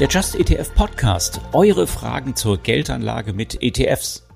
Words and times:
Der 0.00 0.06
Just 0.06 0.36
ETF 0.36 0.72
Podcast. 0.76 1.40
Eure 1.52 1.88
Fragen 1.88 2.36
zur 2.36 2.58
Geldanlage 2.58 3.32
mit 3.32 3.60
ETFs. 3.60 4.28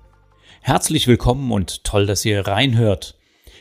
Herzlich 0.61 1.06
willkommen 1.06 1.53
und 1.53 1.85
toll, 1.85 2.04
dass 2.04 2.24
ihr 2.24 2.49
reinhört. 2.49 3.17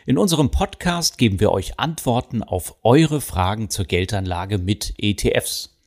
In 0.07 0.17
unserem 0.17 0.49
Podcast 0.49 1.19
geben 1.19 1.39
wir 1.39 1.51
euch 1.51 1.79
Antworten 1.79 2.41
auf 2.41 2.75
eure 2.81 3.21
Fragen 3.21 3.69
zur 3.69 3.85
Geldanlage 3.85 4.57
mit 4.57 4.95
ETFs. 4.97 5.77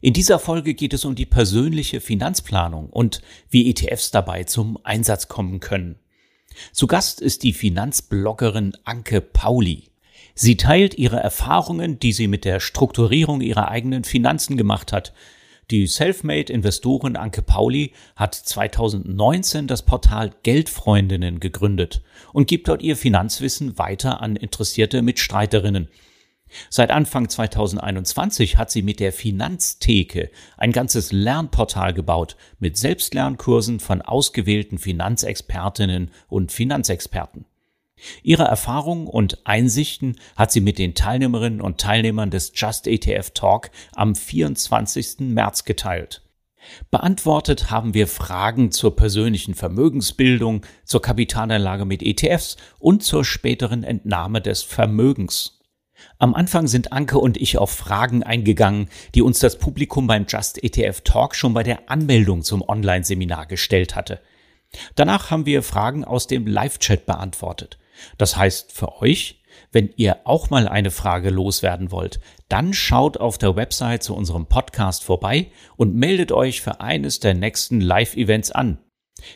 In 0.00 0.12
dieser 0.12 0.38
Folge 0.38 0.74
geht 0.74 0.94
es 0.94 1.04
um 1.04 1.16
die 1.16 1.26
persönliche 1.26 2.00
Finanzplanung 2.00 2.88
und 2.88 3.20
wie 3.50 3.68
ETFs 3.68 4.12
dabei 4.12 4.44
zum 4.44 4.78
Einsatz 4.84 5.26
kommen 5.26 5.58
können. 5.58 5.98
Zu 6.70 6.86
Gast 6.86 7.20
ist 7.20 7.42
die 7.42 7.52
Finanzbloggerin 7.52 8.76
Anke 8.84 9.20
Pauli. 9.20 9.90
Sie 10.36 10.56
teilt 10.56 10.94
ihre 10.94 11.18
Erfahrungen, 11.18 11.98
die 11.98 12.12
sie 12.12 12.28
mit 12.28 12.44
der 12.44 12.60
Strukturierung 12.60 13.40
ihrer 13.40 13.68
eigenen 13.68 14.04
Finanzen 14.04 14.56
gemacht 14.56 14.92
hat. 14.92 15.12
Die 15.70 15.86
Selfmade-Investorin 15.86 17.16
Anke 17.16 17.40
Pauli 17.40 17.92
hat 18.16 18.34
2019 18.34 19.66
das 19.66 19.82
Portal 19.82 20.32
Geldfreundinnen 20.42 21.40
gegründet 21.40 22.02
und 22.34 22.48
gibt 22.48 22.68
dort 22.68 22.82
ihr 22.82 22.96
Finanzwissen 22.96 23.78
weiter 23.78 24.20
an 24.20 24.36
interessierte 24.36 25.00
Mitstreiterinnen. 25.00 25.88
Seit 26.68 26.90
Anfang 26.90 27.30
2021 27.30 28.58
hat 28.58 28.70
sie 28.70 28.82
mit 28.82 29.00
der 29.00 29.12
Finanztheke 29.12 30.30
ein 30.58 30.70
ganzes 30.70 31.12
Lernportal 31.12 31.94
gebaut 31.94 32.36
mit 32.58 32.76
Selbstlernkursen 32.76 33.80
von 33.80 34.02
ausgewählten 34.02 34.78
Finanzexpertinnen 34.78 36.10
und 36.28 36.52
Finanzexperten. 36.52 37.46
Ihre 38.22 38.44
Erfahrungen 38.44 39.06
und 39.06 39.46
Einsichten 39.46 40.16
hat 40.36 40.52
sie 40.52 40.60
mit 40.60 40.78
den 40.78 40.94
Teilnehmerinnen 40.94 41.60
und 41.60 41.80
Teilnehmern 41.80 42.30
des 42.30 42.52
Just 42.54 42.86
ETF 42.86 43.30
Talk 43.30 43.70
am 43.94 44.14
24. 44.14 45.20
März 45.20 45.64
geteilt. 45.64 46.22
Beantwortet 46.90 47.70
haben 47.70 47.92
wir 47.92 48.06
Fragen 48.06 48.72
zur 48.72 48.96
persönlichen 48.96 49.54
Vermögensbildung, 49.54 50.64
zur 50.84 51.02
Kapitalanlage 51.02 51.84
mit 51.84 52.02
ETFs 52.02 52.56
und 52.78 53.02
zur 53.02 53.24
späteren 53.24 53.84
Entnahme 53.84 54.40
des 54.40 54.62
Vermögens. 54.62 55.60
Am 56.18 56.34
Anfang 56.34 56.66
sind 56.66 56.92
Anke 56.92 57.18
und 57.18 57.36
ich 57.36 57.58
auf 57.58 57.70
Fragen 57.70 58.22
eingegangen, 58.22 58.88
die 59.14 59.22
uns 59.22 59.38
das 59.38 59.58
Publikum 59.58 60.06
beim 60.06 60.26
Just 60.28 60.62
ETF 60.62 61.02
Talk 61.02 61.34
schon 61.34 61.54
bei 61.54 61.62
der 61.62 61.90
Anmeldung 61.90 62.42
zum 62.42 62.62
Online-Seminar 62.62 63.46
gestellt 63.46 63.94
hatte. 63.94 64.20
Danach 64.94 65.30
haben 65.30 65.46
wir 65.46 65.62
Fragen 65.62 66.04
aus 66.04 66.26
dem 66.26 66.46
Live-Chat 66.46 67.06
beantwortet. 67.06 67.78
Das 68.18 68.36
heißt 68.36 68.72
für 68.72 69.00
euch, 69.00 69.42
wenn 69.72 69.90
ihr 69.96 70.18
auch 70.24 70.50
mal 70.50 70.68
eine 70.68 70.90
Frage 70.90 71.30
loswerden 71.30 71.90
wollt, 71.90 72.20
dann 72.48 72.72
schaut 72.72 73.16
auf 73.16 73.38
der 73.38 73.56
Website 73.56 74.02
zu 74.02 74.14
unserem 74.14 74.46
Podcast 74.46 75.04
vorbei 75.04 75.48
und 75.76 75.94
meldet 75.94 76.32
euch 76.32 76.60
für 76.60 76.80
eines 76.80 77.20
der 77.20 77.34
nächsten 77.34 77.80
Live-Events 77.80 78.52
an. 78.52 78.78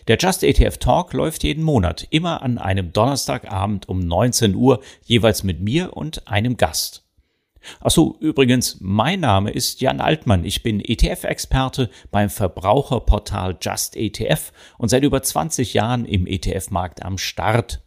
Der 0.06 0.16
Just 0.18 0.42
ETF 0.42 0.78
Talk 0.78 1.12
läuft 1.12 1.44
jeden 1.44 1.64
Monat, 1.64 2.06
immer 2.10 2.42
an 2.42 2.58
einem 2.58 2.92
Donnerstagabend 2.92 3.88
um 3.88 4.00
19 4.00 4.54
Uhr, 4.54 4.80
jeweils 5.04 5.42
mit 5.42 5.60
mir 5.60 5.96
und 5.96 6.28
einem 6.28 6.56
Gast. 6.56 7.04
Achso, 7.80 8.16
übrigens, 8.20 8.78
mein 8.80 9.20
Name 9.20 9.50
ist 9.50 9.80
Jan 9.80 10.00
Altmann. 10.00 10.44
Ich 10.44 10.62
bin 10.62 10.80
ETF-Experte 10.80 11.90
beim 12.10 12.30
Verbraucherportal 12.30 13.58
Just 13.60 13.96
ETF 13.96 14.52
und 14.78 14.88
seit 14.88 15.02
über 15.02 15.22
20 15.22 15.74
Jahren 15.74 16.04
im 16.04 16.26
ETF-Markt 16.26 17.02
am 17.02 17.18
Start. 17.18 17.82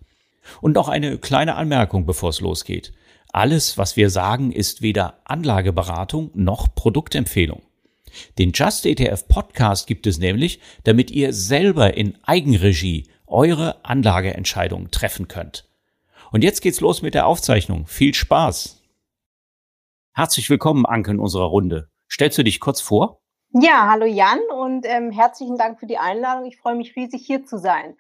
Und 0.59 0.73
noch 0.73 0.89
eine 0.89 1.17
kleine 1.17 1.55
Anmerkung, 1.55 2.05
bevor 2.05 2.30
es 2.30 2.41
losgeht. 2.41 2.91
Alles, 3.31 3.77
was 3.77 3.95
wir 3.95 4.09
sagen, 4.09 4.52
ist 4.52 4.81
weder 4.81 5.21
Anlageberatung 5.23 6.31
noch 6.33 6.75
Produktempfehlung. 6.75 7.61
Den 8.38 8.52
Just 8.52 8.85
ETF 8.85 9.27
Podcast 9.27 9.88
gibt 9.88 10.05
es 10.05 10.17
nämlich, 10.17 10.59
damit 10.84 11.12
ihr 11.12 11.31
selber 11.31 11.95
in 11.95 12.17
Eigenregie 12.23 13.07
eure 13.25 13.85
Anlageentscheidungen 13.85 14.91
treffen 14.91 15.29
könnt. 15.29 15.69
Und 16.31 16.44
jetzt 16.44 16.62
geht's 16.62 16.81
los 16.81 17.01
mit 17.01 17.13
der 17.13 17.28
Aufzeichnung. 17.28 17.88
Viel 17.88 18.13
Spaß! 18.13 18.81
Herzlich 20.13 20.50
willkommen, 20.50 20.85
Anke, 20.85 21.12
in 21.12 21.19
unserer 21.19 21.45
Runde. 21.45 21.89
Stellst 22.09 22.38
du 22.38 22.44
dich 22.44 22.59
kurz 22.59 22.81
vor? 22.81 23.22
Ja, 23.53 23.89
hallo 23.89 24.06
Jan 24.06 24.39
und 24.57 24.85
ähm, 24.85 25.12
herzlichen 25.12 25.57
Dank 25.57 25.79
für 25.79 25.85
die 25.85 25.97
Einladung. 25.97 26.45
Ich 26.45 26.57
freue 26.57 26.75
mich 26.75 26.95
riesig 26.95 27.25
hier 27.25 27.45
zu 27.45 27.57
sein. 27.57 27.95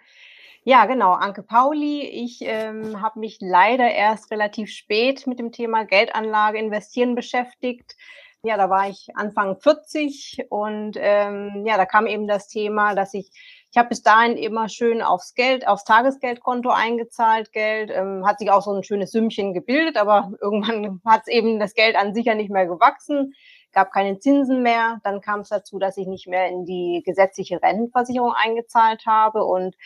Ja, 0.63 0.85
genau, 0.85 1.13
Anke 1.13 1.41
Pauli. 1.41 2.01
Ich 2.01 2.39
ähm, 2.41 3.01
habe 3.01 3.19
mich 3.19 3.37
leider 3.41 3.89
erst 3.89 4.29
relativ 4.31 4.69
spät 4.69 5.25
mit 5.25 5.39
dem 5.39 5.51
Thema 5.51 5.85
Geldanlage, 5.85 6.59
Investieren 6.59 7.15
beschäftigt. 7.15 7.95
Ja, 8.43 8.57
da 8.57 8.69
war 8.69 8.87
ich 8.87 9.07
Anfang 9.15 9.59
40 9.59 10.45
und 10.49 10.97
ähm, 10.99 11.63
ja, 11.65 11.77
da 11.77 11.85
kam 11.85 12.05
eben 12.05 12.27
das 12.27 12.47
Thema, 12.47 12.93
dass 12.93 13.13
ich 13.13 13.31
ich 13.71 13.77
habe 13.77 13.87
bis 13.87 14.03
dahin 14.03 14.35
immer 14.35 14.67
schön 14.67 15.01
aufs 15.01 15.33
Geld, 15.33 15.65
aufs 15.65 15.85
Tagesgeldkonto 15.85 16.69
eingezahlt, 16.69 17.53
Geld, 17.53 17.89
ähm, 17.89 18.27
hat 18.27 18.39
sich 18.39 18.51
auch 18.51 18.61
so 18.61 18.73
ein 18.73 18.83
schönes 18.83 19.11
Sümmchen 19.11 19.53
gebildet, 19.53 19.95
aber 19.95 20.33
irgendwann 20.41 20.99
hat 21.05 21.21
es 21.21 21.27
eben 21.27 21.57
das 21.57 21.73
Geld 21.73 21.95
an 21.95 22.13
sich 22.13 22.25
ja 22.25 22.35
nicht 22.35 22.51
mehr 22.51 22.67
gewachsen, 22.67 23.33
gab 23.71 23.93
keine 23.93 24.19
Zinsen 24.19 24.61
mehr. 24.61 24.99
Dann 25.05 25.21
kam 25.21 25.39
es 25.39 25.49
dazu, 25.49 25.79
dass 25.79 25.95
ich 25.95 26.05
nicht 26.05 26.27
mehr 26.27 26.49
in 26.49 26.65
die 26.65 27.01
gesetzliche 27.05 27.61
Rentenversicherung 27.63 28.33
eingezahlt 28.33 29.05
habe 29.05 29.45
und 29.45 29.77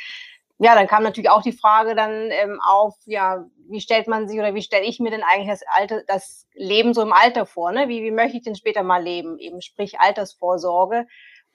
ja, 0.58 0.74
dann 0.74 0.88
kam 0.88 1.04
natürlich 1.04 1.30
auch 1.30 1.42
die 1.42 1.52
Frage 1.52 1.96
dann 1.96 2.30
ähm, 2.32 2.60
auf, 2.66 2.96
ja, 3.06 3.46
wie 3.70 3.82
stellt 3.82 4.08
man 4.08 4.28
sich 4.28 4.40
oder 4.40 4.54
wie 4.56 4.62
stelle 4.62 4.86
ich 4.86 5.00
mir 5.00 5.12
denn 5.12 5.24
eigentlich 5.24 5.50
das 5.50 5.64
Alte, 5.68 6.04
das 6.08 6.48
Leben 6.54 6.94
so 6.94 7.02
im 7.02 7.12
Alter 7.12 7.46
vor? 7.46 7.72
Ne? 7.72 7.90
Wie, 7.90 8.04
wie 8.04 8.12
möchte 8.12 8.38
ich 8.38 8.44
denn 8.44 8.56
später 8.56 8.84
mal 8.84 9.04
leben? 9.04 9.38
Eben 9.38 9.62
sprich 9.62 10.00
Altersvorsorge. 10.00 11.08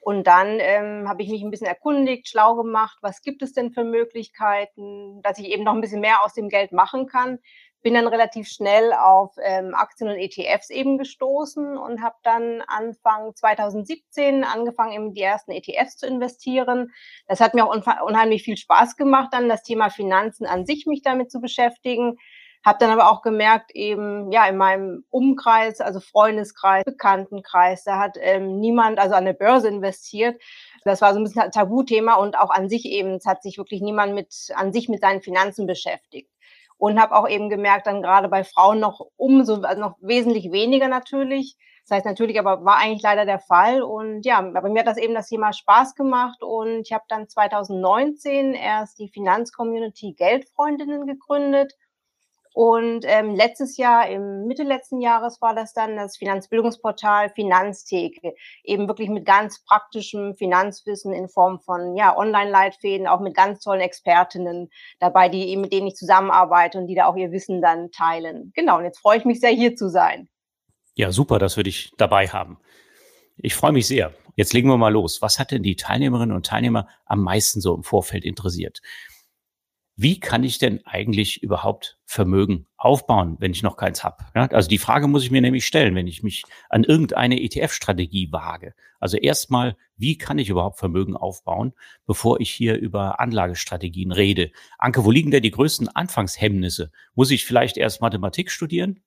Und 0.03 0.25
dann 0.25 0.59
ähm, 0.59 1.07
habe 1.07 1.21
ich 1.21 1.29
mich 1.29 1.43
ein 1.43 1.51
bisschen 1.51 1.67
erkundigt, 1.67 2.27
schlau 2.27 2.55
gemacht, 2.55 2.97
was 3.01 3.21
gibt 3.21 3.43
es 3.43 3.53
denn 3.53 3.71
für 3.71 3.83
Möglichkeiten, 3.83 5.21
dass 5.21 5.37
ich 5.37 5.45
eben 5.45 5.63
noch 5.63 5.73
ein 5.73 5.81
bisschen 5.81 6.01
mehr 6.01 6.23
aus 6.23 6.33
dem 6.33 6.49
Geld 6.49 6.71
machen 6.71 7.05
kann 7.07 7.37
bin 7.81 7.95
dann 7.95 8.07
relativ 8.07 8.47
schnell 8.47 8.93
auf 8.93 9.35
ähm, 9.41 9.73
Aktien 9.73 10.09
und 10.09 10.17
ETFs 10.17 10.69
eben 10.69 10.97
gestoßen 10.97 11.77
und 11.77 12.01
habe 12.01 12.15
dann 12.23 12.61
Anfang 12.67 13.35
2017 13.35 14.43
angefangen, 14.43 14.93
eben 14.93 15.13
die 15.13 15.21
ersten 15.21 15.51
ETFs 15.51 15.97
zu 15.97 16.05
investieren. 16.05 16.91
Das 17.27 17.39
hat 17.41 17.53
mir 17.53 17.65
auch 17.65 17.75
unheimlich 18.05 18.43
viel 18.43 18.57
Spaß 18.57 18.97
gemacht, 18.97 19.29
dann 19.31 19.49
das 19.49 19.63
Thema 19.63 19.89
Finanzen 19.89 20.45
an 20.45 20.65
sich 20.65 20.85
mich 20.85 21.01
damit 21.01 21.31
zu 21.31 21.41
beschäftigen. 21.41 22.17
Habe 22.63 22.77
dann 22.79 22.91
aber 22.91 23.11
auch 23.11 23.23
gemerkt, 23.23 23.71
eben 23.73 24.31
ja 24.31 24.45
in 24.45 24.55
meinem 24.55 25.03
Umkreis, 25.09 25.81
also 25.81 25.99
Freundeskreis, 25.99 26.83
Bekanntenkreis, 26.85 27.83
da 27.83 27.97
hat 27.97 28.17
ähm, 28.19 28.59
niemand 28.59 28.99
also 28.99 29.15
an 29.15 29.25
der 29.25 29.33
Börse 29.33 29.67
investiert. 29.67 30.39
Das 30.83 31.01
war 31.01 31.13
so 31.13 31.19
ein 31.19 31.23
bisschen 31.23 31.41
ein 31.41 31.51
Tabuthema 31.51 32.15
und 32.15 32.37
auch 32.37 32.51
an 32.51 32.69
sich 32.69 32.85
eben, 32.85 33.15
es 33.15 33.25
hat 33.25 33.41
sich 33.41 33.57
wirklich 33.57 33.81
niemand 33.81 34.13
mit 34.13 34.31
an 34.53 34.71
sich 34.71 34.89
mit 34.89 35.01
seinen 35.01 35.23
Finanzen 35.23 35.65
beschäftigt 35.65 36.29
und 36.81 36.99
habe 36.99 37.15
auch 37.15 37.29
eben 37.29 37.47
gemerkt, 37.51 37.85
dann 37.85 38.01
gerade 38.01 38.27
bei 38.27 38.43
Frauen 38.43 38.79
noch 38.79 39.05
umso, 39.15 39.61
also 39.61 39.79
noch 39.79 39.97
wesentlich 40.01 40.51
weniger 40.51 40.87
natürlich. 40.87 41.55
Das 41.87 41.97
heißt 41.97 42.07
natürlich, 42.07 42.39
aber 42.39 42.65
war 42.65 42.77
eigentlich 42.77 43.03
leider 43.03 43.23
der 43.23 43.37
Fall. 43.37 43.83
Und 43.83 44.25
ja, 44.25 44.39
aber 44.39 44.67
mir 44.67 44.79
hat 44.79 44.87
das 44.87 44.97
eben 44.97 45.13
das 45.13 45.27
Thema 45.27 45.53
Spaß 45.53 45.93
gemacht 45.93 46.41
und 46.41 46.81
ich 46.81 46.91
habe 46.91 47.03
dann 47.07 47.29
2019 47.29 48.55
erst 48.55 48.97
die 48.97 49.09
Finanzcommunity 49.09 50.13
Geldfreundinnen 50.13 51.05
gegründet 51.05 51.73
und 52.53 53.05
ähm, 53.07 53.33
letztes 53.33 53.77
Jahr, 53.77 54.09
im 54.09 54.45
Mitte 54.45 54.63
letzten 54.63 54.99
Jahres, 54.99 55.41
war 55.41 55.55
das 55.55 55.73
dann 55.73 55.95
das 55.95 56.17
Finanzbildungsportal 56.17 57.29
Finanztheke, 57.29 58.33
eben 58.63 58.87
wirklich 58.87 59.09
mit 59.09 59.25
ganz 59.25 59.63
praktischem 59.63 60.35
Finanzwissen 60.35 61.13
in 61.13 61.29
Form 61.29 61.61
von 61.61 61.95
ja, 61.95 62.15
Online-Leitfäden, 62.17 63.07
auch 63.07 63.21
mit 63.21 63.35
ganz 63.35 63.61
tollen 63.61 63.79
Expertinnen 63.79 64.69
dabei, 64.99 65.29
die 65.29 65.55
mit 65.55 65.71
denen 65.71 65.87
ich 65.87 65.95
zusammenarbeite 65.95 66.77
und 66.77 66.87
die 66.87 66.95
da 66.95 67.05
auch 67.05 67.15
ihr 67.15 67.31
Wissen 67.31 67.61
dann 67.61 67.91
teilen. 67.91 68.51
Genau, 68.53 68.79
und 68.79 68.83
jetzt 68.83 68.99
freue 68.99 69.17
ich 69.17 69.25
mich 69.25 69.39
sehr, 69.39 69.51
hier 69.51 69.75
zu 69.75 69.89
sein. 69.89 70.27
Ja, 70.95 71.11
super, 71.11 71.39
dass 71.39 71.55
wir 71.55 71.63
dich 71.63 71.91
dabei 71.97 72.27
haben. 72.27 72.59
Ich 73.37 73.55
freue 73.55 73.71
mich 73.71 73.87
sehr. 73.87 74.13
Jetzt 74.35 74.53
legen 74.53 74.67
wir 74.67 74.77
mal 74.77 74.91
los. 74.91 75.21
Was 75.21 75.39
hat 75.39 75.51
denn 75.51 75.63
die 75.63 75.77
Teilnehmerinnen 75.77 76.35
und 76.35 76.45
Teilnehmer 76.45 76.87
am 77.05 77.21
meisten 77.21 77.61
so 77.61 77.73
im 77.73 77.83
Vorfeld 77.83 78.25
interessiert? 78.25 78.81
Wie 80.01 80.19
kann 80.19 80.43
ich 80.43 80.57
denn 80.57 80.83
eigentlich 80.83 81.43
überhaupt 81.43 81.99
Vermögen 82.05 82.65
aufbauen, 82.75 83.37
wenn 83.39 83.51
ich 83.51 83.61
noch 83.61 83.77
keins 83.77 84.03
habe? 84.03 84.25
Ja, 84.35 84.47
also 84.47 84.67
die 84.67 84.79
Frage 84.79 85.07
muss 85.07 85.23
ich 85.23 85.29
mir 85.29 85.41
nämlich 85.41 85.65
stellen, 85.65 85.93
wenn 85.93 86.07
ich 86.07 86.23
mich 86.23 86.43
an 86.69 86.83
irgendeine 86.83 87.39
ETF-Strategie 87.39 88.31
wage. 88.31 88.73
Also 88.99 89.17
erstmal, 89.17 89.77
wie 89.97 90.17
kann 90.17 90.39
ich 90.39 90.49
überhaupt 90.49 90.79
Vermögen 90.79 91.15
aufbauen, 91.15 91.73
bevor 92.07 92.39
ich 92.39 92.49
hier 92.49 92.79
über 92.79 93.19
Anlagestrategien 93.19 94.11
rede? 94.11 94.51
Anke, 94.79 95.05
wo 95.05 95.11
liegen 95.11 95.29
denn 95.29 95.43
die 95.43 95.51
größten 95.51 95.87
Anfangshemmnisse? 95.87 96.91
Muss 97.13 97.29
ich 97.29 97.45
vielleicht 97.45 97.77
erst 97.77 98.01
Mathematik 98.01 98.49
studieren? 98.49 99.03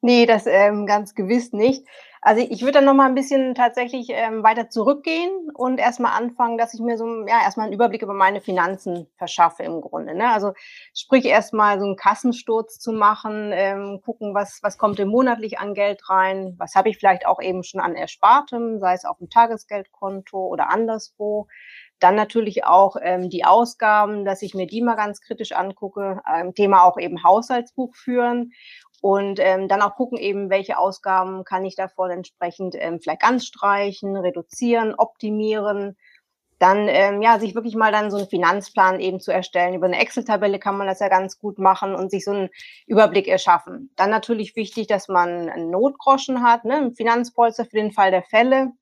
Nee, 0.00 0.26
das 0.26 0.46
ähm, 0.46 0.86
ganz 0.86 1.14
gewiss 1.14 1.52
nicht. 1.52 1.86
Also 2.22 2.46
ich 2.46 2.60
würde 2.60 2.72
dann 2.72 2.84
noch 2.84 2.94
mal 2.94 3.06
ein 3.06 3.14
bisschen 3.14 3.54
tatsächlich 3.54 4.08
ähm, 4.10 4.42
weiter 4.42 4.68
zurückgehen 4.68 5.30
und 5.54 5.78
erstmal 5.78 6.12
anfangen, 6.12 6.58
dass 6.58 6.74
ich 6.74 6.80
mir 6.80 6.98
so 6.98 7.06
ja 7.26 7.42
erstmal 7.42 7.64
einen 7.64 7.72
Überblick 7.72 8.02
über 8.02 8.12
meine 8.12 8.42
Finanzen 8.42 9.06
verschaffe 9.16 9.62
im 9.62 9.80
Grunde. 9.80 10.14
Ne? 10.14 10.30
Also 10.30 10.52
sprich 10.94 11.24
erstmal 11.24 11.78
so 11.78 11.86
einen 11.86 11.96
Kassensturz 11.96 12.78
zu 12.78 12.92
machen, 12.92 13.52
ähm, 13.54 14.02
gucken, 14.04 14.34
was 14.34 14.58
was 14.62 14.76
kommt 14.76 14.98
denn 14.98 15.08
monatlich 15.08 15.58
an 15.58 15.72
Geld 15.72 16.10
rein, 16.10 16.56
was 16.58 16.74
habe 16.74 16.90
ich 16.90 16.98
vielleicht 16.98 17.24
auch 17.24 17.40
eben 17.40 17.62
schon 17.64 17.80
an 17.80 17.94
Erspartem, 17.94 18.78
sei 18.80 18.92
es 18.92 19.06
auf 19.06 19.16
dem 19.16 19.30
Tagesgeldkonto 19.30 20.46
oder 20.46 20.68
anderswo. 20.68 21.46
Dann 22.00 22.16
natürlich 22.16 22.64
auch 22.64 22.96
ähm, 23.00 23.28
die 23.30 23.44
Ausgaben, 23.44 24.24
dass 24.24 24.42
ich 24.42 24.54
mir 24.54 24.66
die 24.66 24.82
mal 24.82 24.94
ganz 24.94 25.20
kritisch 25.20 25.52
angucke. 25.52 26.22
Ähm, 26.30 26.54
Thema 26.54 26.84
auch 26.84 26.98
eben 26.98 27.22
Haushaltsbuch 27.24 27.94
führen 27.94 28.52
und 29.00 29.40
ähm, 29.40 29.68
dann 29.68 29.82
auch 29.82 29.94
gucken 29.94 30.18
eben, 30.18 30.50
welche 30.50 30.78
Ausgaben 30.78 31.44
kann 31.44 31.64
ich 31.64 31.74
davon 31.74 32.10
entsprechend 32.10 32.74
ähm, 32.78 33.00
vielleicht 33.00 33.22
ganz 33.22 33.46
streichen, 33.46 34.16
reduzieren, 34.16 34.94
optimieren. 34.94 35.96
Dann 36.58 36.88
ähm, 36.88 37.22
ja, 37.22 37.38
sich 37.38 37.54
wirklich 37.54 37.74
mal 37.74 37.90
dann 37.90 38.10
so 38.10 38.18
einen 38.18 38.28
Finanzplan 38.28 39.00
eben 39.00 39.18
zu 39.18 39.32
erstellen. 39.32 39.72
Über 39.72 39.86
eine 39.86 39.98
Excel-Tabelle 39.98 40.58
kann 40.58 40.76
man 40.76 40.86
das 40.86 41.00
ja 41.00 41.08
ganz 41.08 41.38
gut 41.38 41.58
machen 41.58 41.94
und 41.94 42.10
sich 42.10 42.24
so 42.24 42.32
einen 42.32 42.50
Überblick 42.86 43.26
erschaffen. 43.26 43.90
Dann 43.96 44.10
natürlich 44.10 44.54
wichtig, 44.56 44.86
dass 44.86 45.08
man 45.08 45.48
einen 45.48 45.70
Notgroschen 45.70 46.42
hat, 46.42 46.66
ne, 46.66 46.76
ein 46.76 46.92
Finanzpolster 46.92 47.64
für 47.64 47.76
den 47.76 47.92
Fall 47.92 48.10
der 48.10 48.22
Fälle 48.24 48.72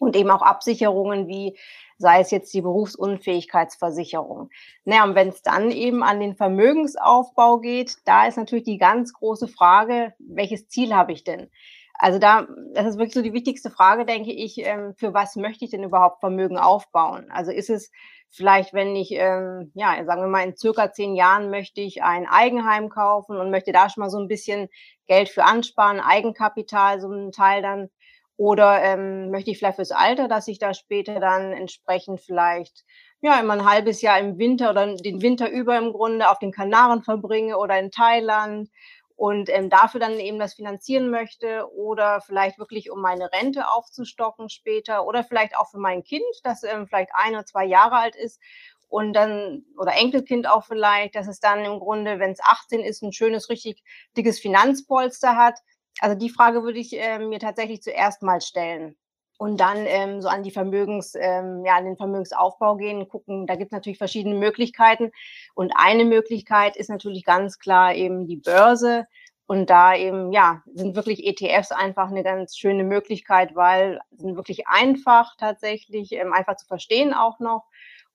und 0.00 0.16
eben 0.16 0.30
auch 0.30 0.42
Absicherungen 0.42 1.28
wie 1.28 1.56
sei 2.00 2.20
es 2.20 2.30
jetzt 2.30 2.52
die 2.54 2.62
Berufsunfähigkeitsversicherung. 2.62 4.48
Naja, 4.84 5.04
und 5.04 5.14
wenn 5.14 5.28
es 5.28 5.42
dann 5.42 5.70
eben 5.70 6.02
an 6.02 6.18
den 6.18 6.34
Vermögensaufbau 6.34 7.58
geht, 7.58 7.98
da 8.06 8.26
ist 8.26 8.38
natürlich 8.38 8.64
die 8.64 8.78
ganz 8.78 9.12
große 9.12 9.48
Frage, 9.48 10.14
welches 10.18 10.66
Ziel 10.68 10.94
habe 10.94 11.12
ich 11.12 11.24
denn? 11.24 11.50
Also 11.92 12.18
da, 12.18 12.48
das 12.72 12.86
ist 12.86 12.98
wirklich 12.98 13.12
so 13.12 13.20
die 13.20 13.34
wichtigste 13.34 13.70
Frage, 13.70 14.06
denke 14.06 14.32
ich, 14.32 14.56
ähm, 14.64 14.94
für 14.96 15.12
was 15.12 15.36
möchte 15.36 15.66
ich 15.66 15.70
denn 15.70 15.84
überhaupt 15.84 16.20
Vermögen 16.20 16.56
aufbauen? 16.56 17.26
Also 17.30 17.52
ist 17.52 17.68
es 17.68 17.90
vielleicht, 18.30 18.72
wenn 18.72 18.96
ich, 18.96 19.10
ähm, 19.12 19.70
ja, 19.74 20.02
sagen 20.06 20.22
wir 20.22 20.28
mal, 20.28 20.44
in 20.44 20.56
circa 20.56 20.92
zehn 20.92 21.14
Jahren 21.14 21.50
möchte 21.50 21.82
ich 21.82 22.02
ein 22.02 22.26
Eigenheim 22.26 22.88
kaufen 22.88 23.36
und 23.36 23.50
möchte 23.50 23.72
da 23.72 23.90
schon 23.90 24.00
mal 24.00 24.08
so 24.08 24.18
ein 24.18 24.28
bisschen 24.28 24.70
Geld 25.06 25.28
für 25.28 25.44
ansparen, 25.44 26.00
Eigenkapital, 26.00 26.98
so 27.02 27.08
einen 27.08 27.32
Teil 27.32 27.60
dann 27.60 27.90
oder 28.40 28.82
ähm, 28.82 29.30
möchte 29.30 29.50
ich 29.50 29.58
vielleicht 29.58 29.76
fürs 29.76 29.90
Alter, 29.90 30.26
dass 30.26 30.48
ich 30.48 30.58
da 30.58 30.72
später 30.72 31.20
dann 31.20 31.52
entsprechend 31.52 32.22
vielleicht 32.22 32.86
ja 33.20 33.38
immer 33.38 33.52
ein 33.52 33.68
halbes 33.70 34.00
Jahr 34.00 34.18
im 34.18 34.38
Winter 34.38 34.70
oder 34.70 34.96
den 34.96 35.20
Winter 35.20 35.50
über 35.50 35.76
im 35.76 35.92
Grunde 35.92 36.30
auf 36.30 36.38
den 36.38 36.50
Kanaren 36.50 37.02
verbringe 37.02 37.58
oder 37.58 37.78
in 37.78 37.90
Thailand 37.90 38.70
und 39.14 39.50
ähm, 39.50 39.68
dafür 39.68 40.00
dann 40.00 40.18
eben 40.18 40.38
das 40.38 40.54
finanzieren 40.54 41.10
möchte 41.10 41.70
oder 41.74 42.22
vielleicht 42.22 42.58
wirklich 42.58 42.90
um 42.90 43.02
meine 43.02 43.30
Rente 43.30 43.68
aufzustocken 43.68 44.48
später 44.48 45.06
oder 45.06 45.22
vielleicht 45.22 45.54
auch 45.54 45.70
für 45.70 45.78
mein 45.78 46.02
Kind, 46.02 46.24
das 46.42 46.62
ähm, 46.62 46.86
vielleicht 46.86 47.10
ein 47.12 47.34
oder 47.34 47.44
zwei 47.44 47.66
Jahre 47.66 47.96
alt 47.96 48.16
ist 48.16 48.40
und 48.88 49.12
dann 49.12 49.66
oder 49.76 49.92
Enkelkind 49.98 50.48
auch 50.48 50.64
vielleicht, 50.64 51.14
dass 51.14 51.28
es 51.28 51.40
dann 51.40 51.66
im 51.66 51.78
Grunde, 51.78 52.18
wenn 52.18 52.30
es 52.30 52.40
18 52.42 52.80
ist, 52.80 53.02
ein 53.02 53.12
schönes, 53.12 53.50
richtig 53.50 53.82
dickes 54.16 54.40
Finanzpolster 54.40 55.36
hat, 55.36 55.58
also 56.00 56.16
die 56.16 56.30
Frage 56.30 56.62
würde 56.62 56.78
ich 56.78 56.98
äh, 56.98 57.18
mir 57.18 57.38
tatsächlich 57.38 57.82
zuerst 57.82 58.22
mal 58.22 58.40
stellen 58.40 58.96
und 59.40 59.58
dann 59.58 59.86
ähm, 59.86 60.20
so 60.20 60.28
an 60.28 60.42
die 60.42 60.50
Vermögens, 60.50 61.14
ähm, 61.14 61.64
ja, 61.64 61.76
an 61.76 61.86
den 61.86 61.96
Vermögensaufbau 61.96 62.76
gehen, 62.76 63.08
gucken. 63.08 63.46
Da 63.46 63.56
gibt 63.56 63.68
es 63.68 63.72
natürlich 63.72 63.96
verschiedene 63.96 64.34
Möglichkeiten. 64.34 65.12
Und 65.54 65.72
eine 65.76 66.04
Möglichkeit 66.04 66.76
ist 66.76 66.90
natürlich 66.90 67.24
ganz 67.24 67.58
klar 67.58 67.94
eben 67.94 68.26
die 68.26 68.36
Börse. 68.36 69.06
Und 69.46 69.70
da 69.70 69.96
eben, 69.96 70.30
ja, 70.30 70.62
sind 70.74 70.94
wirklich 70.94 71.26
ETFs 71.26 71.72
einfach 71.72 72.10
eine 72.10 72.22
ganz 72.22 72.54
schöne 72.54 72.84
Möglichkeit, 72.84 73.56
weil 73.56 74.00
sind 74.10 74.36
wirklich 74.36 74.68
einfach 74.68 75.34
tatsächlich, 75.38 76.12
ähm, 76.12 76.34
einfach 76.34 76.56
zu 76.56 76.66
verstehen 76.66 77.14
auch 77.14 77.40
noch 77.40 77.64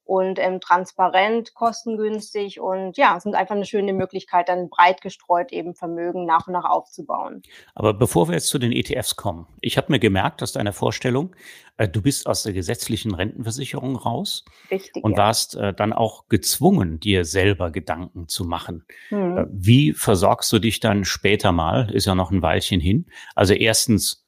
und 0.05 0.37
ähm, 0.39 0.61
transparent, 0.61 1.55
kostengünstig 1.55 2.59
und 2.59 2.95
ja, 2.95 3.17
es 3.17 3.23
sind 3.23 3.35
einfach 3.35 3.55
eine 3.55 3.65
schöne 3.65 3.91
Möglichkeit, 3.91 4.49
dann 4.49 4.69
breit 4.69 5.01
gestreut 5.01 5.51
eben 5.51 5.73
Vermögen 5.73 6.25
nach 6.25 6.47
und 6.47 6.53
nach 6.53 6.63
aufzubauen. 6.63 7.41
Aber 7.73 7.93
bevor 7.93 8.27
wir 8.27 8.35
jetzt 8.35 8.47
zu 8.47 8.59
den 8.59 8.71
ETFs 8.71 9.15
kommen, 9.15 9.47
ich 9.61 9.77
habe 9.77 9.91
mir 9.91 9.99
gemerkt 9.99 10.43
aus 10.43 10.53
deiner 10.53 10.73
Vorstellung, 10.73 11.35
äh, 11.77 11.89
du 11.89 12.03
bist 12.03 12.27
aus 12.27 12.43
der 12.43 12.53
gesetzlichen 12.53 13.15
Rentenversicherung 13.15 13.95
raus 13.95 14.45
Richtig, 14.69 15.03
und 15.03 15.13
ja. 15.13 15.17
warst 15.17 15.55
äh, 15.55 15.73
dann 15.73 15.91
auch 15.91 16.27
gezwungen, 16.27 16.99
dir 16.99 17.25
selber 17.25 17.71
Gedanken 17.71 18.27
zu 18.27 18.45
machen. 18.45 18.85
Mhm. 19.09 19.37
Äh, 19.37 19.45
wie 19.49 19.93
versorgst 19.93 20.51
du 20.53 20.59
dich 20.59 20.79
dann 20.79 21.03
später 21.03 21.51
mal? 21.51 21.89
Ist 21.91 22.05
ja 22.05 22.13
noch 22.13 22.31
ein 22.31 22.43
Weilchen 22.43 22.79
hin. 22.79 23.07
Also 23.33 23.53
erstens, 23.53 24.27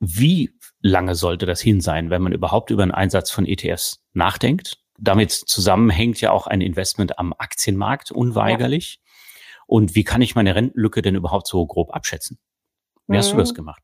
wie 0.00 0.50
lange 0.80 1.14
sollte 1.14 1.46
das 1.46 1.62
hin 1.62 1.80
sein, 1.80 2.10
wenn 2.10 2.20
man 2.20 2.32
überhaupt 2.32 2.70
über 2.70 2.82
einen 2.82 2.92
Einsatz 2.92 3.30
von 3.30 3.46
ETFs 3.46 4.04
nachdenkt? 4.12 4.83
Damit 4.98 5.32
zusammenhängt 5.32 6.20
ja 6.20 6.30
auch 6.30 6.46
ein 6.46 6.60
Investment 6.60 7.18
am 7.18 7.32
Aktienmarkt 7.36 8.10
unweigerlich. 8.10 9.00
Ja. 9.00 9.10
Und 9.66 9.94
wie 9.94 10.04
kann 10.04 10.22
ich 10.22 10.34
meine 10.34 10.54
Rentenlücke 10.54 11.02
denn 11.02 11.14
überhaupt 11.14 11.46
so 11.46 11.66
grob 11.66 11.94
abschätzen? 11.94 12.38
Wie 13.06 13.14
mhm. 13.14 13.18
hast 13.18 13.32
du 13.32 13.36
das 13.36 13.52
mhm. 13.52 13.56
gemacht? 13.56 13.82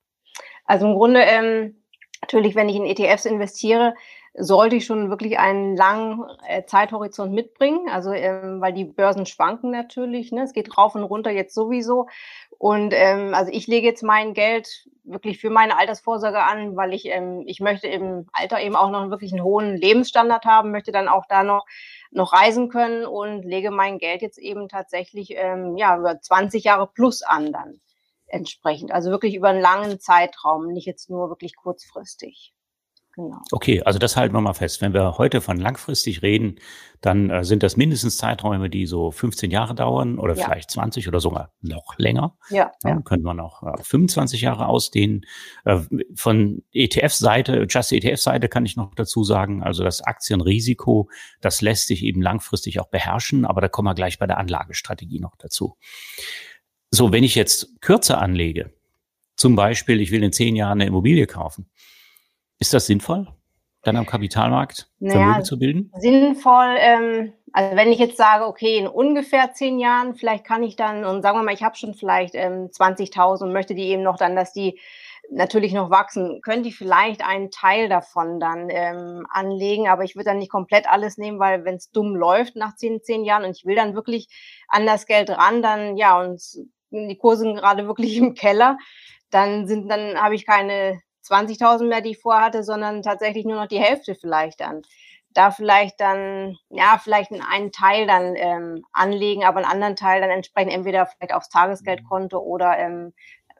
Also 0.64 0.86
im 0.86 0.94
Grunde, 0.94 1.20
ähm, 1.22 1.82
natürlich, 2.20 2.54
wenn 2.54 2.68
ich 2.68 2.76
in 2.76 2.86
ETFs 2.86 3.24
investiere, 3.24 3.94
sollte 4.34 4.76
ich 4.76 4.86
schon 4.86 5.10
wirklich 5.10 5.38
einen 5.38 5.76
langen 5.76 6.24
äh, 6.46 6.64
Zeithorizont 6.64 7.32
mitbringen. 7.32 7.88
Also, 7.90 8.12
ähm, 8.12 8.60
weil 8.60 8.72
die 8.72 8.84
Börsen 8.84 9.26
schwanken 9.26 9.70
natürlich. 9.70 10.32
Ne? 10.32 10.42
Es 10.42 10.52
geht 10.52 10.76
rauf 10.78 10.94
und 10.94 11.02
runter 11.02 11.30
jetzt 11.30 11.54
sowieso. 11.54 12.06
Und 12.58 12.92
ähm, 12.94 13.34
also 13.34 13.50
ich 13.52 13.66
lege 13.66 13.86
jetzt 13.86 14.02
mein 14.02 14.34
Geld 14.34 14.86
wirklich 15.04 15.38
für 15.40 15.50
meine 15.50 15.78
Altersvorsorge 15.78 16.42
an, 16.42 16.76
weil 16.76 16.92
ich, 16.92 17.06
ähm, 17.06 17.42
ich 17.46 17.60
möchte 17.60 17.88
im 17.88 18.28
Alter 18.32 18.60
eben 18.60 18.76
auch 18.76 18.90
noch 18.90 19.10
wirklich 19.10 19.32
einen 19.32 19.42
hohen 19.42 19.76
Lebensstandard 19.76 20.44
haben, 20.44 20.70
möchte 20.70 20.92
dann 20.92 21.08
auch 21.08 21.24
da 21.26 21.42
noch, 21.42 21.66
noch 22.10 22.32
reisen 22.32 22.68
können 22.68 23.06
und 23.06 23.44
lege 23.44 23.70
mein 23.70 23.98
Geld 23.98 24.22
jetzt 24.22 24.38
eben 24.38 24.68
tatsächlich 24.68 25.34
ähm, 25.36 25.76
ja, 25.76 25.96
über 25.96 26.20
20 26.20 26.64
Jahre 26.64 26.86
plus 26.86 27.22
an 27.22 27.52
dann 27.52 27.80
entsprechend. 28.26 28.92
Also 28.92 29.10
wirklich 29.10 29.34
über 29.34 29.48
einen 29.48 29.62
langen 29.62 29.98
Zeitraum, 29.98 30.68
nicht 30.68 30.86
jetzt 30.86 31.10
nur 31.10 31.30
wirklich 31.30 31.56
kurzfristig. 31.56 32.52
Genau. 33.26 33.42
Okay, 33.52 33.82
also 33.82 33.98
das 33.98 34.16
halten 34.16 34.34
wir 34.34 34.40
mal 34.40 34.54
fest. 34.54 34.80
Wenn 34.80 34.94
wir 34.94 35.18
heute 35.18 35.40
von 35.40 35.58
langfristig 35.58 36.22
reden, 36.22 36.56
dann 37.00 37.30
äh, 37.30 37.44
sind 37.44 37.62
das 37.62 37.76
mindestens 37.76 38.16
Zeiträume, 38.16 38.70
die 38.70 38.86
so 38.86 39.10
15 39.10 39.50
Jahre 39.50 39.74
dauern 39.74 40.18
oder 40.18 40.34
ja. 40.34 40.44
vielleicht 40.44 40.70
20 40.70 41.08
oder 41.08 41.20
sogar 41.20 41.52
noch 41.60 41.98
länger. 41.98 42.36
Ja. 42.50 42.72
Dann 42.82 42.98
ja. 42.98 43.02
können 43.02 43.22
wir 43.22 43.34
noch 43.34 43.62
äh, 43.62 43.82
25 43.82 44.42
Jahre 44.42 44.66
ausdehnen. 44.66 45.26
Äh, 45.64 45.80
von 46.14 46.62
ETF-Seite, 46.72 47.66
Just 47.68 47.92
ETF-Seite 47.92 48.48
kann 48.48 48.64
ich 48.64 48.76
noch 48.76 48.94
dazu 48.94 49.24
sagen, 49.24 49.62
also 49.62 49.84
das 49.84 50.02
Aktienrisiko, 50.02 51.08
das 51.40 51.60
lässt 51.60 51.88
sich 51.88 52.02
eben 52.02 52.22
langfristig 52.22 52.80
auch 52.80 52.88
beherrschen, 52.88 53.44
aber 53.44 53.60
da 53.60 53.68
kommen 53.68 53.86
wir 53.86 53.94
gleich 53.94 54.18
bei 54.18 54.26
der 54.26 54.38
Anlagestrategie 54.38 55.20
noch 55.20 55.36
dazu. 55.36 55.76
So, 56.90 57.12
wenn 57.12 57.24
ich 57.24 57.34
jetzt 57.34 57.80
kürzer 57.80 58.20
anlege, 58.20 58.72
zum 59.36 59.56
Beispiel, 59.56 60.00
ich 60.00 60.10
will 60.10 60.22
in 60.22 60.32
zehn 60.32 60.56
Jahren 60.56 60.80
eine 60.80 60.86
Immobilie 60.86 61.26
kaufen, 61.26 61.70
ist 62.60 62.74
das 62.74 62.86
sinnvoll, 62.86 63.26
dann 63.82 63.96
am 63.96 64.06
Kapitalmarkt 64.06 64.88
naja, 65.00 65.18
Vermögen 65.18 65.44
zu 65.44 65.58
bilden? 65.58 65.92
Sinnvoll, 65.98 66.76
ähm, 66.78 67.32
also 67.52 67.76
wenn 67.76 67.90
ich 67.90 67.98
jetzt 67.98 68.16
sage, 68.16 68.46
okay, 68.46 68.76
in 68.78 68.86
ungefähr 68.86 69.52
zehn 69.52 69.78
Jahren, 69.78 70.14
vielleicht 70.14 70.44
kann 70.44 70.62
ich 70.62 70.76
dann, 70.76 71.04
und 71.04 71.22
sagen 71.22 71.38
wir 71.38 71.42
mal, 71.42 71.54
ich 71.54 71.62
habe 71.62 71.76
schon 71.76 71.94
vielleicht 71.94 72.34
ähm, 72.34 72.68
20.000 72.68 73.42
und 73.42 73.52
möchte 73.52 73.74
die 73.74 73.88
eben 73.88 74.02
noch 74.02 74.18
dann, 74.18 74.36
dass 74.36 74.52
die 74.52 74.78
natürlich 75.32 75.72
noch 75.72 75.90
wachsen, 75.90 76.40
könnte 76.42 76.68
ich 76.68 76.76
vielleicht 76.76 77.24
einen 77.24 77.50
Teil 77.50 77.88
davon 77.88 78.40
dann 78.40 78.68
ähm, 78.68 79.26
anlegen, 79.30 79.88
aber 79.88 80.04
ich 80.04 80.16
würde 80.16 80.26
dann 80.26 80.38
nicht 80.38 80.50
komplett 80.50 80.90
alles 80.90 81.18
nehmen, 81.18 81.38
weil 81.38 81.64
wenn 81.64 81.76
es 81.76 81.90
dumm 81.90 82.16
läuft 82.16 82.56
nach 82.56 82.74
zehn, 82.76 83.02
zehn 83.02 83.24
Jahren 83.24 83.44
und 83.44 83.56
ich 83.56 83.64
will 83.64 83.76
dann 83.76 83.94
wirklich 83.94 84.28
an 84.68 84.86
das 84.86 85.06
Geld 85.06 85.30
ran, 85.30 85.62
dann 85.62 85.96
ja, 85.96 86.20
und 86.20 86.42
die 86.90 87.16
Kurse 87.16 87.44
sind 87.44 87.56
gerade 87.56 87.86
wirklich 87.86 88.16
im 88.18 88.34
Keller, 88.34 88.76
dann 89.30 89.66
sind, 89.66 89.88
dann 89.88 90.20
habe 90.20 90.34
ich 90.34 90.46
keine 90.46 91.00
20.000 91.24 91.86
mehr, 91.86 92.00
die 92.00 92.10
ich 92.10 92.20
vorhatte, 92.20 92.62
sondern 92.62 93.02
tatsächlich 93.02 93.44
nur 93.44 93.56
noch 93.56 93.66
die 93.66 93.80
Hälfte 93.80 94.14
vielleicht 94.14 94.60
dann. 94.60 94.82
Da 95.32 95.52
vielleicht 95.52 96.00
dann, 96.00 96.56
ja, 96.70 96.98
vielleicht 97.02 97.30
einen 97.32 97.70
Teil 97.70 98.06
dann 98.06 98.34
ähm, 98.36 98.84
anlegen, 98.92 99.44
aber 99.44 99.58
einen 99.58 99.70
anderen 99.70 99.96
Teil 99.96 100.20
dann 100.20 100.30
entsprechend 100.30 100.72
entweder 100.72 101.06
vielleicht 101.06 101.34
aufs 101.34 101.48
Tagesgeldkonto 101.48 102.38
oder 102.38 102.76
ähm, 102.78 103.12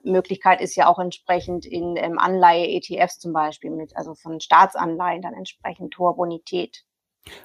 Möglichkeit 0.02 0.60
ist 0.60 0.76
ja 0.76 0.86
auch 0.86 0.98
entsprechend 0.98 1.66
in 1.66 1.96
ähm, 1.96 2.18
Anleihe-ETFs 2.18 3.18
zum 3.18 3.32
Beispiel 3.32 3.70
mit, 3.70 3.96
also 3.96 4.14
von 4.14 4.40
Staatsanleihen 4.40 5.22
dann 5.22 5.34
entsprechend 5.34 5.96
hoher 5.98 6.16
Bonität. 6.16 6.84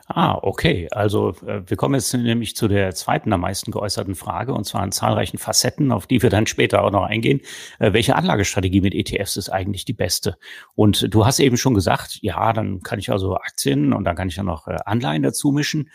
Ah, 0.08 0.40
okay. 0.42 0.88
Also 0.92 1.36
äh, 1.46 1.62
wir 1.68 1.78
kommen 1.78 1.96
jetzt 1.96 2.14
nämlich 2.14 2.56
zu 2.56 2.68
der 2.68 2.96
zweiten 2.96 3.34
am 3.34 3.42
meisten 3.42 3.72
geäußerten 3.72 4.16
Frage, 4.16 4.54
und 4.54 4.66
zwar 4.66 4.82
an 4.82 4.92
zahlreichen 4.92 5.38
Facetten, 5.38 5.92
auf 5.92 6.08
die 6.08 6.22
wir 6.22 6.30
dann 6.30 6.48
später 6.48 6.84
auch 6.84 6.92
noch 6.92 7.04
eingehen. 7.04 7.42
Äh, 7.80 7.94
welche 7.94 8.16
Anlagestrategie 8.16 8.82
mit 8.82 8.96
ETFs 8.96 9.36
ist 9.38 9.50
eigentlich 9.50 9.86
die 9.86 9.94
beste? 9.94 10.38
Und 10.76 11.14
du 11.14 11.26
hast 11.26 11.40
eben 11.40 11.58
schon 11.58 11.74
gesagt, 11.74 12.20
ja, 12.22 12.54
dann 12.54 12.82
kann 12.82 13.00
ich 13.00 13.12
also 13.12 13.36
Aktien 13.36 13.94
und 13.94 14.06
dann 14.06 14.16
kann 14.16 14.30
ich 14.30 14.36
dann 14.36 14.46
noch 14.46 14.68
äh, 14.68 14.78
Anleihen 14.86 15.24
dazu 15.24 15.52
mischen. 15.52 15.90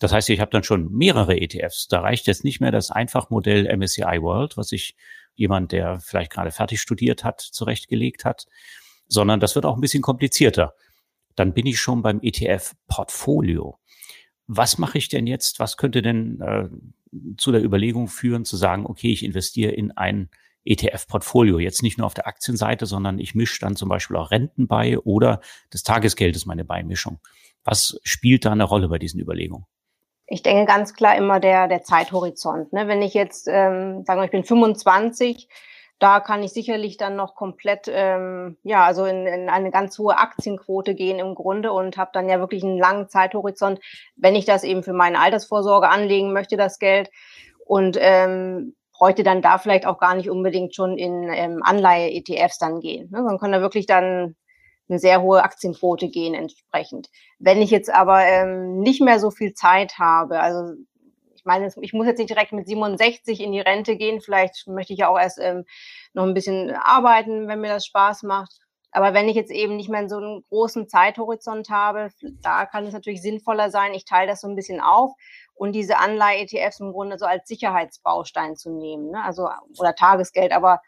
Das 0.00 0.12
heißt, 0.12 0.30
ich 0.30 0.40
habe 0.40 0.50
dann 0.50 0.64
schon 0.64 0.90
mehrere 0.90 1.38
ETFs. 1.38 1.86
Da 1.86 2.00
reicht 2.00 2.26
jetzt 2.26 2.44
nicht 2.44 2.60
mehr 2.60 2.72
das 2.72 2.90
Einfachmodell 2.90 3.76
MSCI 3.76 4.22
World, 4.22 4.56
was 4.56 4.72
ich 4.72 4.96
jemand, 5.34 5.72
der 5.72 6.00
vielleicht 6.00 6.32
gerade 6.32 6.50
fertig 6.50 6.80
studiert 6.80 7.22
hat, 7.22 7.40
zurechtgelegt 7.40 8.24
hat, 8.24 8.46
sondern 9.08 9.40
das 9.40 9.54
wird 9.54 9.66
auch 9.66 9.76
ein 9.76 9.80
bisschen 9.80 10.02
komplizierter. 10.02 10.74
Dann 11.36 11.54
bin 11.54 11.66
ich 11.66 11.80
schon 11.80 12.02
beim 12.02 12.20
ETF-Portfolio. 12.22 13.78
Was 14.46 14.78
mache 14.78 14.98
ich 14.98 15.08
denn 15.08 15.26
jetzt? 15.26 15.60
Was 15.60 15.76
könnte 15.76 16.02
denn 16.02 16.40
äh, 16.40 16.68
zu 17.36 17.52
der 17.52 17.62
Überlegung 17.62 18.08
führen, 18.08 18.44
zu 18.44 18.56
sagen, 18.56 18.86
okay, 18.86 19.12
ich 19.12 19.24
investiere 19.24 19.72
in 19.72 19.92
ein 19.92 20.30
ETF-Portfolio. 20.64 21.58
Jetzt 21.58 21.82
nicht 21.82 21.98
nur 21.98 22.06
auf 22.06 22.14
der 22.14 22.26
Aktienseite, 22.26 22.86
sondern 22.86 23.18
ich 23.18 23.34
mische 23.34 23.60
dann 23.60 23.76
zum 23.76 23.88
Beispiel 23.88 24.16
auch 24.16 24.30
Renten 24.30 24.68
bei 24.68 24.98
oder 24.98 25.40
das 25.70 25.82
Tagesgeld 25.82 26.36
ist 26.36 26.46
meine 26.46 26.64
Beimischung. 26.64 27.18
Was 27.64 27.98
spielt 28.04 28.44
da 28.44 28.52
eine 28.52 28.64
Rolle 28.64 28.88
bei 28.88 28.98
diesen 28.98 29.20
Überlegungen? 29.20 29.66
Ich 30.26 30.42
denke 30.42 30.66
ganz 30.66 30.94
klar 30.94 31.16
immer 31.16 31.40
der, 31.40 31.66
der 31.66 31.82
Zeithorizont. 31.82 32.72
Ne? 32.72 32.86
Wenn 32.86 33.02
ich 33.02 33.14
jetzt, 33.14 33.48
ähm, 33.48 34.04
sagen 34.04 34.20
wir, 34.20 34.26
ich 34.26 34.30
bin 34.30 34.44
25, 34.44 35.48
da 36.00 36.18
kann 36.18 36.42
ich 36.42 36.52
sicherlich 36.52 36.96
dann 36.96 37.14
noch 37.14 37.34
komplett, 37.34 37.86
ähm, 37.88 38.56
ja, 38.62 38.84
also 38.84 39.04
in, 39.04 39.26
in 39.26 39.48
eine 39.50 39.70
ganz 39.70 39.98
hohe 39.98 40.16
Aktienquote 40.16 40.94
gehen 40.94 41.18
im 41.18 41.34
Grunde 41.34 41.72
und 41.72 41.98
habe 41.98 42.10
dann 42.12 42.28
ja 42.28 42.40
wirklich 42.40 42.64
einen 42.64 42.78
langen 42.78 43.08
Zeithorizont, 43.08 43.80
wenn 44.16 44.34
ich 44.34 44.46
das 44.46 44.64
eben 44.64 44.82
für 44.82 44.94
meine 44.94 45.20
Altersvorsorge 45.20 45.88
anlegen 45.88 46.32
möchte, 46.32 46.56
das 46.56 46.78
Geld. 46.78 47.10
Und 47.66 47.96
ähm, 48.00 48.74
bräuchte 49.00 49.22
dann 49.22 49.42
da 49.42 49.58
vielleicht 49.58 49.86
auch 49.86 49.98
gar 49.98 50.14
nicht 50.14 50.28
unbedingt 50.28 50.74
schon 50.74 50.98
in 50.98 51.30
ähm, 51.32 51.62
Anleihe-ETFs 51.62 52.58
dann 52.58 52.80
gehen. 52.80 53.10
Ne? 53.10 53.22
Man 53.22 53.38
kann 53.38 53.52
da 53.52 53.60
wirklich 53.60 53.86
dann 53.86 54.36
eine 54.88 54.98
sehr 54.98 55.22
hohe 55.22 55.42
Aktienquote 55.42 56.08
gehen 56.08 56.34
entsprechend. 56.34 57.08
Wenn 57.38 57.62
ich 57.62 57.70
jetzt 57.70 57.92
aber 57.92 58.24
ähm, 58.24 58.80
nicht 58.80 59.00
mehr 59.00 59.20
so 59.20 59.30
viel 59.30 59.54
Zeit 59.54 59.98
habe, 59.98 60.40
also 60.40 60.74
ich 61.40 61.46
meine, 61.46 61.72
ich 61.80 61.92
muss 61.94 62.06
jetzt 62.06 62.18
nicht 62.18 62.28
direkt 62.28 62.52
mit 62.52 62.66
67 62.66 63.40
in 63.40 63.52
die 63.52 63.60
Rente 63.60 63.96
gehen, 63.96 64.20
vielleicht 64.20 64.66
möchte 64.66 64.92
ich 64.92 64.98
ja 64.98 65.08
auch 65.08 65.18
erst 65.18 65.38
ähm, 65.40 65.64
noch 66.12 66.24
ein 66.24 66.34
bisschen 66.34 66.70
arbeiten, 66.72 67.48
wenn 67.48 67.62
mir 67.62 67.70
das 67.70 67.86
Spaß 67.86 68.24
macht. 68.24 68.58
Aber 68.92 69.14
wenn 69.14 69.28
ich 69.28 69.36
jetzt 69.36 69.50
eben 69.50 69.76
nicht 69.76 69.88
mehr 69.88 70.06
so 70.06 70.18
einen 70.18 70.44
großen 70.50 70.86
Zeithorizont 70.86 71.70
habe, 71.70 72.10
da 72.42 72.66
kann 72.66 72.84
es 72.84 72.92
natürlich 72.92 73.22
sinnvoller 73.22 73.70
sein, 73.70 73.94
ich 73.94 74.04
teile 74.04 74.26
das 74.26 74.42
so 74.42 74.48
ein 74.48 74.56
bisschen 74.56 74.80
auf 74.80 75.12
und 75.54 75.72
diese 75.72 75.96
Anleihe-ETFs 75.96 76.80
im 76.80 76.92
Grunde 76.92 77.16
so 77.16 77.24
als 77.24 77.48
Sicherheitsbaustein 77.48 78.56
zu 78.56 78.70
nehmen, 78.70 79.12
ne? 79.12 79.24
also 79.24 79.48
oder 79.78 79.94
Tagesgeld, 79.94 80.52
aber 80.52 80.82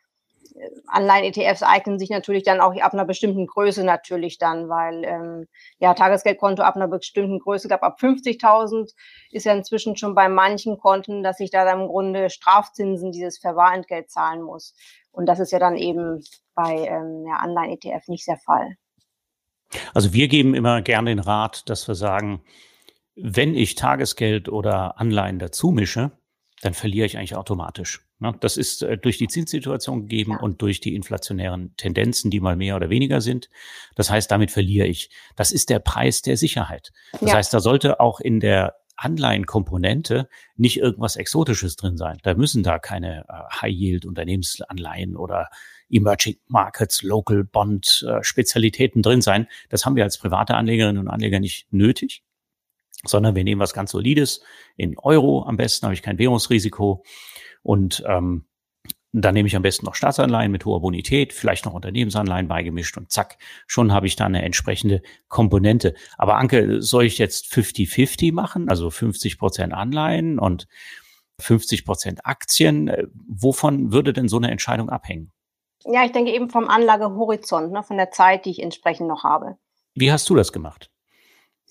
Anleihen-ETFs 0.87 1.63
eignen 1.63 1.99
sich 1.99 2.11
natürlich 2.11 2.43
dann 2.43 2.61
auch 2.61 2.75
ab 2.81 2.93
einer 2.93 3.05
bestimmten 3.05 3.47
Größe 3.47 3.85
natürlich 3.85 4.39
dann, 4.39 4.69
weil 4.69 5.05
ähm, 5.05 5.47
ja 5.79 5.95
Tagesgeldkonto 5.95 6.63
ab 6.63 6.77
einer 6.77 6.89
bestimmten 6.89 7.39
Größe, 7.39 7.69
gab 7.69 7.83
ab 7.83 7.99
50.000 8.01 8.93
ist 9.31 9.47
ja 9.47 9.53
inzwischen 9.53 9.97
schon 9.97 10.15
bei 10.15 10.29
manchen 10.29 10.79
Konten, 10.79 11.23
dass 11.23 11.41
ich 11.41 11.51
da 11.51 11.65
dann 11.65 11.83
im 11.83 11.87
Grunde 11.89 12.31
Strafzinsen 12.31 13.13
dieses 13.13 13.39
Verwahrentgelt 13.39 14.11
zahlen 14.11 14.43
muss. 14.43 14.75
Und 15.11 15.27
das 15.27 15.41
ist 15.41 15.53
ja 15.53 15.59
dann 15.59 15.77
eben 15.77 16.23
bei 16.55 16.87
ähm, 16.87 17.25
ja, 17.27 17.37
Anleihen-ETF 17.37 18.09
nicht 18.09 18.27
der 18.27 18.39
Fall. 18.39 18.77
Also 19.95 20.13
wir 20.13 20.29
geben 20.29 20.55
immer 20.55 20.83
gerne 20.83 21.11
den 21.11 21.19
Rat, 21.19 21.69
dass 21.69 21.89
wir 21.89 21.95
sagen, 21.95 22.43
wenn 23.15 23.55
ich 23.55 23.75
Tagesgeld 23.75 24.49
oder 24.49 24.99
Anleihen 24.99 25.39
dazu 25.39 25.71
mische, 25.71 26.13
dann 26.63 26.75
verliere 26.75 27.07
ich 27.07 27.19
eigentlich 27.19 27.37
automatisch. 27.37 28.07
Ne? 28.23 28.35
Das 28.41 28.57
ist 28.57 28.83
äh, 28.83 28.97
durch 28.97 29.19
die 29.19 29.27
Zinssituation 29.27 30.03
gegeben 30.03 30.37
und 30.37 30.63
durch 30.63 30.81
die 30.81 30.95
inflationären 30.95 31.75
Tendenzen, 31.77 32.31
die 32.31 32.41
mal 32.41 32.57
mehr 32.57 32.77
oder 32.77 32.89
weniger 32.89 33.21
sind. 33.21 33.51
Das 33.97 34.11
heißt, 34.11 34.31
damit 34.31 34.53
verliere 34.53 34.87
ich. 34.87 35.11
Das 35.37 35.51
ist 35.51 35.71
der 35.71 35.81
Preis 35.81 36.23
der 36.23 36.37
Sicherheit. 36.37 36.93
Das 37.13 37.31
ja. 37.31 37.35
heißt, 37.35 37.53
da 37.53 37.61
sollte 37.61 37.99
auch 37.99 38.21
in 38.21 38.39
der 38.39 38.77
Anleihenkomponente 38.97 40.29
nicht 40.55 40.79
irgendwas 40.79 41.17
Exotisches 41.17 41.75
drin 41.75 41.97
sein. 41.97 42.19
Da 42.23 42.35
müssen 42.35 42.63
da 42.63 42.79
keine 42.79 43.25
äh, 43.29 43.61
High-Yield-Unternehmensanleihen 43.61 45.17
oder 45.17 45.49
Emerging 45.91 46.37
Markets, 46.47 47.03
Local 47.03 47.43
Bond 47.43 48.07
äh, 48.09 49.03
drin 49.03 49.21
sein. 49.21 49.49
Das 49.69 49.85
haben 49.85 49.97
wir 49.97 50.05
als 50.05 50.19
private 50.19 50.55
Anlegerinnen 50.55 51.03
und 51.03 51.09
Anleger 51.09 51.41
nicht 51.41 51.67
nötig 51.73 52.23
sondern 53.07 53.35
wir 53.35 53.45
nehmen 53.45 53.61
was 53.61 53.73
ganz 53.73 53.91
Solides 53.91 54.43
in 54.77 54.99
Euro 54.99 55.45
am 55.45 55.57
besten, 55.57 55.87
habe 55.87 55.95
ich 55.95 56.03
kein 56.03 56.19
Währungsrisiko 56.19 57.05
und 57.63 58.03
ähm, 58.07 58.47
dann 59.13 59.35
nehme 59.35 59.47
ich 59.47 59.57
am 59.57 59.63
besten 59.63 59.85
noch 59.85 59.95
Staatsanleihen 59.95 60.51
mit 60.51 60.65
hoher 60.65 60.81
Bonität, 60.81 61.35
vielleicht 61.35 61.67
noch 61.67 61.75
Unternehmensanleihen 61.75 62.49
beigemischt 62.49 62.97
und 62.97 63.13
zack, 63.13 63.37
schon 63.67 63.93
habe 63.93 64.07
ich 64.07 64.17
da 64.17 64.25
eine 64.25 64.43
entsprechende 64.43 65.03
Komponente. 65.29 65.95
Aber 66.17 66.37
Anke, 66.37 66.81
soll 66.81 67.05
ich 67.05 67.19
jetzt 67.19 67.53
50-50 67.53 68.33
machen, 68.33 68.71
also 68.71 68.89
50 68.89 69.39
Prozent 69.39 69.75
Anleihen 69.75 70.39
und 70.39 70.67
50 71.41 71.85
Prozent 71.85 72.25
Aktien? 72.25 72.91
Wovon 73.29 73.93
würde 73.93 74.15
denn 74.15 74.29
so 74.29 74.39
eine 74.39 74.51
Entscheidung 74.51 74.89
abhängen? 74.89 75.31
Ja, 75.85 76.05
ich 76.05 76.13
denke 76.13 76.33
eben 76.33 76.49
vom 76.49 76.69
Anlagehorizont, 76.69 77.73
ne, 77.73 77.83
von 77.83 77.97
der 77.99 78.13
Zeit, 78.13 78.47
die 78.47 78.51
ich 78.51 78.63
entsprechend 78.63 79.09
noch 79.09 79.25
habe. 79.25 79.57
Wie 79.95 80.11
hast 80.11 80.31
du 80.31 80.35
das 80.35 80.53
gemacht? 80.53 80.92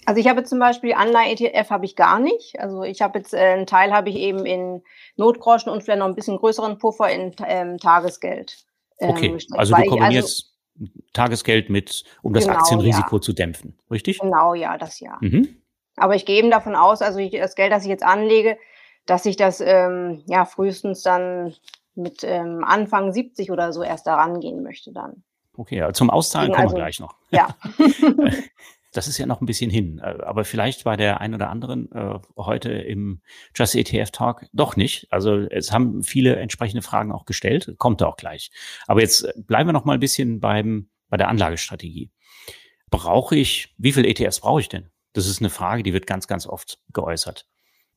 Also 0.06 0.20
ich 0.20 0.28
habe 0.28 0.44
zum 0.44 0.60
Beispiel 0.60 0.94
Anleihen-ETF 0.94 1.70
habe 1.70 1.86
ich 1.86 1.96
gar 1.96 2.20
nicht. 2.20 2.60
Also 2.60 2.84
ich 2.84 3.02
habe 3.02 3.20
jetzt 3.20 3.34
äh, 3.34 3.38
einen 3.38 3.68
Teil 3.68 3.92
habe 3.92 4.10
ich 4.10 4.16
eben 4.16 4.46
in 4.46 4.82
Notgroschen 5.16 5.72
und 5.72 5.84
vielleicht 5.84 6.00
noch 6.00 6.08
ein 6.08 6.16
bisschen 6.16 6.38
größeren 6.38 6.78
Puffer 6.80 7.10
in 7.10 7.36
ähm, 7.46 7.78
Tagesgeld. 7.78 8.66
Ähm, 9.00 9.10
okay, 9.10 9.38
also 9.52 9.76
du 9.76 9.86
kombinierst 9.86 10.54
also, 10.80 10.92
Tagesgeld 11.14 11.70
mit, 11.70 12.04
um 12.24 12.34
das 12.34 12.46
genau, 12.46 12.58
Aktienrisiko 12.58 13.18
ja. 13.18 13.22
zu 13.22 13.34
dämpfen, 13.34 13.78
richtig? 13.92 14.20
Genau, 14.20 14.54
ja, 14.54 14.78
das 14.78 15.00
ja. 15.00 15.18
Mhm. 15.22 15.58
Aber 15.98 16.16
ich 16.16 16.26
gehe 16.26 16.38
eben 16.38 16.50
davon 16.50 16.76
aus, 16.76 17.02
also 17.02 17.20
ich, 17.20 17.32
das 17.32 17.56
Geld, 17.56 17.72
das 17.72 17.84
ich 17.84 17.90
jetzt 17.90 18.04
anlege, 18.04 18.58
dass 19.06 19.26
ich 19.26 19.36
das 19.36 19.62
ähm, 19.62 20.24
ja 20.28 20.46
frühestens 20.46 21.04
dann 21.04 21.54
mit 21.94 22.24
ähm, 22.24 22.64
Anfang 22.64 23.12
70 23.12 23.52
oder 23.52 23.74
so 23.74 23.84
erst 23.84 24.08
daran 24.08 24.40
gehen 24.40 24.64
möchte 24.64 24.92
dann. 24.92 25.24
Okay, 25.58 25.78
ja, 25.78 25.94
zum 25.94 26.10
Auszahlen 26.10 26.52
kommen 26.52 26.64
also, 26.64 26.76
wir 26.76 26.84
gleich 26.84 27.00
noch. 27.00 27.16
Ja. 27.30 27.50
Das 28.92 29.08
ist 29.08 29.18
ja 29.18 29.26
noch 29.26 29.42
ein 29.42 29.46
bisschen 29.46 29.72
hin. 29.72 30.00
Äh, 30.00 30.18
aber 30.24 30.44
vielleicht 30.44 30.84
bei 30.84 30.98
der 30.98 31.22
ein 31.22 31.34
oder 31.34 31.50
anderen 31.50 31.92
äh, 31.92 32.20
heute 32.38 32.72
im 32.72 33.22
Just 33.56 33.76
ETF 33.76 34.12
Talk 34.12 34.46
doch 34.54 34.76
nicht. 34.76 35.08
Also 35.12 35.38
es 35.38 35.72
haben 35.72 36.04
viele 36.04 36.36
entsprechende 36.36 36.82
Fragen 36.82 37.12
auch 37.12 37.26
gestellt. 37.26 37.76
Kommt 37.78 38.04
auch 38.04 38.18
gleich. 38.18 38.52
Aber 38.88 39.02
jetzt 39.02 39.28
bleiben 39.48 39.70
wir 39.70 39.74
noch 39.74 39.86
mal 39.86 39.94
ein 39.94 40.00
bisschen 40.00 40.40
beim, 40.40 40.90
bei 41.10 41.18
der 41.18 41.30
Anlagestrategie. 41.30 42.12
Brauche 42.90 43.36
ich, 43.36 43.74
wie 43.78 43.94
viele 43.94 44.08
ETFs 44.08 44.42
brauche 44.42 44.60
ich 44.60 44.70
denn? 44.70 44.90
Das 45.14 45.28
ist 45.28 45.40
eine 45.40 45.50
Frage, 45.50 45.84
die 45.84 45.94
wird 45.94 46.08
ganz, 46.08 46.28
ganz 46.28 46.46
oft 46.46 46.80
geäußert. 46.94 47.48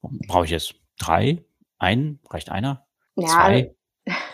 Brauche 0.02 0.44
ich 0.44 0.50
jetzt 0.50 0.74
drei? 0.98 1.44
Einen? 1.78 2.20
Reicht 2.30 2.50
einer? 2.50 2.86
Ja, 3.16 3.26
Zwei? 3.26 3.74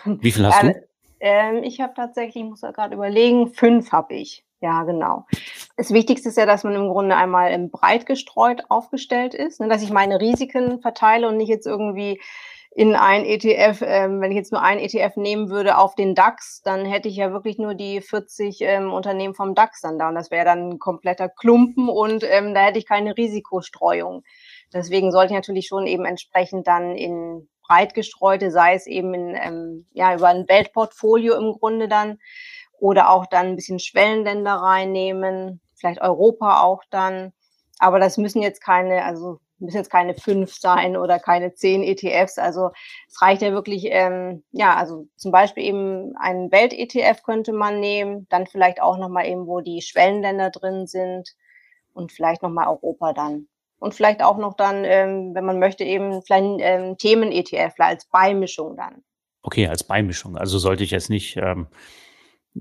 Wie 0.04 0.32
viel 0.32 0.46
hast 0.46 0.62
ja, 0.62 0.72
du? 0.72 0.90
Ähm, 1.22 1.64
ich 1.64 1.82
habe 1.82 1.92
tatsächlich, 1.94 2.42
ich 2.42 2.48
muss 2.48 2.62
da 2.62 2.70
gerade 2.70 2.94
überlegen, 2.94 3.52
fünf 3.52 3.92
habe 3.92 4.14
ich. 4.14 4.42
Ja, 4.60 4.82
genau. 4.82 5.24
Das 5.76 5.92
Wichtigste 5.92 6.28
ist 6.28 6.36
ja, 6.36 6.44
dass 6.44 6.64
man 6.64 6.74
im 6.74 6.88
Grunde 6.88 7.16
einmal 7.16 7.56
breit 7.68 8.04
gestreut 8.04 8.64
aufgestellt 8.68 9.34
ist, 9.34 9.58
ne, 9.60 9.68
dass 9.68 9.82
ich 9.82 9.90
meine 9.90 10.20
Risiken 10.20 10.80
verteile 10.82 11.28
und 11.28 11.38
nicht 11.38 11.48
jetzt 11.48 11.66
irgendwie 11.66 12.20
in 12.72 12.94
ein 12.94 13.24
ETF, 13.24 13.82
ähm, 13.84 14.20
wenn 14.20 14.30
ich 14.30 14.36
jetzt 14.36 14.52
nur 14.52 14.62
ein 14.62 14.78
ETF 14.78 15.16
nehmen 15.16 15.50
würde 15.50 15.76
auf 15.76 15.94
den 15.96 16.14
DAX, 16.14 16.62
dann 16.62 16.84
hätte 16.84 17.08
ich 17.08 17.16
ja 17.16 17.32
wirklich 17.32 17.58
nur 17.58 17.74
die 17.74 18.00
40 18.00 18.58
ähm, 18.60 18.92
Unternehmen 18.92 19.34
vom 19.34 19.54
DAX 19.54 19.80
dann 19.80 19.98
da 19.98 20.08
und 20.08 20.14
das 20.14 20.30
wäre 20.30 20.44
dann 20.44 20.70
ein 20.70 20.78
kompletter 20.78 21.28
Klumpen 21.28 21.88
und 21.88 22.22
ähm, 22.22 22.54
da 22.54 22.66
hätte 22.66 22.78
ich 22.78 22.86
keine 22.86 23.16
Risikostreuung. 23.16 24.22
Deswegen 24.72 25.10
sollte 25.10 25.32
ich 25.32 25.38
natürlich 25.38 25.66
schon 25.66 25.86
eben 25.86 26.04
entsprechend 26.04 26.68
dann 26.68 26.94
in 26.94 27.48
breit 27.66 27.94
gestreute, 27.94 28.50
sei 28.50 28.74
es 28.74 28.86
eben 28.86 29.14
in, 29.14 29.34
ähm, 29.34 29.86
ja, 29.92 30.14
über 30.14 30.28
ein 30.28 30.48
Weltportfolio 30.48 31.36
im 31.36 31.52
Grunde 31.52 31.88
dann, 31.88 32.18
oder 32.80 33.10
auch 33.10 33.26
dann 33.26 33.46
ein 33.46 33.56
bisschen 33.56 33.78
Schwellenländer 33.78 34.54
reinnehmen, 34.54 35.60
vielleicht 35.76 36.00
Europa 36.00 36.62
auch 36.62 36.82
dann. 36.90 37.32
Aber 37.78 37.98
das 37.98 38.18
müssen 38.18 38.42
jetzt 38.42 38.62
keine, 38.62 39.04
also 39.04 39.38
müssen 39.58 39.76
jetzt 39.76 39.90
keine 39.90 40.14
fünf 40.14 40.54
sein 40.54 40.96
oder 40.96 41.18
keine 41.18 41.54
zehn 41.54 41.82
ETFs. 41.82 42.38
Also 42.38 42.70
es 43.08 43.20
reicht 43.20 43.42
ja 43.42 43.52
wirklich, 43.52 43.86
ähm, 43.88 44.42
ja, 44.52 44.74
also 44.74 45.06
zum 45.16 45.32
Beispiel 45.32 45.64
eben 45.64 46.14
einen 46.16 46.50
Welt-ETF 46.50 47.22
könnte 47.22 47.52
man 47.52 47.80
nehmen, 47.80 48.26
dann 48.30 48.46
vielleicht 48.46 48.80
auch 48.82 48.98
nochmal 48.98 49.26
eben, 49.26 49.46
wo 49.46 49.60
die 49.60 49.82
Schwellenländer 49.82 50.50
drin 50.50 50.86
sind 50.86 51.34
und 51.92 52.12
vielleicht 52.12 52.42
nochmal 52.42 52.68
Europa 52.68 53.12
dann. 53.12 53.48
Und 53.78 53.94
vielleicht 53.94 54.22
auch 54.22 54.36
noch 54.36 54.54
dann, 54.54 54.84
ähm, 54.84 55.34
wenn 55.34 55.44
man 55.44 55.58
möchte, 55.58 55.84
eben 55.84 56.22
vielleicht 56.22 56.44
ähm, 56.60 56.98
Themen-ETF 56.98 57.74
als 57.78 58.04
Beimischung 58.06 58.76
dann. 58.76 59.02
Okay, 59.42 59.68
als 59.68 59.84
Beimischung. 59.84 60.36
Also 60.36 60.58
sollte 60.58 60.84
ich 60.84 60.90
jetzt 60.90 61.08
nicht 61.08 61.38
ähm, 61.38 61.66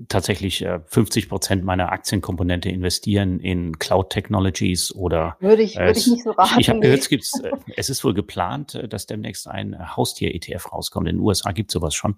tatsächlich 0.08 0.62
äh, 0.62 0.80
50 0.86 1.28
Prozent 1.28 1.64
meiner 1.64 1.90
Aktienkomponente 1.90 2.68
investieren 2.68 3.40
in 3.40 3.78
Cloud 3.78 4.10
Technologies 4.10 4.94
oder 4.94 5.36
würde 5.40 5.62
ich, 5.62 5.76
würde 5.76 5.98
ich 5.98 6.06
nicht 6.06 6.22
so 6.22 6.30
raten. 6.30 6.54
Ich, 6.54 6.60
ich 6.60 6.68
habe 6.68 6.80
gehört, 6.80 7.00
es, 7.00 7.08
gibt's, 7.08 7.40
äh, 7.40 7.50
es 7.76 7.90
ist 7.90 8.04
wohl 8.04 8.14
geplant, 8.14 8.76
äh, 8.76 8.88
dass 8.88 9.06
demnächst 9.06 9.48
ein 9.48 9.96
Haustier-ETF 9.96 10.72
rauskommt. 10.72 11.08
In 11.08 11.16
den 11.16 11.24
USA 11.24 11.52
gibt 11.52 11.70
sowas 11.70 11.94
schon. 11.94 12.16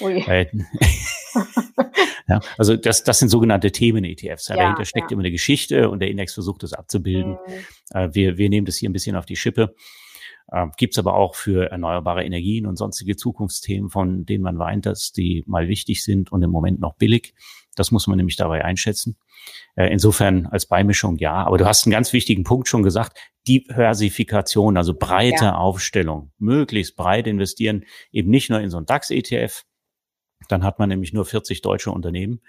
Ui. 0.00 0.18
Äh, 0.18 0.46
ja, 2.28 2.40
also 2.58 2.76
das, 2.76 3.04
das 3.04 3.18
sind 3.20 3.28
sogenannte 3.28 3.70
Themen-ETFs. 3.70 4.48
Ja, 4.48 4.56
dahinter 4.56 4.84
steckt 4.84 5.10
ja. 5.10 5.14
immer 5.14 5.22
eine 5.22 5.30
Geschichte 5.30 5.88
und 5.88 6.00
der 6.00 6.10
Index 6.10 6.34
versucht 6.34 6.64
das 6.64 6.72
abzubilden. 6.72 7.32
Mhm. 7.32 7.96
Äh, 7.96 8.08
wir, 8.14 8.36
wir 8.36 8.48
nehmen 8.48 8.66
das 8.66 8.76
hier 8.76 8.90
ein 8.90 8.92
bisschen 8.92 9.16
auf 9.16 9.26
die 9.26 9.36
Schippe. 9.36 9.74
Äh, 10.48 10.66
Gibt 10.76 10.94
es 10.94 10.98
aber 10.98 11.14
auch 11.14 11.34
für 11.34 11.70
erneuerbare 11.70 12.24
Energien 12.24 12.66
und 12.66 12.76
sonstige 12.76 13.16
Zukunftsthemen, 13.16 13.90
von 13.90 14.24
denen 14.24 14.44
man 14.44 14.58
weint, 14.58 14.86
dass 14.86 15.12
die 15.12 15.44
mal 15.46 15.68
wichtig 15.68 16.02
sind 16.04 16.32
und 16.32 16.42
im 16.42 16.50
Moment 16.50 16.80
noch 16.80 16.94
billig. 16.96 17.34
Das 17.74 17.90
muss 17.90 18.06
man 18.06 18.16
nämlich 18.16 18.36
dabei 18.36 18.64
einschätzen. 18.64 19.16
Äh, 19.74 19.92
insofern 19.92 20.46
als 20.46 20.66
Beimischung 20.66 21.16
ja. 21.18 21.34
Aber 21.34 21.58
du 21.58 21.66
hast 21.66 21.86
einen 21.86 21.92
ganz 21.92 22.12
wichtigen 22.12 22.44
Punkt 22.44 22.68
schon 22.68 22.82
gesagt. 22.82 23.18
Diversifikation, 23.46 24.76
also 24.76 24.94
breite 24.94 25.44
ja. 25.44 25.54
Aufstellung, 25.56 26.32
möglichst 26.38 26.96
breit 26.96 27.26
investieren, 27.26 27.84
eben 28.10 28.30
nicht 28.30 28.50
nur 28.50 28.60
in 28.60 28.70
so 28.70 28.78
ein 28.78 28.86
DAX-ETF. 28.86 29.64
Dann 30.48 30.64
hat 30.64 30.78
man 30.78 30.88
nämlich 30.88 31.12
nur 31.12 31.24
40 31.24 31.62
deutsche 31.62 31.90
Unternehmen, 31.90 32.40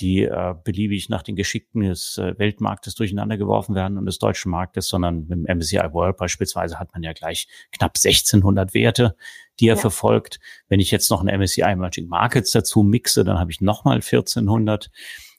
die 0.00 0.22
äh, 0.22 0.54
beliebig 0.62 1.08
nach 1.08 1.22
den 1.22 1.36
Geschickten 1.36 1.82
des 1.82 2.18
äh, 2.18 2.38
Weltmarktes 2.38 2.94
durcheinander 2.94 3.36
geworfen 3.38 3.74
werden 3.74 3.96
und 3.98 4.06
des 4.06 4.18
deutschen 4.18 4.50
Marktes, 4.50 4.88
sondern 4.88 5.26
mit 5.26 5.30
dem 5.30 5.58
MSCI 5.58 5.92
World 5.92 6.16
beispielsweise 6.16 6.78
hat 6.78 6.92
man 6.92 7.02
ja 7.02 7.12
gleich 7.12 7.48
knapp 7.72 7.92
1600 7.96 8.74
Werte, 8.74 9.16
die 9.58 9.68
er 9.68 9.76
ja. 9.76 9.80
verfolgt. 9.80 10.38
Wenn 10.68 10.80
ich 10.80 10.90
jetzt 10.90 11.10
noch 11.10 11.24
ein 11.24 11.40
MSCI 11.40 11.62
Emerging 11.62 12.08
Markets 12.08 12.50
dazu 12.50 12.82
mixe, 12.82 13.24
dann 13.24 13.38
habe 13.38 13.50
ich 13.50 13.60
nochmal 13.60 13.96
1400 13.96 14.90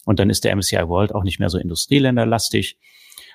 und 0.05 0.19
dann 0.19 0.29
ist 0.29 0.43
der 0.43 0.55
MSCI 0.55 0.87
World 0.87 1.13
auch 1.13 1.23
nicht 1.23 1.39
mehr 1.39 1.49
so 1.49 1.57
industrieländerlastig. 1.57 2.79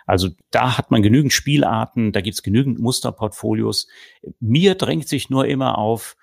Also 0.07 0.31
da 0.51 0.79
hat 0.79 0.91
man 0.91 1.03
genügend 1.03 1.33
Spielarten, 1.33 2.13
da 2.13 2.21
gibt's 2.21 2.43
genügend 2.43 2.81
Musterportfolios. 2.81 3.87
Mir 4.41 4.75
drängt 4.75 5.09
sich 5.09 5.31
nur 5.31 5.47
immer 5.47 5.79
auf, 5.79 6.17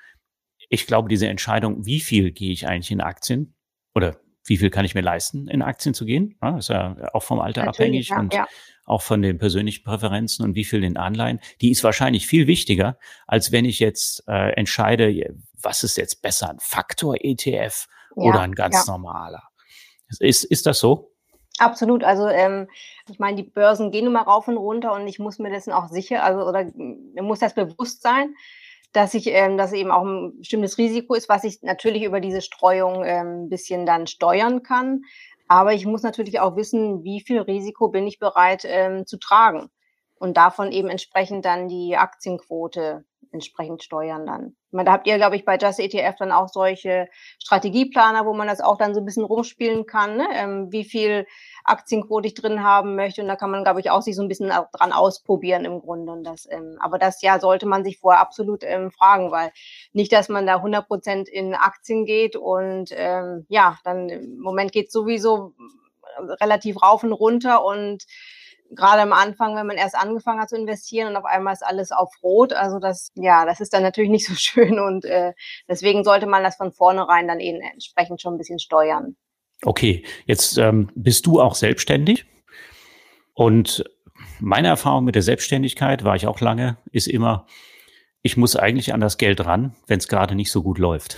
ich 0.70 0.86
glaube, 0.86 1.08
diese 1.08 1.28
Entscheidung, 1.28 1.86
wie 1.86 2.02
viel 2.02 2.32
gehe 2.32 2.52
ich 2.52 2.68
eigentlich 2.68 2.92
in 2.92 3.02
Aktien 3.02 3.56
oder 3.96 4.20
wie 4.50 4.58
viel 4.58 4.70
kann 4.70 4.86
ich 4.86 4.96
mir 4.96 5.02
leisten, 5.02 5.48
in 5.48 5.62
Aktien 5.62 5.94
zu 5.94 6.06
gehen? 6.06 6.36
Ja, 6.42 6.58
ist 6.58 6.70
ja 6.70 6.96
auch 7.14 7.24
vom 7.24 7.40
Alter 7.40 7.66
Natürlich, 7.66 7.80
abhängig 7.80 8.10
ja, 8.10 8.20
und 8.20 8.34
ja. 8.34 8.48
auch 8.86 9.02
von 9.02 9.22
den 9.22 9.38
persönlichen 9.38 9.84
Präferenzen 9.84 10.44
und 10.44 10.56
wie 10.56 10.66
viel 10.66 10.84
in 10.84 10.98
Anleihen. 10.98 11.40
Die 11.62 11.72
ist 11.72 11.84
wahrscheinlich 11.84 12.28
viel 12.28 12.48
wichtiger, 12.48 12.98
als 13.28 13.52
wenn 13.52 13.66
ich 13.66 13.80
jetzt 13.80 14.24
äh, 14.28 14.52
entscheide, 14.54 15.36
was 15.62 15.84
ist 15.84 15.98
jetzt 15.98 16.22
besser, 16.22 16.50
ein 16.50 16.60
Faktor-ETF 16.60 17.88
oder 18.16 18.42
ein 18.42 18.56
ganz 18.56 18.88
normaler. 18.88 19.44
Ist, 20.20 20.44
ist 20.44 20.66
das 20.66 20.80
so? 20.80 21.12
Absolut. 21.60 22.04
Also 22.04 22.28
ähm, 22.28 22.68
ich 23.10 23.20
meine, 23.20 23.36
die 23.36 23.50
Börsen 23.50 23.92
gehen 23.92 24.08
immer 24.08 24.22
rauf 24.22 24.48
und 24.48 24.58
runter 24.58 24.94
und 24.94 25.08
ich 25.08 25.20
muss 25.20 25.40
mir 25.40 25.50
dessen 25.50 25.74
auch 25.74 25.90
sicher, 25.90 26.24
also 26.24 26.48
oder 26.48 26.66
muss 27.22 27.40
das 27.40 27.54
bewusst 27.54 28.02
sein, 28.02 28.34
dass 28.92 29.14
ich, 29.14 29.28
ähm, 29.28 29.58
dass 29.58 29.74
eben 29.74 29.92
auch 29.92 30.04
ein 30.04 30.38
bestimmtes 30.40 30.78
Risiko 30.78 31.14
ist, 31.14 31.30
was 31.30 31.44
ich 31.44 31.62
natürlich 31.62 32.04
über 32.04 32.20
diese 32.20 32.42
Streuung 32.42 33.04
ähm, 33.06 33.46
ein 33.46 33.50
bisschen 33.50 33.86
dann 33.86 34.08
steuern 34.08 34.64
kann. 34.64 35.02
Aber 35.48 35.74
ich 35.74 35.86
muss 35.86 36.04
natürlich 36.04 36.40
auch 36.40 36.56
wissen, 36.56 37.04
wie 37.04 37.22
viel 37.22 37.42
Risiko 37.42 37.90
bin 37.90 38.08
ich 38.08 38.20
bereit 38.20 38.64
ähm, 38.66 39.06
zu 39.06 39.18
tragen 39.18 39.70
und 40.16 40.38
davon 40.38 40.72
eben 40.72 40.90
entsprechend 40.90 41.46
dann 41.46 41.68
die 41.68 41.98
Aktienquote 41.98 43.06
entsprechend 43.32 43.84
steuern 43.84 44.26
dann. 44.26 44.56
Ich 44.68 44.74
meine, 44.74 44.86
da 44.86 44.92
habt 44.94 45.08
ihr, 45.08 45.18
glaube 45.18 45.36
ich, 45.36 45.46
bei 45.46 45.58
Just 45.58 45.80
ETF 45.80 46.16
dann 46.18 46.32
auch 46.32 46.48
solche 46.48 47.08
Strategieplaner, 47.40 48.26
wo 48.26 48.34
man 48.34 48.48
das 48.48 48.62
auch 48.62 48.78
dann 48.78 48.94
so 48.94 49.00
ein 49.02 49.06
bisschen 49.06 49.24
rumspielen 49.24 49.86
kann, 49.86 50.18
ne? 50.18 50.28
ähm, 50.34 50.72
wie 50.72 50.84
viel 50.84 51.26
Aktienquote 51.64 52.28
ich 52.28 52.34
drin 52.34 52.64
haben 52.64 52.96
möchte. 52.96 53.22
Und 53.22 53.28
da 53.28 53.36
kann 53.36 53.52
man, 53.52 53.64
glaube 53.64 53.80
ich, 53.80 53.90
auch 53.90 54.02
sich 54.02 54.16
so 54.16 54.22
ein 54.22 54.28
bisschen 54.28 54.52
dran 54.74 54.92
ausprobieren 54.92 55.66
im 55.66 55.80
Grunde. 55.80 56.12
Und 56.12 56.24
das, 56.24 56.48
ähm, 56.50 56.78
aber 56.80 57.00
das 57.00 57.22
ja 57.22 57.40
sollte 57.40 57.66
man 57.66 57.84
sich 57.84 58.00
vorher 58.00 58.22
absolut 58.22 58.64
ähm, 58.64 58.92
fragen, 58.92 59.32
weil 59.32 59.52
nicht, 59.94 60.12
dass 60.12 60.30
man 60.30 60.46
da 60.46 60.58
100 60.58 60.88
Prozent 60.88 61.30
in 61.30 61.56
Aktien 61.56 62.06
geht 62.06 62.36
und 62.36 62.92
ähm, 62.92 63.46
ja, 63.50 63.78
dann 63.84 64.10
im 64.10 64.40
Moment 64.40 64.72
geht 64.72 64.92
sowieso 64.92 65.54
relativ 66.42 66.82
rauf 66.82 67.04
und 67.04 67.14
runter 67.14 67.64
und 67.64 68.06
gerade 68.72 69.02
am 69.02 69.14
Anfang, 69.14 69.56
wenn 69.56 69.68
man 69.68 69.78
erst 69.78 69.96
angefangen 69.96 70.40
hat 70.40 70.50
zu 70.50 70.58
investieren 70.58 71.10
und 71.10 71.16
auf 71.16 71.26
einmal 71.26 71.54
ist 71.54 71.66
alles 71.66 71.92
auf 71.92 72.12
Rot. 72.24 72.54
Also 72.54 72.80
das, 72.80 73.12
ja, 73.16 73.46
das 73.46 73.60
ist 73.60 73.74
dann 73.74 73.84
natürlich 73.84 74.12
nicht 74.12 74.28
so 74.28 74.34
schön 74.38 74.80
und 74.80 75.06
äh, 75.06 75.34
deswegen 75.68 76.04
sollte 76.04 76.28
man 76.28 76.44
das 76.44 76.56
von 76.56 76.72
vornherein 76.72 77.28
dann 77.28 77.40
eben 77.40 77.62
entsprechend 77.62 78.22
schon 78.22 78.36
ein 78.36 78.38
bisschen 78.38 78.60
steuern. 78.60 79.16
Okay, 79.64 80.06
jetzt 80.26 80.58
ähm, 80.58 80.90
bist 80.96 81.26
du 81.26 81.42
auch 81.42 81.56
selbstständig 81.56 82.26
und 83.34 83.84
meine 84.40 84.68
Erfahrung 84.68 85.06
mit 85.06 85.16
der 85.16 85.22
Selbstständigkeit, 85.22 86.04
war 86.04 86.16
ich 86.16 86.28
auch 86.28 86.40
lange, 86.40 86.78
ist 86.92 87.08
immer, 87.08 87.46
ich 88.22 88.38
muss 88.38 88.56
eigentlich 88.56 88.94
an 88.94 89.00
das 89.00 89.18
Geld 89.18 89.46
ran, 89.46 89.76
wenn 89.88 90.00
es 90.00 90.08
gerade 90.08 90.36
nicht 90.36 90.52
so 90.52 90.64
gut 90.64 90.78
läuft. 90.78 91.18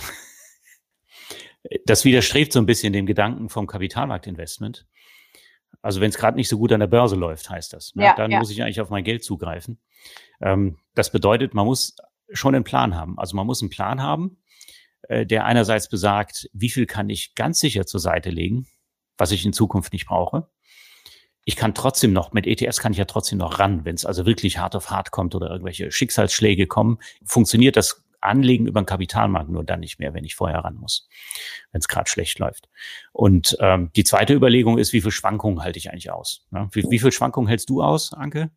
Das 1.86 2.04
widerstrebt 2.04 2.52
so 2.52 2.58
ein 2.58 2.66
bisschen 2.66 2.92
dem 2.92 3.06
Gedanken 3.06 3.48
vom 3.48 3.68
Kapitalmarktinvestment. 3.68 4.84
Also 5.82 6.00
wenn 6.00 6.10
es 6.10 6.16
gerade 6.16 6.36
nicht 6.36 6.48
so 6.48 6.58
gut 6.58 6.72
an 6.72 6.80
der 6.80 6.86
Börse 6.86 7.16
läuft, 7.16 7.50
heißt 7.50 7.72
das. 7.72 7.94
Ne? 7.94 8.04
Ja, 8.04 8.14
dann 8.14 8.30
ja. 8.30 8.38
muss 8.38 8.50
ich 8.50 8.62
eigentlich 8.62 8.80
auf 8.80 8.90
mein 8.90 9.04
Geld 9.04 9.24
zugreifen. 9.24 9.80
Ähm, 10.40 10.78
das 10.94 11.10
bedeutet, 11.10 11.54
man 11.54 11.66
muss 11.66 11.96
schon 12.32 12.54
einen 12.54 12.64
Plan 12.64 12.94
haben. 12.94 13.18
Also 13.18 13.36
man 13.36 13.46
muss 13.46 13.60
einen 13.60 13.70
Plan 13.70 14.00
haben, 14.00 14.38
äh, 15.08 15.26
der 15.26 15.44
einerseits 15.44 15.88
besagt, 15.88 16.48
wie 16.52 16.70
viel 16.70 16.86
kann 16.86 17.10
ich 17.10 17.34
ganz 17.34 17.58
sicher 17.60 17.84
zur 17.84 18.00
Seite 18.00 18.30
legen, 18.30 18.66
was 19.18 19.32
ich 19.32 19.44
in 19.44 19.52
Zukunft 19.52 19.92
nicht 19.92 20.06
brauche. 20.06 20.48
Ich 21.44 21.56
kann 21.56 21.74
trotzdem 21.74 22.12
noch, 22.12 22.32
mit 22.32 22.46
ETS 22.46 22.78
kann 22.80 22.92
ich 22.92 22.98
ja 22.98 23.04
trotzdem 23.04 23.38
noch 23.38 23.58
ran, 23.58 23.84
wenn 23.84 23.96
es 23.96 24.06
also 24.06 24.26
wirklich 24.26 24.58
hart 24.58 24.76
auf 24.76 24.90
hart 24.90 25.10
kommt 25.10 25.34
oder 25.34 25.50
irgendwelche 25.50 25.90
Schicksalsschläge 25.90 26.68
kommen, 26.68 26.98
funktioniert 27.24 27.76
das 27.76 28.01
Anlegen 28.22 28.66
über 28.66 28.80
den 28.80 28.86
Kapitalmarkt 28.86 29.50
nur 29.50 29.64
dann 29.64 29.80
nicht 29.80 29.98
mehr, 29.98 30.14
wenn 30.14 30.24
ich 30.24 30.34
vorher 30.34 30.60
ran 30.60 30.76
muss, 30.76 31.08
wenn 31.72 31.80
es 31.80 31.88
gerade 31.88 32.08
schlecht 32.08 32.38
läuft. 32.38 32.68
Und 33.12 33.56
ähm, 33.60 33.90
die 33.94 34.04
zweite 34.04 34.34
Überlegung 34.34 34.78
ist, 34.78 34.92
wie 34.92 35.00
viel 35.00 35.10
Schwankungen 35.10 35.62
halte 35.62 35.78
ich 35.78 35.90
eigentlich 35.90 36.10
aus? 36.10 36.46
Ne? 36.50 36.68
Wie, 36.72 36.84
wie 36.88 36.98
viel 36.98 37.12
Schwankungen 37.12 37.48
hältst 37.48 37.70
du 37.70 37.82
aus, 37.82 38.12
Anke? 38.12 38.50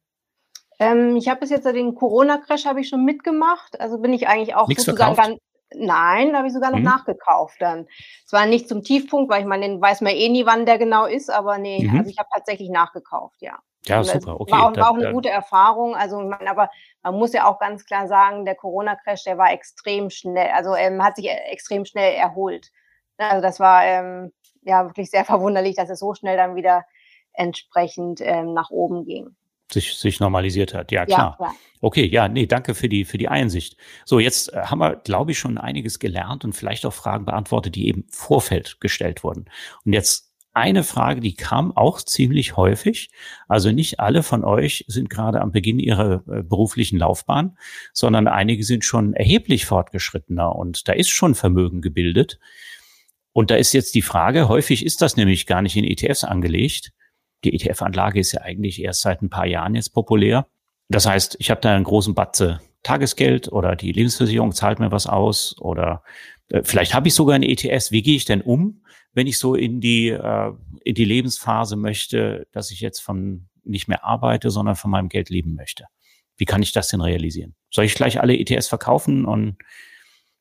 Ähm, 0.80 1.16
ich 1.16 1.30
habe 1.30 1.40
bis 1.40 1.50
jetzt 1.50 1.66
den 1.66 1.96
Corona-Crash 1.96 2.66
habe 2.66 2.82
ich 2.82 2.90
schon 2.90 3.06
mitgemacht. 3.06 3.80
Also 3.80 4.00
bin 4.00 4.14
ich 4.14 4.28
eigentlich 4.28 4.56
auch 4.56 4.68
Nichts 4.68 4.84
sozusagen 4.84 5.16
ganz, 5.16 5.40
Nein, 5.74 6.32
da 6.32 6.38
habe 6.38 6.48
ich 6.48 6.54
sogar 6.54 6.72
noch 6.72 6.80
mhm. 6.80 6.86
nachgekauft 6.86 7.58
dann. 7.60 7.88
Zwar 8.26 8.46
nicht 8.46 8.68
zum 8.68 8.84
Tiefpunkt, 8.84 9.30
weil 9.30 9.42
ich 9.42 9.48
meine, 9.48 9.68
den 9.68 9.82
weiß 9.82 10.02
man 10.02 10.14
eh 10.14 10.30
nie, 10.30 10.46
wann 10.46 10.66
der 10.66 10.78
genau 10.78 11.06
ist, 11.06 11.30
aber 11.30 11.58
nee, 11.58 11.88
mhm. 11.88 11.98
also 11.98 12.10
ich 12.10 12.18
habe 12.18 12.30
tatsächlich 12.34 12.70
nachgekauft, 12.70 13.42
ja. 13.42 13.60
Ja, 13.88 14.04
super, 14.04 14.40
okay. 14.40 14.52
War 14.52 14.66
auch, 14.66 14.76
war 14.76 14.92
auch 14.92 14.96
eine 14.96 15.12
gute 15.12 15.30
Erfahrung. 15.30 15.96
Also, 15.96 16.22
ich 16.22 16.28
meine, 16.28 16.50
aber 16.50 16.70
man 17.04 17.16
muss 17.16 17.34
ja 17.34 17.46
auch 17.48 17.60
ganz 17.60 17.86
klar 17.86 18.08
sagen, 18.08 18.46
der 18.46 18.56
Corona-Crash, 18.56 19.24
der 19.24 19.38
war 19.38 19.52
extrem 19.52 20.10
schnell, 20.10 20.50
also 20.54 20.76
ähm, 20.76 21.04
hat 21.04 21.16
sich 21.16 21.28
äh, 21.28 21.52
extrem 21.52 21.86
schnell 21.86 22.14
erholt. 22.14 22.72
Also 23.18 23.42
das 23.42 23.60
war 23.60 23.86
ähm, 23.86 24.34
ja 24.64 24.86
wirklich 24.86 25.10
sehr 25.10 25.26
verwunderlich, 25.26 25.76
dass 25.76 25.90
es 25.90 26.00
so 26.00 26.14
schnell 26.14 26.38
dann 26.38 26.56
wieder 26.56 26.86
entsprechend 27.34 28.22
ähm, 28.22 28.54
nach 28.54 28.70
oben 28.70 29.06
ging. 29.06 29.36
Sich, 29.72 29.98
sich 29.98 30.20
normalisiert 30.20 30.74
hat, 30.74 30.92
ja 30.92 31.06
klar. 31.06 31.38
Ja, 31.40 31.52
Okay, 31.86 32.06
ja, 32.06 32.28
nee, 32.28 32.48
danke 32.48 32.74
für 32.74 32.90
die, 32.90 33.06
für 33.06 33.20
die 33.20 33.28
Einsicht. 33.28 33.78
So, 34.06 34.20
jetzt 34.20 34.52
äh, 34.54 34.62
haben 34.62 34.80
wir, 34.80 34.96
glaube 34.96 35.32
ich, 35.32 35.38
schon 35.38 35.60
einiges 35.60 36.00
gelernt 36.00 36.44
und 36.44 36.54
vielleicht 36.54 36.84
auch 36.86 36.94
Fragen 36.94 37.26
beantwortet, 37.26 37.76
die 37.76 37.88
eben 37.88 38.02
im 38.02 38.10
Vorfeld 38.10 38.80
gestellt 38.80 39.24
wurden. 39.24 39.46
Und 39.86 39.94
jetzt 39.94 40.32
eine 40.56 40.84
Frage, 40.84 41.22
die 41.22 41.36
kam 41.36 41.76
auch 41.76 42.02
ziemlich 42.02 42.56
häufig. 42.56 43.10
Also 43.48 43.72
nicht 43.72 44.00
alle 44.00 44.24
von 44.24 44.44
euch 44.44 44.86
sind 44.88 45.10
gerade 45.10 45.42
am 45.42 45.52
Beginn 45.52 45.80
ihrer 45.80 46.24
äh, 46.28 46.44
beruflichen 46.44 46.98
Laufbahn, 46.98 47.58
sondern 47.94 48.28
einige 48.28 48.64
sind 48.64 48.86
schon 48.86 49.14
erheblich 49.14 49.66
fortgeschrittener 49.66 50.56
und 50.56 50.88
da 50.88 50.94
ist 50.94 51.10
schon 51.10 51.36
Vermögen 51.36 51.82
gebildet. 51.82 52.40
Und 53.34 53.52
da 53.52 53.56
ist 53.56 53.74
jetzt 53.74 53.96
die 53.96 54.02
Frage, 54.02 54.48
häufig 54.48 54.86
ist 54.86 55.02
das 55.02 55.18
nämlich 55.18 55.46
gar 55.46 55.62
nicht 55.62 55.76
in 55.76 55.84
ETFs 55.84 56.24
angelegt. 56.24 56.94
Die 57.44 57.54
ETF-Anlage 57.54 58.20
ist 58.20 58.32
ja 58.32 58.42
eigentlich 58.42 58.82
erst 58.82 59.02
seit 59.02 59.22
ein 59.22 59.30
paar 59.30 59.46
Jahren 59.46 59.76
jetzt 59.76 59.90
populär. 59.90 60.48
Das 60.88 61.06
heißt, 61.06 61.36
ich 61.40 61.52
habe 61.52 61.60
da 61.62 61.76
einen 61.76 61.84
großen 61.84 62.16
Batze 62.16 62.62
Tagesgeld 62.84 63.52
oder 63.52 63.76
die 63.76 63.92
Lebensversicherung 63.92 64.54
zahlt 64.54 64.80
mir 64.80 64.92
was 64.92 65.08
aus 65.08 65.56
oder 65.60 66.04
äh, 66.50 66.62
vielleicht 66.64 66.94
habe 66.94 67.08
ich 67.08 67.14
sogar 67.14 67.36
eine 67.36 67.50
ETS. 67.50 67.92
Wie 67.92 68.04
gehe 68.04 68.16
ich 68.16 68.26
denn 68.26 68.42
um? 68.42 68.82
Wenn 69.16 69.28
ich 69.28 69.40
so 69.40 69.56
in 69.56 69.82
die, 69.82 70.10
äh, 70.10 70.52
in 70.84 70.94
die 70.94 71.06
Lebensphase 71.06 71.76
möchte, 71.78 72.48
dass 72.52 72.70
ich 72.70 72.82
jetzt 72.82 73.00
von 73.00 73.48
nicht 73.64 73.88
mehr 73.88 74.04
arbeite, 74.04 74.52
sondern 74.52 74.76
von 74.76 74.92
meinem 74.92 75.10
Geld 75.10 75.30
leben 75.30 75.56
möchte. 75.56 75.86
Wie 76.38 76.46
kann 76.46 76.62
ich 76.62 76.74
das 76.74 76.90
denn 76.90 77.02
realisieren? 77.02 77.56
Soll 77.72 77.86
ich 77.86 77.96
gleich 77.96 78.20
alle 78.20 78.38
ETS 78.38 78.68
verkaufen 78.68 79.26
und 79.26 79.58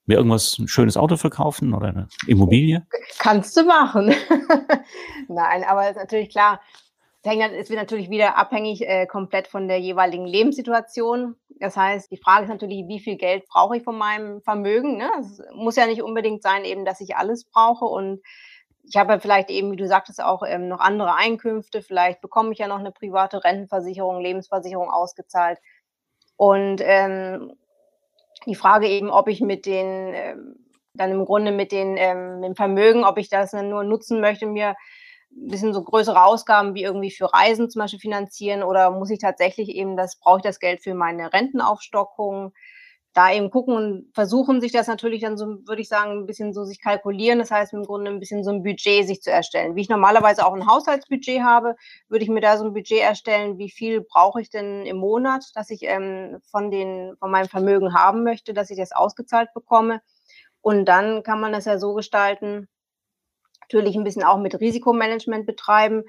mir 0.07 0.17
irgendwas, 0.17 0.59
ein 0.59 0.69
schönes 0.69 0.97
Auto 0.97 1.17
verkaufen 1.17 1.73
oder 1.73 1.89
eine 1.89 2.09
Immobilie? 2.27 2.87
Kannst 3.19 3.57
du 3.57 3.65
machen. 3.65 4.15
Nein, 5.29 5.65
aber 5.65 5.89
ist 5.89 5.97
natürlich 5.97 6.29
klar, 6.29 6.61
es 7.23 7.71
wird 7.71 7.81
natürlich 7.81 8.11
wieder 8.11 8.37
abhängig 8.37 8.83
äh, 8.83 9.07
komplett 9.07 9.47
von 9.47 9.67
der 9.67 9.81
jeweiligen 9.81 10.27
Lebenssituation. 10.27 11.37
Das 11.61 11.77
heißt, 11.77 12.11
die 12.11 12.19
Frage 12.19 12.45
ist 12.45 12.51
natürlich, 12.51 12.87
wie 12.87 13.01
viel 13.01 13.17
Geld 13.17 13.47
brauche 13.47 13.79
ich 13.79 13.83
von 13.83 13.97
meinem 13.97 14.43
Vermögen? 14.43 14.99
Ne? 14.99 15.11
Es 15.21 15.41
muss 15.55 15.77
ja 15.77 15.87
nicht 15.87 16.03
unbedingt 16.03 16.43
sein, 16.43 16.65
eben, 16.65 16.85
dass 16.85 17.01
ich 17.01 17.17
alles 17.17 17.47
brauche 17.47 17.87
und 17.87 18.21
ich 18.87 18.97
habe 18.97 19.21
vielleicht 19.21 19.51
eben, 19.51 19.73
wie 19.73 19.77
du 19.77 19.87
sagtest, 19.87 20.23
auch 20.23 20.43
ähm, 20.47 20.69
noch 20.69 20.81
andere 20.81 21.15
Einkünfte. 21.15 21.83
Vielleicht 21.83 22.21
bekomme 22.21 22.53
ich 22.53 22.59
ja 22.59 22.69
noch 22.69 22.79
eine 22.79 22.93
private 22.93 23.43
Rentenversicherung, 23.43 24.21
Lebensversicherung 24.21 24.91
ausgezahlt. 24.91 25.59
Und 26.37 26.81
ähm, 26.83 27.53
die 28.47 28.55
Frage 28.55 28.89
eben, 28.89 29.11
ob 29.11 29.29
ich 29.29 29.41
mit 29.41 29.67
den, 29.67 30.13
ähm, 30.15 30.57
dann 30.95 31.11
im 31.13 31.25
Grunde 31.25 31.53
mit, 31.53 31.73
den, 31.73 31.97
ähm, 31.97 32.41
mit 32.41 32.49
dem 32.51 32.57
Vermögen, 32.57 33.05
ob 33.05 33.19
ich 33.19 33.29
das 33.29 33.53
dann 33.53 33.71
nur 33.71 33.85
nutzen 33.85 34.21
möchte, 34.21 34.47
mir 34.47 34.75
ein 35.37 35.49
bisschen 35.49 35.73
so 35.73 35.83
größere 35.83 36.23
Ausgaben 36.23 36.75
wie 36.75 36.85
irgendwie 36.85 37.11
für 37.11 37.33
Reisen 37.33 37.71
zum 37.71 37.81
Beispiel 37.81 37.99
finanzieren 37.99 38.63
oder 38.63 38.91
muss 38.91 39.11
ich 39.11 39.19
tatsächlich 39.19 39.71
eben 39.71 39.97
das, 39.97 40.17
brauche 40.17 40.39
ich 40.39 40.45
das 40.45 40.61
Geld 40.61 40.83
für 40.83 40.95
meine 40.95 41.33
Rentenaufstockung? 41.33 42.53
Da 43.15 43.33
eben 43.33 43.51
gucken 43.51 43.75
und 43.77 44.11
versuchen 44.13 44.61
sich 44.61 44.73
das 44.73 44.89
natürlich 44.89 45.21
dann 45.21 45.37
so, 45.37 45.47
würde 45.67 45.81
ich 45.81 45.89
sagen, 45.89 46.19
ein 46.19 46.27
bisschen 46.27 46.53
so 46.53 46.65
sich 46.65 46.81
kalkulieren. 46.81 47.39
Das 47.39 47.53
heißt 47.53 47.73
im 47.73 47.85
Grunde 47.85 48.11
ein 48.11 48.19
bisschen 48.19 48.43
so 48.43 48.51
ein 48.51 48.65
Budget 48.65 49.07
sich 49.07 49.23
zu 49.23 49.31
erstellen. 49.31 49.77
Wie 49.77 49.83
ich 49.83 49.89
normalerweise 49.89 50.45
auch 50.45 50.53
ein 50.53 50.67
Haushaltsbudget 50.67 51.43
habe, 51.43 51.77
würde 52.09 52.25
ich 52.25 52.29
mir 52.29 52.41
da 52.41 52.59
so 52.59 52.65
ein 52.65 52.73
Budget 52.73 52.99
erstellen, 52.99 53.57
wie 53.57 53.71
viel 53.71 54.01
brauche 54.01 54.41
ich 54.41 54.51
denn 54.51 54.85
im 54.85 54.97
Monat, 54.97 55.45
dass 55.55 55.71
ich 55.71 55.83
ähm, 55.85 56.41
von 56.51 56.73
den, 56.73 57.15
von 57.21 57.31
meinem 57.31 57.49
Vermögen 57.49 57.95
haben 57.95 58.25
möchte, 58.25 58.53
dass 58.53 58.71
ich 58.71 58.79
das 58.79 58.93
ausgezahlt 58.93 59.55
bekomme. 59.55 60.01
Und 60.61 60.87
dann 60.87 61.23
kann 61.23 61.41
man 61.41 61.53
das 61.53 61.67
ja 61.67 61.79
so 61.79 61.95
gestalten, 61.95 62.69
natürlich 63.61 63.97
ein 63.97 64.05
bisschen 64.05 64.25
auch 64.25 64.39
mit 64.39 64.59
Risikomanagement 64.61 65.47
betreiben. 65.47 66.03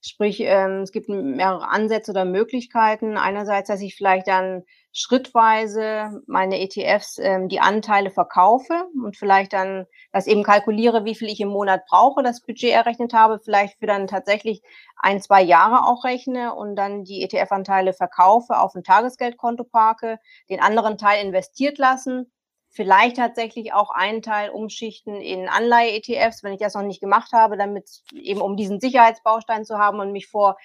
Sprich, 0.00 0.40
ähm, 0.40 0.82
es 0.82 0.92
gibt 0.92 1.08
mehrere 1.08 1.68
Ansätze 1.68 2.10
oder 2.10 2.24
Möglichkeiten. 2.24 3.16
Einerseits, 3.16 3.68
dass 3.68 3.80
ich 3.80 3.94
vielleicht 3.94 4.28
dann 4.28 4.64
schrittweise 4.92 6.22
meine 6.26 6.60
ETFs 6.60 7.18
ähm, 7.18 7.48
die 7.48 7.60
Anteile 7.60 8.10
verkaufe 8.10 8.84
und 9.02 9.16
vielleicht 9.16 9.54
dann 9.54 9.86
das 10.12 10.26
eben 10.26 10.42
kalkuliere, 10.42 11.04
wie 11.04 11.14
viel 11.14 11.28
ich 11.28 11.40
im 11.40 11.48
Monat 11.48 11.86
brauche, 11.86 12.22
das 12.22 12.42
Budget 12.42 12.72
errechnet 12.72 13.14
habe, 13.14 13.40
vielleicht 13.40 13.78
für 13.78 13.86
dann 13.86 14.06
tatsächlich 14.06 14.62
ein, 14.96 15.20
zwei 15.20 15.42
Jahre 15.42 15.86
auch 15.86 16.04
rechne 16.04 16.54
und 16.54 16.76
dann 16.76 17.04
die 17.04 17.22
ETF-Anteile 17.22 17.94
verkaufe, 17.94 18.58
auf 18.58 18.74
ein 18.74 18.84
Tagesgeldkonto 18.84 19.64
parke, 19.64 20.18
den 20.50 20.60
anderen 20.60 20.98
Teil 20.98 21.24
investiert 21.24 21.78
lassen 21.78 22.30
vielleicht 22.72 23.16
tatsächlich 23.16 23.72
auch 23.72 23.90
einen 23.90 24.22
Teil 24.22 24.50
umschichten 24.50 25.20
in 25.20 25.48
Anleihe-ETFs, 25.48 26.42
wenn 26.42 26.54
ich 26.54 26.60
das 26.60 26.74
noch 26.74 26.82
nicht 26.82 27.00
gemacht 27.00 27.32
habe, 27.32 27.56
damit 27.56 27.88
eben 28.14 28.40
um 28.40 28.56
diesen 28.56 28.80
Sicherheitsbaustein 28.80 29.64
zu 29.64 29.78
haben 29.78 30.00
und 30.00 30.12
mich 30.12 30.26
vor 30.26 30.56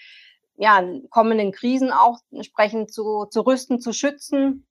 ja, 0.57 0.83
kommenden 1.09 1.51
Krisen 1.51 1.91
auch 1.91 2.19
entsprechend 2.31 2.91
zu, 2.91 3.25
zu 3.29 3.41
rüsten, 3.41 3.79
zu 3.79 3.93
schützen 3.93 4.67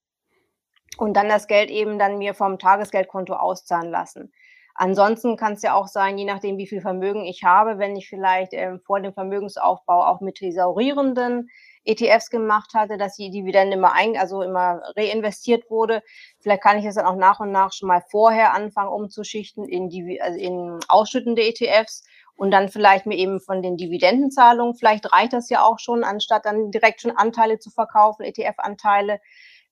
und 0.98 1.14
dann 1.14 1.28
das 1.28 1.46
Geld 1.46 1.70
eben 1.70 1.98
dann 1.98 2.18
mir 2.18 2.34
vom 2.34 2.58
Tagesgeldkonto 2.58 3.34
auszahlen 3.34 3.90
lassen. 3.90 4.32
Ansonsten 4.78 5.36
kann 5.36 5.54
es 5.54 5.62
ja 5.62 5.74
auch 5.74 5.88
sein, 5.88 6.18
je 6.18 6.26
nachdem, 6.26 6.58
wie 6.58 6.66
viel 6.66 6.82
Vermögen 6.82 7.24
ich 7.24 7.44
habe, 7.44 7.78
wenn 7.78 7.96
ich 7.96 8.10
vielleicht 8.10 8.52
ähm, 8.52 8.80
vor 8.84 9.00
dem 9.00 9.14
Vermögensaufbau 9.14 10.04
auch 10.04 10.20
mit 10.20 10.36
thesaurierenden 10.36 11.48
ETFs 11.84 12.28
gemacht 12.28 12.74
hatte, 12.74 12.98
dass 12.98 13.16
die 13.16 13.30
Dividende 13.30 13.76
immer 13.76 13.94
ein, 13.94 14.18
also 14.18 14.42
immer 14.42 14.82
reinvestiert 14.96 15.70
wurde. 15.70 16.02
Vielleicht 16.40 16.62
kann 16.62 16.78
ich 16.78 16.84
es 16.84 16.96
dann 16.96 17.06
auch 17.06 17.16
nach 17.16 17.40
und 17.40 17.52
nach 17.52 17.72
schon 17.72 17.88
mal 17.88 18.02
vorher 18.10 18.52
anfangen 18.52 18.90
umzuschichten 18.90 19.66
in, 19.66 19.88
die, 19.88 20.20
also 20.20 20.38
in 20.38 20.78
ausschüttende 20.88 21.42
ETFs 21.42 22.04
und 22.36 22.50
dann 22.50 22.68
vielleicht 22.68 23.06
mir 23.06 23.16
eben 23.16 23.40
von 23.40 23.62
den 23.62 23.76
Dividendenzahlungen, 23.76 24.74
vielleicht 24.74 25.12
reicht 25.12 25.32
das 25.32 25.48
ja 25.48 25.64
auch 25.64 25.78
schon, 25.78 26.04
anstatt 26.04 26.44
dann 26.44 26.70
direkt 26.70 27.00
schon 27.00 27.10
Anteile 27.10 27.58
zu 27.58 27.70
verkaufen, 27.70 28.24
ETF-Anteile, 28.24 29.20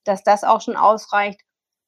dass 0.04 0.22
das 0.24 0.44
auch 0.44 0.60
schon 0.60 0.76
ausreicht. 0.76 1.40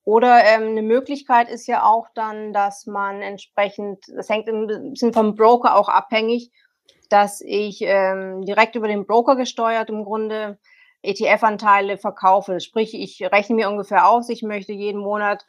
Oder 0.04 0.44
ähm, 0.44 0.68
eine 0.68 0.82
Möglichkeit 0.82 1.48
ist 1.48 1.66
ja 1.66 1.82
auch 1.82 2.08
dann, 2.14 2.52
dass 2.52 2.86
man 2.86 3.22
entsprechend, 3.22 4.04
das 4.14 4.28
hängt 4.28 4.48
ein 4.48 4.90
bisschen 4.90 5.12
vom 5.12 5.34
Broker 5.34 5.76
auch 5.76 5.88
abhängig, 5.88 6.52
dass 7.08 7.40
ich 7.40 7.80
ähm, 7.82 8.44
direkt 8.44 8.76
über 8.76 8.86
den 8.86 9.06
Broker 9.06 9.34
gesteuert 9.34 9.90
im 9.90 10.04
Grunde 10.04 10.58
ETF-Anteile 11.02 11.98
verkaufe. 11.98 12.60
Sprich, 12.60 12.94
ich 12.94 13.22
rechne 13.32 13.56
mir 13.56 13.70
ungefähr 13.70 14.08
aus, 14.08 14.28
ich 14.28 14.42
möchte 14.42 14.72
jeden 14.72 15.00
Monat 15.00 15.44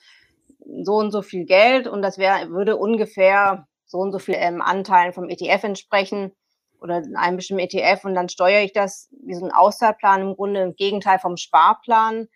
so 0.84 0.96
und 0.96 1.12
so 1.12 1.22
viel 1.22 1.46
Geld 1.46 1.88
und 1.88 2.02
das 2.02 2.18
wäre, 2.18 2.50
würde 2.50 2.78
ungefähr 2.78 3.67
so 3.88 3.98
und 4.00 4.12
so 4.12 4.20
viel 4.20 4.36
ähm, 4.38 4.62
Anteilen 4.62 5.14
vom 5.14 5.30
ETF 5.30 5.64
entsprechen 5.64 6.36
oder 6.80 7.02
einem 7.16 7.38
bestimmten 7.38 7.64
ETF 7.64 8.06
und 8.06 8.14
dann 8.14 8.30
steuere 8.30 8.64
ich 8.64 8.74
das 8.74 9.10
wie 9.24 9.34
so 9.34 9.46
ein 9.46 9.52
Auszahlplan 9.52 10.22
im 10.22 10.36
Grunde 10.36 10.62
im 10.62 10.76
Gegenteil 10.76 11.18
vom 11.18 11.38
Sparplan 11.38 12.28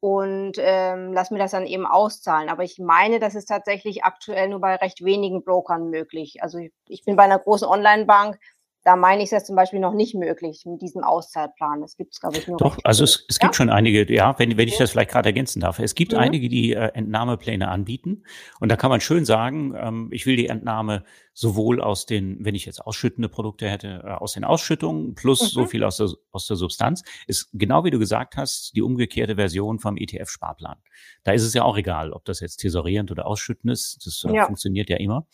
und 0.00 0.52
ähm, 0.58 1.12
lass 1.12 1.30
mir 1.30 1.38
das 1.38 1.50
dann 1.50 1.66
eben 1.66 1.86
auszahlen. 1.86 2.48
Aber 2.48 2.62
ich 2.62 2.78
meine, 2.78 3.18
das 3.18 3.34
ist 3.34 3.46
tatsächlich 3.46 4.04
aktuell 4.04 4.48
nur 4.48 4.60
bei 4.60 4.76
recht 4.76 5.04
wenigen 5.04 5.44
Brokern 5.44 5.90
möglich. 5.90 6.42
Also 6.42 6.58
ich, 6.58 6.72
ich 6.86 7.04
bin 7.04 7.16
bei 7.16 7.24
einer 7.24 7.38
großen 7.38 7.68
Online-Bank, 7.68 8.38
da 8.84 8.96
meine 8.96 9.22
ich 9.22 9.32
es 9.32 9.44
zum 9.44 9.56
Beispiel 9.56 9.80
noch 9.80 9.92
nicht 9.92 10.14
möglich 10.14 10.64
mit 10.66 10.80
diesem 10.80 11.04
Auszahlplan. 11.04 11.80
Das 11.82 11.96
gibt 11.96 12.14
es, 12.14 12.20
glaube 12.20 12.38
ich, 12.38 12.48
nur. 12.48 12.56
Doch, 12.56 12.78
also 12.82 13.04
es, 13.04 13.26
es 13.28 13.38
ja? 13.38 13.46
gibt 13.46 13.56
schon 13.56 13.68
einige, 13.68 14.10
ja, 14.12 14.38
wenn, 14.38 14.56
wenn 14.56 14.68
ich 14.68 14.78
das 14.78 14.92
vielleicht 14.92 15.10
gerade 15.10 15.28
ergänzen 15.28 15.60
darf. 15.60 15.78
Es 15.78 15.94
gibt 15.94 16.12
mhm. 16.12 16.18
einige, 16.18 16.48
die 16.48 16.72
äh, 16.72 16.90
Entnahmepläne 16.94 17.68
anbieten. 17.68 18.24
Und 18.58 18.70
da 18.70 18.76
kann 18.76 18.90
man 18.90 19.00
schön 19.00 19.24
sagen, 19.24 19.74
ähm, 19.76 20.08
ich 20.12 20.24
will 20.24 20.36
die 20.36 20.48
Entnahme 20.48 21.04
sowohl 21.32 21.80
aus 21.80 22.06
den, 22.06 22.44
wenn 22.44 22.54
ich 22.54 22.66
jetzt 22.66 22.80
ausschüttende 22.80 23.28
Produkte 23.28 23.68
hätte, 23.68 24.02
äh, 24.04 24.10
aus 24.10 24.32
den 24.32 24.44
Ausschüttungen 24.44 25.14
plus 25.14 25.40
mhm. 25.40 25.46
so 25.46 25.66
viel 25.66 25.84
aus 25.84 25.96
der, 25.96 26.08
aus 26.32 26.46
der 26.46 26.56
Substanz, 26.56 27.02
ist 27.26 27.48
genau 27.52 27.84
wie 27.84 27.90
du 27.90 27.98
gesagt 27.98 28.36
hast, 28.36 28.74
die 28.76 28.82
umgekehrte 28.82 29.36
Version 29.36 29.78
vom 29.78 29.96
ETF-Sparplan. 29.96 30.78
Da 31.24 31.32
ist 31.32 31.44
es 31.44 31.54
ja 31.54 31.62
auch 31.62 31.76
egal, 31.76 32.12
ob 32.12 32.24
das 32.24 32.40
jetzt 32.40 32.58
tesorierend 32.58 33.10
oder 33.10 33.26
ausschüttend 33.26 33.72
ist. 33.72 34.06
Das 34.06 34.24
äh, 34.24 34.34
ja. 34.34 34.46
funktioniert 34.46 34.90
ja 34.90 34.96
immer. 34.96 35.26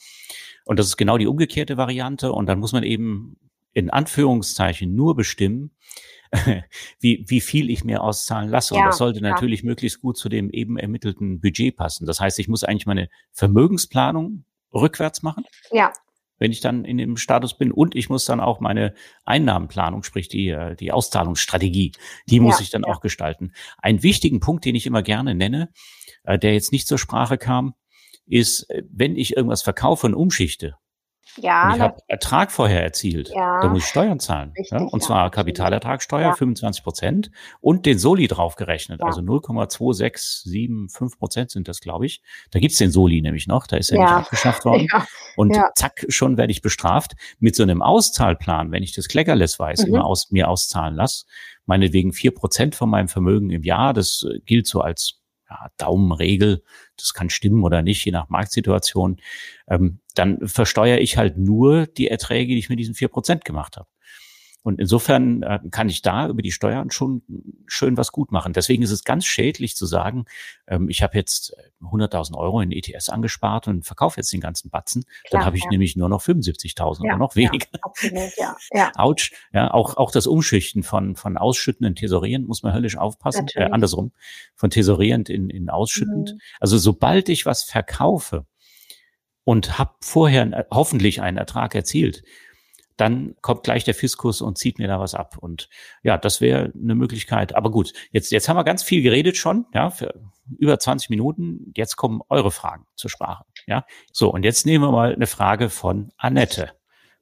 Und 0.65 0.79
das 0.79 0.87
ist 0.87 0.97
genau 0.97 1.19
die 1.19 1.27
umgekehrte 1.27 1.77
Variante. 1.77 2.33
Und 2.33 2.47
dann 2.47 2.59
muss 2.59 2.73
man 2.73 2.83
eben 2.83 3.37
in 3.73 3.91
Anführungszeichen 3.91 4.95
nur 4.95 5.17
bestimmen, 5.17 5.71
wie, 7.01 7.25
wie 7.29 7.41
viel 7.41 7.71
ich 7.71 7.85
mir 7.85 8.03
auszahlen 8.03 8.51
lasse. 8.51 8.75
Ja, 8.75 8.81
und 8.81 8.87
das 8.89 8.99
sollte 8.99 9.21
klar. 9.21 9.33
natürlich 9.33 9.63
möglichst 9.63 10.01
gut 10.01 10.17
zu 10.17 10.29
dem 10.29 10.51
eben 10.51 10.79
ermittelten 10.79 11.41
Budget 11.41 11.77
passen. 11.77 12.07
Das 12.07 12.21
heißt, 12.21 12.39
ich 12.39 12.49
muss 12.49 12.65
eigentlich 12.65 12.87
meine 12.87 13.09
Vermögensplanung 13.33 14.45
rückwärts 14.81 15.23
machen. 15.23 15.45
Ja. 15.71 15.93
Wenn 16.39 16.53
ich 16.53 16.61
dann 16.61 16.85
in 16.85 16.99
dem 16.99 17.17
Status 17.17 17.57
bin 17.57 17.73
und 17.73 17.95
ich 17.95 18.11
muss 18.11 18.27
dann 18.27 18.41
auch 18.41 18.61
meine 18.61 18.95
Einnahmenplanung, 19.25 20.03
sprich 20.03 20.29
die, 20.29 20.49
äh, 20.49 20.77
die 20.77 20.93
Auszahlungsstrategie, 20.93 21.93
die 22.29 22.41
muss 22.41 22.59
ja, 22.59 22.63
ich 22.63 22.71
dann 22.71 22.83
ja. 22.87 22.93
auch 22.93 23.01
gestalten. 23.01 23.53
Einen 23.79 24.03
wichtigen 24.03 24.41
Punkt, 24.41 24.65
den 24.65 24.75
ich 24.75 24.87
immer 24.87 25.03
gerne 25.03 25.35
nenne, 25.35 25.71
äh, 26.25 26.39
der 26.39 26.53
jetzt 26.53 26.73
nicht 26.73 26.87
zur 26.89 26.99
Sprache 26.99 27.39
kam, 27.39 27.75
ist, 28.27 28.69
äh, 28.69 28.83
wenn 28.91 29.17
ich 29.17 29.37
irgendwas 29.37 29.63
verkaufe 29.63 30.07
und 30.07 30.15
umschichte, 30.15 30.77
ja, 31.37 31.69
und 31.69 31.75
ich 31.77 31.81
habe 31.81 31.97
Ertrag 32.09 32.53
vorher 32.53 32.83
erzielt. 32.83 33.31
Ja, 33.35 33.61
da 33.61 33.69
muss 33.69 33.85
ich 33.85 33.89
Steuern 33.89 34.21
zahlen. 34.21 34.53
Richtig, 34.57 34.79
ja? 34.79 34.87
Und 34.87 35.03
zwar 35.03 35.25
ja, 35.25 35.31
Kapitalertragssteuer, 35.31 36.29
ja. 36.29 36.35
25 36.35 36.83
Prozent 36.83 37.31
und 37.61 37.87
den 37.87 37.99
Soli 37.99 38.27
draufgerechnet. 38.27 39.03
Also 39.03 39.21
0,2675 39.21 41.19
Prozent 41.19 41.51
sind 41.51 41.69
das, 41.69 41.81
glaube 41.81 42.07
ich. 42.07 42.23
Da 42.51 42.59
gibt's 42.59 42.79
den 42.79 42.91
Soli 42.91 43.21
nämlich 43.21 43.47
noch, 43.47 43.67
da 43.67 43.77
ist 43.77 43.91
er 43.91 43.99
ja. 43.99 44.05
nicht 44.05 44.13
abgeschafft 44.27 44.65
worden. 44.65 44.89
Und 45.37 45.57
zack, 45.75 46.07
schon 46.09 46.37
werde 46.39 46.53
ich 46.53 46.63
bestraft. 46.63 47.13
Mit 47.39 47.57
so 47.57 47.63
einem 47.63 47.83
Auszahlplan, 47.83 48.73
wenn 48.73 48.83
ich 48.83 48.95
das 48.95 49.09
Kleckerless 49.09 49.59
weiß, 49.59 49.83
mhm. 49.83 49.95
immer 49.95 50.05
aus 50.07 50.31
mir 50.31 50.49
auszahlen 50.49 50.95
lasse, 50.95 51.27
meinetwegen 51.67 52.13
vier 52.13 52.33
Prozent 52.33 52.75
von 52.75 52.89
meinem 52.89 53.09
Vermögen 53.09 53.51
im 53.51 53.63
Jahr, 53.63 53.93
das 53.93 54.27
gilt 54.45 54.67
so 54.67 54.81
als 54.81 55.21
ja, 55.49 55.71
Daumenregel, 55.77 56.63
das 56.97 57.15
kann 57.15 57.31
stimmen 57.31 57.65
oder 57.65 57.83
nicht, 57.83 58.05
je 58.05 58.13
nach 58.13 58.29
Marktsituation, 58.29 59.21
ähm, 59.69 60.01
dann 60.15 60.47
versteuere 60.47 60.99
ich 60.99 61.17
halt 61.17 61.37
nur 61.39 61.87
die 61.87 62.09
Erträge, 62.09 62.53
die 62.53 62.59
ich 62.59 62.69
mit 62.69 62.79
diesen 62.79 62.95
vier 62.95 63.09
Prozent 63.09 63.45
gemacht 63.45 63.77
habe. 63.77 63.89
Und 64.67 64.81
insofern 64.81 65.45
äh, 65.45 65.61
kann 65.71 65.89
ich 65.89 66.03
da 66.03 66.27
über 66.27 66.43
die 66.43 66.51
Steuern 66.51 66.91
schon 66.91 67.23
schön 67.69 67.97
was 67.97 68.11
gut 68.11 68.33
machen. 68.33 68.53
Deswegen 68.53 68.83
ist 68.83 68.91
es 68.91 69.05
ganz 69.05 69.25
schädlich 69.25 69.77
zu 69.77 69.87
sagen, 69.87 70.25
ähm, 70.67 70.89
ich 70.89 71.05
habe 71.05 71.17
jetzt 71.17 71.57
100.000 71.83 72.33
äh, 72.33 72.37
Euro 72.37 72.61
in 72.61 72.73
ETS 72.73 73.09
angespart 73.09 73.69
und 73.69 73.87
verkaufe 73.87 74.17
jetzt 74.19 74.33
den 74.33 74.41
ganzen 74.41 74.71
Batzen. 74.71 75.05
Klar, 75.05 75.31
Dann 75.31 75.45
habe 75.47 75.57
ich 75.57 75.63
ja. 75.63 75.71
nämlich 75.71 75.95
nur 75.95 76.09
noch 76.09 76.21
75.000 76.21 77.05
ja, 77.05 77.13
oder 77.13 77.17
noch 77.17 77.37
weniger. 77.37 77.69
Ja, 77.73 77.81
absolut, 77.81 78.37
ja, 78.37 78.57
ja. 78.73 78.93
Autsch. 78.97 79.31
Ja, 79.53 79.73
auch, 79.73 79.99
auch 79.99 80.11
das 80.11 80.27
Umschichten 80.27 80.83
von, 80.83 81.15
von 81.15 81.37
ausschüttenden 81.37 81.95
tesorierend 81.95 82.49
muss 82.49 82.65
man 82.65 82.75
höllisch 82.75 82.97
aufpassen. 82.97 83.47
Äh, 83.55 83.71
andersrum. 83.71 84.11
Von 84.57 84.71
tesorierend 84.71 85.29
in, 85.29 85.49
in 85.49 85.71
ausschüttend. 85.71 86.33
Mhm. 86.33 86.41
Also 86.59 86.77
sobald 86.77 87.29
ich 87.29 87.47
was 87.47 87.63
verkaufe, 87.63 88.47
und 89.47 89.79
habe 89.79 89.95
vorher 90.01 90.43
äh, 90.53 90.65
hoffentlich 90.73 91.23
einen 91.23 91.37
Ertrag 91.37 91.77
erzielt, 91.77 92.25
dann 92.97 93.37
kommt 93.43 93.65
gleich 93.65 93.85
der 93.85 93.95
Fiskus 93.95 94.41
und 94.41 94.59
zieht 94.59 94.79
mir 94.79 94.89
da 94.89 94.99
was 94.99 95.15
ab. 95.15 95.37
Und 95.39 95.69
ja, 96.03 96.17
das 96.17 96.41
wäre 96.41 96.73
eine 96.75 96.95
Möglichkeit. 96.95 97.55
Aber 97.55 97.71
gut, 97.71 97.93
jetzt, 98.11 98.33
jetzt 98.33 98.49
haben 98.49 98.57
wir 98.57 98.65
ganz 98.65 98.83
viel 98.83 99.03
geredet 99.03 99.37
schon, 99.37 99.67
ja, 99.75 99.91
für 99.91 100.15
über 100.59 100.79
20 100.79 101.11
Minuten. 101.11 101.73
Jetzt 101.77 101.97
kommen 101.97 102.21
eure 102.29 102.51
Fragen 102.51 102.87
zur 102.95 103.11
Sprache. 103.11 103.45
Ja, 103.67 103.85
so, 104.13 104.33
und 104.33 104.45
jetzt 104.45 104.67
nehmen 104.67 104.85
wir 104.85 104.93
mal 104.93 105.15
eine 105.15 105.27
Frage 105.27 105.69
von 105.69 106.11
Annette. 106.17 106.73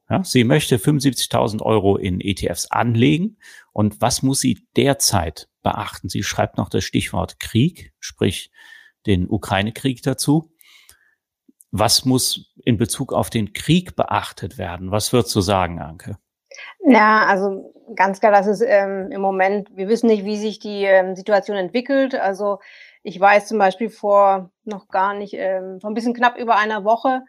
Ja, 0.08 0.22
sie 0.22 0.44
möchte 0.44 0.76
75.000 0.76 1.62
Euro 1.62 1.96
in 1.96 2.20
ETFs 2.20 2.70
anlegen. 2.70 3.38
Und 3.72 4.00
was 4.00 4.22
muss 4.22 4.40
sie 4.40 4.66
derzeit 4.76 5.48
beachten? 5.62 6.08
Sie 6.08 6.22
schreibt 6.22 6.58
noch 6.58 6.68
das 6.68 6.84
Stichwort 6.84 7.40
Krieg, 7.40 7.92
sprich 8.00 8.50
den 9.06 9.28
Ukraine-Krieg 9.28 10.02
dazu. 10.02 10.53
Was 11.76 12.04
muss 12.04 12.52
in 12.64 12.78
Bezug 12.78 13.12
auf 13.12 13.30
den 13.30 13.52
Krieg 13.52 13.96
beachtet 13.96 14.58
werden? 14.58 14.92
Was 14.92 15.12
würdest 15.12 15.34
du 15.34 15.40
sagen, 15.40 15.80
Anke? 15.80 16.18
Ja, 16.86 17.26
also 17.26 17.74
ganz 17.96 18.20
klar, 18.20 18.30
das 18.30 18.46
ist 18.46 18.60
ähm, 18.64 19.10
im 19.10 19.20
Moment, 19.20 19.76
wir 19.76 19.88
wissen 19.88 20.06
nicht, 20.06 20.24
wie 20.24 20.36
sich 20.36 20.60
die 20.60 20.84
ähm, 20.84 21.16
Situation 21.16 21.56
entwickelt. 21.56 22.14
Also 22.14 22.60
ich 23.02 23.18
weiß 23.18 23.48
zum 23.48 23.58
Beispiel 23.58 23.90
vor 23.90 24.52
noch 24.62 24.86
gar 24.86 25.14
nicht, 25.14 25.34
ähm, 25.34 25.80
vor 25.80 25.90
ein 25.90 25.94
bisschen 25.94 26.14
knapp 26.14 26.38
über 26.38 26.54
einer 26.54 26.84
Woche, 26.84 27.22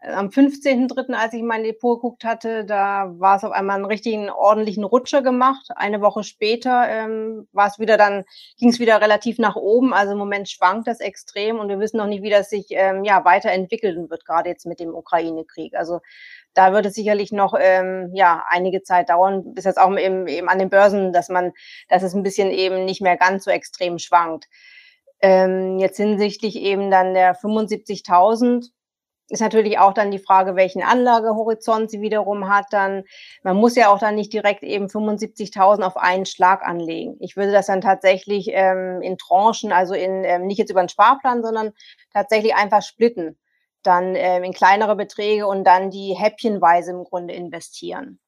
am 0.00 0.28
15.3., 0.28 1.12
als 1.14 1.32
ich 1.32 1.42
mein 1.42 1.64
Depot 1.64 1.98
geguckt 1.98 2.24
hatte, 2.24 2.64
da 2.64 3.12
war 3.18 3.36
es 3.36 3.44
auf 3.44 3.52
einmal 3.52 3.76
einen 3.76 3.86
richtigen 3.86 4.30
ordentlichen 4.30 4.84
Rutscher 4.84 5.22
gemacht. 5.22 5.68
Eine 5.74 6.00
Woche 6.00 6.22
später 6.22 6.88
ähm, 6.88 7.48
war 7.52 7.66
es 7.66 7.78
wieder 7.78 7.96
dann, 7.96 8.24
ging 8.58 8.68
es 8.68 8.78
wieder 8.78 9.00
relativ 9.00 9.38
nach 9.38 9.56
oben. 9.56 9.94
Also 9.94 10.12
im 10.12 10.18
Moment 10.18 10.48
schwankt 10.48 10.86
das 10.86 11.00
extrem 11.00 11.58
und 11.58 11.68
wir 11.68 11.80
wissen 11.80 11.96
noch 11.96 12.06
nicht, 12.06 12.22
wie 12.22 12.30
das 12.30 12.50
sich 12.50 12.66
ähm, 12.70 13.04
ja 13.04 13.24
weiterentwickeln 13.24 14.08
wird, 14.10 14.24
gerade 14.24 14.48
jetzt 14.48 14.66
mit 14.66 14.80
dem 14.80 14.94
Ukraine-Krieg. 14.94 15.74
Also 15.74 16.00
da 16.54 16.72
wird 16.72 16.86
es 16.86 16.94
sicherlich 16.94 17.32
noch 17.32 17.54
ähm, 17.58 18.10
ja 18.14 18.44
einige 18.48 18.82
Zeit 18.82 19.08
dauern, 19.10 19.54
bis 19.54 19.64
das 19.64 19.76
auch 19.76 19.96
eben, 19.98 20.26
eben 20.28 20.48
an 20.48 20.58
den 20.58 20.70
Börsen, 20.70 21.12
dass 21.12 21.28
man, 21.28 21.52
dass 21.88 22.02
es 22.02 22.14
ein 22.14 22.22
bisschen 22.22 22.50
eben 22.50 22.84
nicht 22.84 23.00
mehr 23.00 23.16
ganz 23.16 23.44
so 23.44 23.50
extrem 23.50 23.98
schwankt. 23.98 24.46
Ähm, 25.20 25.78
jetzt 25.78 25.96
hinsichtlich 25.96 26.56
eben 26.56 26.90
dann 26.90 27.14
der 27.14 27.34
75.000 27.34 28.75
ist 29.28 29.40
natürlich 29.40 29.78
auch 29.78 29.92
dann 29.92 30.10
die 30.10 30.18
Frage, 30.18 30.54
welchen 30.56 30.82
Anlagehorizont 30.82 31.90
sie 31.90 32.00
wiederum 32.00 32.48
hat. 32.48 32.66
Dann 32.70 33.04
man 33.42 33.56
muss 33.56 33.76
ja 33.76 33.88
auch 33.88 33.98
dann 33.98 34.14
nicht 34.14 34.32
direkt 34.32 34.62
eben 34.62 34.86
75.000 34.86 35.82
auf 35.82 35.96
einen 35.96 36.26
Schlag 36.26 36.62
anlegen. 36.62 37.16
Ich 37.20 37.36
würde 37.36 37.52
das 37.52 37.66
dann 37.66 37.80
tatsächlich 37.80 38.48
ähm, 38.52 39.02
in 39.02 39.18
Tranchen, 39.18 39.72
also 39.72 39.94
in 39.94 40.24
ähm, 40.24 40.46
nicht 40.46 40.58
jetzt 40.58 40.70
über 40.70 40.80
einen 40.80 40.88
Sparplan, 40.88 41.42
sondern 41.42 41.72
tatsächlich 42.12 42.54
einfach 42.54 42.82
splitten, 42.82 43.38
dann 43.82 44.14
ähm, 44.14 44.44
in 44.44 44.52
kleinere 44.52 44.96
Beträge 44.96 45.46
und 45.46 45.64
dann 45.64 45.90
die 45.90 46.14
häppchenweise 46.14 46.92
im 46.92 47.04
Grunde 47.04 47.34
investieren. 47.34 48.20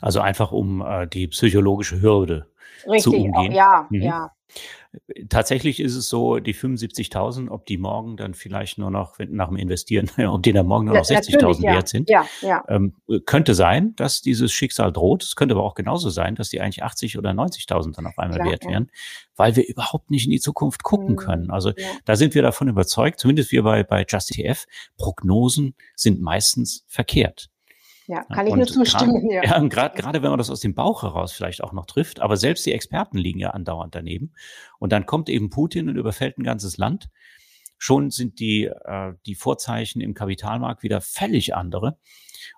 Also 0.00 0.20
einfach 0.20 0.52
um 0.52 0.80
äh, 0.80 1.06
die 1.06 1.28
psychologische 1.28 2.00
Hürde 2.00 2.51
Richtig, 2.86 3.02
zu 3.02 3.16
umgehen. 3.16 3.52
Ja, 3.52 3.86
mhm. 3.90 4.02
ja. 4.02 4.32
Tatsächlich 5.30 5.80
ist 5.80 5.94
es 5.94 6.10
so, 6.10 6.38
die 6.38 6.54
75.000, 6.54 7.48
ob 7.48 7.64
die 7.64 7.78
morgen 7.78 8.18
dann 8.18 8.34
vielleicht 8.34 8.76
nur 8.76 8.90
noch 8.90 9.18
nach 9.18 9.48
dem 9.48 9.56
Investieren, 9.56 10.10
ob 10.28 10.42
die 10.42 10.52
dann 10.52 10.66
morgen 10.66 10.84
nur 10.84 10.96
noch 10.96 11.04
60.000 11.04 11.62
ja. 11.62 11.72
wert 11.72 11.88
sind, 11.88 12.10
ja, 12.10 12.26
ja. 12.42 12.62
Ähm, 12.68 12.94
könnte 13.24 13.54
sein, 13.54 13.96
dass 13.96 14.20
dieses 14.20 14.52
Schicksal 14.52 14.92
droht. 14.92 15.22
Es 15.22 15.34
könnte 15.34 15.54
aber 15.54 15.64
auch 15.64 15.74
genauso 15.74 16.10
sein, 16.10 16.34
dass 16.34 16.50
die 16.50 16.60
eigentlich 16.60 16.82
80 16.82 17.16
oder 17.16 17.30
90.000 17.30 17.96
dann 17.96 18.06
auf 18.06 18.18
einmal 18.18 18.40
Klar, 18.40 18.50
wert 18.50 18.66
wären, 18.66 18.90
weil 19.34 19.56
wir 19.56 19.66
überhaupt 19.66 20.10
nicht 20.10 20.26
in 20.26 20.30
die 20.30 20.40
Zukunft 20.40 20.82
gucken 20.82 21.12
mhm. 21.12 21.16
können. 21.16 21.50
Also 21.50 21.72
da 22.04 22.14
sind 22.16 22.34
wir 22.34 22.42
davon 22.42 22.68
überzeugt, 22.68 23.18
zumindest 23.18 23.50
wir 23.50 23.62
bei, 23.62 23.84
bei 23.84 24.04
Just 24.06 24.36
ETF, 24.36 24.66
Prognosen 24.98 25.74
sind 25.96 26.20
meistens 26.20 26.84
verkehrt. 26.86 27.48
Ja, 28.06 28.24
kann 28.24 28.46
ich 28.46 28.52
und 28.52 28.58
nur 28.58 28.66
zustimmen. 28.66 29.28
Grad, 29.28 29.44
ja, 29.44 29.58
gerade 29.68 30.00
gerade 30.00 30.22
wenn 30.22 30.30
man 30.30 30.38
das 30.38 30.50
aus 30.50 30.60
dem 30.60 30.74
Bauch 30.74 31.02
heraus 31.02 31.32
vielleicht 31.32 31.62
auch 31.62 31.72
noch 31.72 31.86
trifft, 31.86 32.20
aber 32.20 32.36
selbst 32.36 32.66
die 32.66 32.72
Experten 32.72 33.16
liegen 33.16 33.38
ja 33.38 33.50
andauernd 33.50 33.94
daneben. 33.94 34.34
Und 34.78 34.92
dann 34.92 35.06
kommt 35.06 35.28
eben 35.28 35.50
Putin 35.50 35.88
und 35.88 35.96
überfällt 35.96 36.38
ein 36.38 36.42
ganzes 36.42 36.76
Land. 36.76 37.08
Schon 37.78 38.10
sind 38.10 38.38
die, 38.38 38.64
äh, 38.64 39.12
die 39.26 39.34
Vorzeichen 39.34 40.00
im 40.00 40.14
Kapitalmarkt 40.14 40.82
wieder 40.82 41.00
völlig 41.00 41.54
andere. 41.54 41.98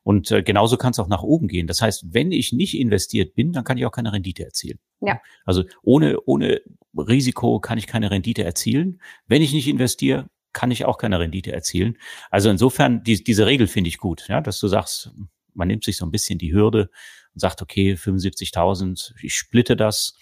Und 0.02 0.30
äh, 0.30 0.42
genauso 0.42 0.76
kann 0.76 0.90
es 0.90 0.98
auch 0.98 1.08
nach 1.08 1.22
oben 1.22 1.48
gehen. 1.48 1.66
Das 1.66 1.80
heißt, 1.80 2.12
wenn 2.12 2.32
ich 2.32 2.52
nicht 2.52 2.78
investiert 2.78 3.34
bin, 3.34 3.52
dann 3.52 3.64
kann 3.64 3.78
ich 3.78 3.86
auch 3.86 3.90
keine 3.90 4.12
Rendite 4.12 4.44
erzielen. 4.44 4.78
Ja. 5.00 5.20
Also 5.44 5.64
ohne, 5.82 6.18
ohne 6.26 6.60
Risiko 6.96 7.60
kann 7.60 7.78
ich 7.78 7.86
keine 7.86 8.10
Rendite 8.10 8.44
erzielen. 8.44 9.00
Wenn 9.26 9.42
ich 9.42 9.52
nicht 9.52 9.68
investiere, 9.68 10.28
kann 10.54 10.70
ich 10.70 10.86
auch 10.86 10.96
keine 10.96 11.18
Rendite 11.18 11.52
erzielen. 11.52 11.98
Also 12.30 12.48
insofern, 12.48 13.02
die, 13.02 13.22
diese 13.22 13.46
Regel 13.46 13.66
finde 13.66 13.88
ich 13.88 13.98
gut, 13.98 14.26
ja, 14.28 14.40
dass 14.40 14.58
du 14.60 14.68
sagst, 14.68 15.10
man 15.52 15.68
nimmt 15.68 15.84
sich 15.84 15.96
so 15.96 16.06
ein 16.06 16.10
bisschen 16.10 16.38
die 16.38 16.52
Hürde 16.52 16.90
und 17.34 17.40
sagt, 17.40 17.60
okay, 17.60 17.94
75.000, 17.94 19.12
ich 19.22 19.34
splitte 19.34 19.76
das. 19.76 20.14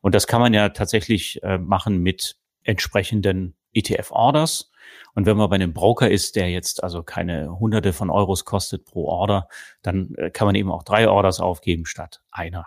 Und 0.00 0.14
das 0.14 0.26
kann 0.26 0.40
man 0.40 0.54
ja 0.54 0.68
tatsächlich 0.68 1.42
äh, 1.42 1.58
machen 1.58 1.98
mit 1.98 2.36
entsprechenden 2.62 3.56
ETF-Orders. 3.72 4.70
Und 5.14 5.26
wenn 5.26 5.36
man 5.36 5.50
bei 5.50 5.56
einem 5.56 5.72
Broker 5.72 6.10
ist, 6.10 6.36
der 6.36 6.50
jetzt 6.50 6.82
also 6.82 7.02
keine 7.02 7.58
hunderte 7.58 7.92
von 7.92 8.10
Euros 8.10 8.44
kostet 8.44 8.84
pro 8.84 9.06
Order, 9.06 9.48
dann 9.82 10.14
äh, 10.16 10.30
kann 10.30 10.46
man 10.46 10.54
eben 10.54 10.70
auch 10.70 10.82
drei 10.82 11.08
Orders 11.08 11.40
aufgeben 11.40 11.86
statt 11.86 12.22
einer. 12.30 12.66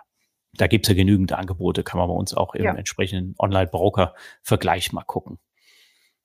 Da 0.54 0.66
gibt's 0.66 0.88
ja 0.88 0.94
genügend 0.94 1.32
Angebote, 1.32 1.82
kann 1.82 1.98
man 1.98 2.08
bei 2.08 2.14
uns 2.14 2.34
auch 2.34 2.54
im 2.54 2.64
ja. 2.64 2.74
entsprechenden 2.74 3.34
Online-Broker-Vergleich 3.38 4.92
mal 4.92 5.02
gucken. 5.02 5.38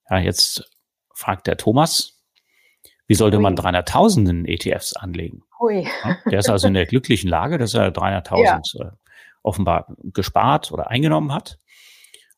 Ja, 0.10 0.19
jetzt 0.19 0.69
fragt 1.17 1.47
der 1.47 1.58
Thomas, 1.58 2.13
wie 3.08 3.15
sollte 3.15 3.39
man 3.39 3.56
300.000 3.56 4.30
in 4.30 4.45
ETFs 4.45 4.93
anlegen? 4.93 5.43
Ui. 5.60 5.88
Der 6.30 6.39
ist 6.39 6.49
also 6.49 6.67
in 6.67 6.75
der 6.75 6.86
glücklichen 6.91 7.30
Lage, 7.30 7.58
dass 7.58 7.73
er 7.73 7.91
300.000 7.91 8.43
ja. 8.43 8.86
Äh, 8.86 8.91
offenbar 9.41 9.88
gespart 10.03 10.71
oder 10.71 10.89
eingenommen 10.89 11.34
hat 11.34 11.58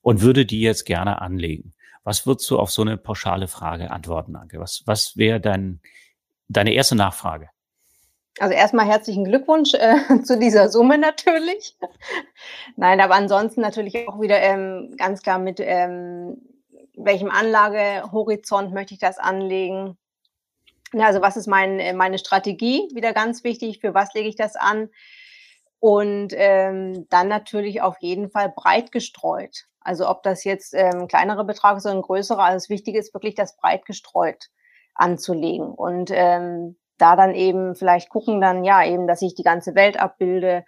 und 0.02 0.22
würde 0.22 0.46
die 0.46 0.62
jetzt 0.62 0.86
gerne 0.86 1.22
anlegen. 1.22 1.74
Was 2.04 2.26
würdest 2.26 2.50
du 2.50 2.58
auf 2.58 2.72
so 2.72 2.82
eine 2.82 2.98
pauschale 2.98 3.48
Frage 3.48 3.92
antworten, 3.92 4.36
Anke? 4.36 4.60
Was, 4.60 4.84
was 4.86 5.18
wäre 5.18 5.42
dein, 5.42 5.82
deine 6.48 6.72
erste 6.72 6.96
Nachfrage? 6.96 7.50
Also 8.40 8.54
erstmal 8.54 8.86
herzlichen 8.86 9.26
Glückwunsch 9.26 9.74
äh, 9.74 9.98
zu 10.24 10.40
dieser 10.40 10.70
Summe 10.70 10.98
natürlich. 10.98 11.76
Nein, 12.78 13.02
aber 13.02 13.16
ansonsten 13.16 13.60
natürlich 13.60 14.08
auch 14.08 14.22
wieder 14.22 14.40
ähm, 14.40 14.96
ganz 14.98 15.22
klar 15.22 15.40
mit 15.40 15.60
ähm, 15.60 16.38
welchem 17.06 17.30
Anlagehorizont 17.30 18.74
möchte 18.74 18.94
ich 18.94 19.00
das 19.00 19.18
anlegen? 19.18 19.98
Also 20.94 21.22
was 21.22 21.38
ist 21.38 21.48
mein, 21.48 21.80
äh, 21.80 21.94
meine 21.94 22.18
Strategie? 22.18 22.90
Wieder 22.94 23.14
ganz 23.14 23.44
wichtig, 23.44 23.80
für 23.80 23.94
was 23.94 24.14
lege 24.14 24.30
ich 24.30 24.36
das 24.36 24.56
an? 24.56 24.90
Und 25.80 26.34
ähm, 26.36 27.08
dann 27.10 27.28
natürlich 27.30 27.82
auf 27.82 27.98
jeden 28.02 28.30
Fall 28.30 28.52
breit 28.54 28.92
gestreut. 28.92 29.66
Also 29.80 30.10
ob 30.10 30.24
das 30.24 30.44
jetzt 30.44 30.74
ähm, 30.74 31.08
kleinere 31.08 31.46
Betrag 31.46 31.78
ist 31.78 31.86
oder 31.86 31.96
ein 31.96 32.02
größerer, 32.02 32.44
also 32.44 32.58
das 32.58 32.70
Wichtige 32.70 33.00
ist 33.00 33.14
wirklich, 33.14 33.36
das 33.36 33.56
breit 33.56 33.86
gestreut 33.86 34.50
anzulegen. 34.94 35.72
Und 35.74 36.12
ähm, 36.14 36.76
da 36.98 37.16
dann 37.16 37.34
eben 37.34 37.76
vielleicht 37.76 38.10
gucken 38.10 38.42
dann, 38.42 38.66
ja, 38.66 38.86
eben, 38.86 39.08
dass 39.08 39.22
ich 39.22 39.36
die 39.36 39.44
ganze 39.44 39.74
Welt 39.76 40.00
abbilde. 40.00 40.66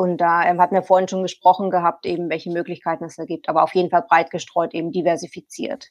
Und 0.00 0.16
da 0.16 0.44
ähm, 0.44 0.58
hatten 0.62 0.74
wir 0.74 0.82
vorhin 0.82 1.08
schon 1.08 1.20
gesprochen 1.20 1.68
gehabt, 1.68 2.06
eben 2.06 2.30
welche 2.30 2.50
Möglichkeiten 2.50 3.04
es 3.04 3.16
da 3.16 3.26
gibt. 3.26 3.50
Aber 3.50 3.62
auf 3.62 3.74
jeden 3.74 3.90
Fall 3.90 4.00
breit 4.08 4.30
gestreut, 4.30 4.72
eben 4.72 4.92
diversifiziert. 4.92 5.90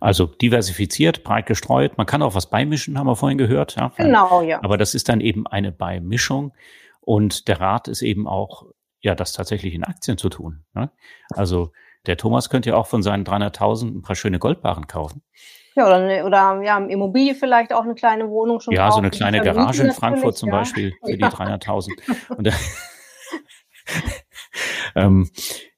Also 0.00 0.26
diversifiziert, 0.26 1.22
breit 1.22 1.46
gestreut. 1.46 1.96
Man 1.96 2.08
kann 2.08 2.22
auch 2.22 2.34
was 2.34 2.50
beimischen, 2.50 2.98
haben 2.98 3.06
wir 3.06 3.14
vorhin 3.14 3.38
gehört. 3.38 3.76
Ja. 3.76 3.92
Genau, 3.96 4.42
ja. 4.42 4.58
Aber 4.64 4.78
das 4.78 4.96
ist 4.96 5.08
dann 5.08 5.20
eben 5.20 5.46
eine 5.46 5.70
Beimischung. 5.70 6.54
Und 7.02 7.46
der 7.46 7.60
Rat 7.60 7.86
ist 7.86 8.02
eben 8.02 8.26
auch, 8.26 8.64
ja, 8.98 9.14
das 9.14 9.32
tatsächlich 9.32 9.74
in 9.74 9.84
Aktien 9.84 10.18
zu 10.18 10.28
tun. 10.28 10.64
Ne? 10.74 10.90
Also 11.30 11.70
der 12.06 12.16
Thomas 12.16 12.50
könnte 12.50 12.70
ja 12.70 12.76
auch 12.76 12.88
von 12.88 13.04
seinen 13.04 13.24
300.000 13.24 13.98
ein 13.98 14.02
paar 14.02 14.16
schöne 14.16 14.40
Goldbarren 14.40 14.88
kaufen. 14.88 15.22
Ja, 15.76 15.86
oder, 15.86 16.26
oder 16.26 16.62
ja, 16.64 16.78
Immobilie 16.78 17.36
vielleicht 17.36 17.72
auch 17.72 17.84
eine 17.84 17.94
kleine 17.94 18.28
Wohnung 18.28 18.58
schon. 18.58 18.74
Ja, 18.74 18.88
kaufen. 18.88 18.94
so 18.94 18.98
eine 18.98 19.10
kleine 19.10 19.40
Garage 19.40 19.84
in 19.84 19.92
Frankfurt 19.92 20.36
zum 20.36 20.48
ja. 20.48 20.56
Beispiel 20.56 20.94
für 21.04 21.16
die 21.16 21.22
300.000. 21.22 21.90
ähm, 24.94 25.30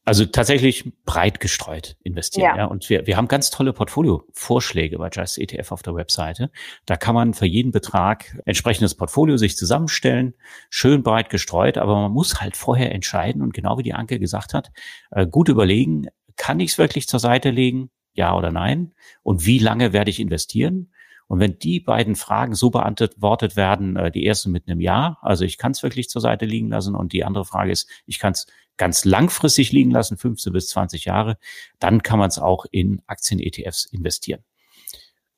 also 0.06 0.24
tatsächlich 0.24 0.92
breit 1.04 1.40
gestreut 1.40 1.96
investieren. 2.04 2.50
Ja. 2.50 2.56
ja. 2.58 2.64
Und 2.66 2.88
wir, 2.88 3.08
wir 3.08 3.16
haben 3.16 3.26
ganz 3.26 3.50
tolle 3.50 3.72
Portfolio-Vorschläge 3.72 4.98
bei 4.98 5.10
Just 5.12 5.36
ETF 5.36 5.72
auf 5.72 5.82
der 5.82 5.96
Webseite. 5.96 6.52
Da 6.86 6.96
kann 6.96 7.16
man 7.16 7.34
für 7.34 7.44
jeden 7.44 7.72
Betrag 7.72 8.40
entsprechendes 8.44 8.94
Portfolio 8.94 9.36
sich 9.36 9.56
zusammenstellen, 9.56 10.34
schön 10.70 11.02
breit 11.02 11.28
gestreut, 11.28 11.76
aber 11.76 11.96
man 11.96 12.12
muss 12.12 12.40
halt 12.40 12.56
vorher 12.56 12.94
entscheiden 12.94 13.42
und 13.42 13.52
genau 13.52 13.78
wie 13.78 13.82
die 13.82 13.94
Anke 13.94 14.20
gesagt 14.20 14.54
hat, 14.54 14.70
äh, 15.10 15.26
gut 15.26 15.48
überlegen, 15.48 16.06
kann 16.36 16.60
ich 16.60 16.70
es 16.70 16.78
wirklich 16.78 17.08
zur 17.08 17.18
Seite 17.18 17.50
legen? 17.50 17.90
Ja 18.12 18.36
oder 18.36 18.52
nein? 18.52 18.92
Und 19.24 19.44
wie 19.44 19.58
lange 19.58 19.92
werde 19.92 20.10
ich 20.10 20.20
investieren? 20.20 20.92
Und 21.28 21.40
wenn 21.40 21.58
die 21.58 21.80
beiden 21.80 22.14
Fragen 22.14 22.54
so 22.54 22.70
beantwortet 22.70 23.56
werden, 23.56 23.96
äh, 23.96 24.10
die 24.10 24.24
erste 24.24 24.48
mit 24.48 24.68
einem 24.68 24.80
Ja, 24.80 25.18
also 25.22 25.44
ich 25.44 25.58
kann 25.58 25.72
es 25.72 25.82
wirklich 25.82 26.08
zur 26.08 26.20
Seite 26.20 26.46
liegen 26.46 26.68
lassen 26.68 26.94
und 26.94 27.12
die 27.12 27.24
andere 27.24 27.44
Frage 27.44 27.72
ist, 27.72 27.88
ich 28.06 28.18
kann 28.18 28.32
es 28.32 28.46
ganz 28.76 29.04
langfristig 29.04 29.72
liegen 29.72 29.90
lassen, 29.90 30.16
15 30.16 30.52
bis 30.52 30.68
20 30.68 31.06
Jahre, 31.06 31.38
dann 31.78 32.02
kann 32.02 32.18
man 32.18 32.28
es 32.28 32.38
auch 32.38 32.66
in 32.70 33.02
Aktien-ETFs 33.06 33.86
investieren. 33.86 34.44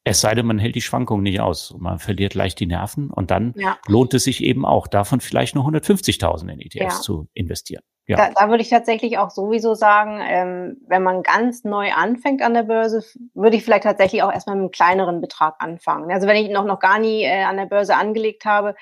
Es 0.05 0.20
sei 0.20 0.35
denn, 0.35 0.46
man 0.46 0.59
hält 0.59 0.74
die 0.74 0.81
Schwankungen 0.81 1.22
nicht 1.22 1.40
aus 1.40 1.70
und 1.70 1.83
man 1.83 1.98
verliert 1.98 2.35
leicht 2.35 2.61
die 2.61 2.66
Nerven 2.66 3.11
und 3.11 3.31
dann 3.31 3.53
ja. 3.57 3.79
lohnt 3.87 4.14
es 4.14 4.24
sich 4.24 4.42
eben 4.42 4.64
auch, 4.64 4.87
davon 4.87 5.20
vielleicht 5.20 5.55
nur 5.55 5.66
150.000 5.66 6.48
in 6.51 6.61
ETFs 6.61 6.96
ja. 6.96 7.01
zu 7.01 7.29
investieren. 7.35 7.83
Ja. 8.09 8.16
Da, 8.16 8.31
da 8.35 8.49
würde 8.49 8.62
ich 8.62 8.71
tatsächlich 8.71 9.18
auch 9.18 9.29
sowieso 9.29 9.75
sagen, 9.75 10.18
ähm, 10.23 10.79
wenn 10.87 11.03
man 11.03 11.23
ganz 11.23 11.64
neu 11.64 11.92
anfängt 11.92 12.40
an 12.40 12.55
der 12.55 12.62
Börse, 12.62 13.05
würde 13.35 13.57
ich 13.57 13.64
vielleicht 13.64 13.85
tatsächlich 13.85 14.23
auch 14.23 14.33
erstmal 14.33 14.57
mit 14.57 14.62
einem 14.62 14.71
kleineren 14.71 15.21
Betrag 15.21 15.57
anfangen. 15.59 16.11
Also 16.11 16.27
wenn 16.27 16.42
ich 16.42 16.51
noch, 16.51 16.64
noch 16.64 16.81
gar 16.81 16.99
nie 16.99 17.23
äh, 17.25 17.42
an 17.42 17.59
der 17.59 17.66
Börse 17.66 17.94
angelegt 17.97 18.47
habe, 18.47 18.75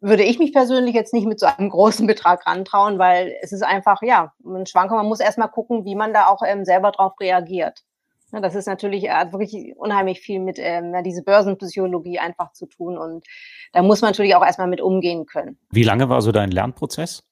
würde 0.00 0.22
ich 0.22 0.38
mich 0.38 0.52
persönlich 0.52 0.94
jetzt 0.94 1.14
nicht 1.14 1.26
mit 1.26 1.40
so 1.40 1.46
einem 1.46 1.70
großen 1.70 2.06
Betrag 2.06 2.46
rantrauen, 2.46 2.98
weil 2.98 3.34
es 3.40 3.52
ist 3.52 3.62
einfach, 3.62 4.02
ja, 4.02 4.34
ein 4.44 4.66
Schwanker, 4.66 4.96
man 4.96 5.06
muss 5.06 5.20
erstmal 5.20 5.48
gucken, 5.48 5.86
wie 5.86 5.94
man 5.94 6.12
da 6.12 6.26
auch 6.26 6.42
ähm, 6.46 6.66
selber 6.66 6.92
drauf 6.92 7.18
reagiert. 7.20 7.84
Ja, 8.32 8.40
das 8.40 8.54
ist 8.54 8.66
natürlich 8.66 9.08
hat 9.08 9.32
wirklich 9.32 9.74
unheimlich 9.78 10.20
viel 10.20 10.40
mit 10.40 10.58
ähm, 10.58 10.92
ja, 10.92 11.00
diese 11.00 11.22
Börsenpsychologie 11.22 12.18
einfach 12.18 12.52
zu 12.52 12.66
tun 12.66 12.98
und 12.98 13.24
da 13.72 13.80
muss 13.82 14.02
man 14.02 14.10
natürlich 14.10 14.36
auch 14.36 14.44
erstmal 14.44 14.68
mit 14.68 14.82
umgehen 14.82 15.24
können. 15.24 15.58
Wie 15.70 15.84
lange 15.84 16.10
war 16.10 16.20
so 16.20 16.30
dein 16.30 16.50
Lernprozess? 16.50 17.22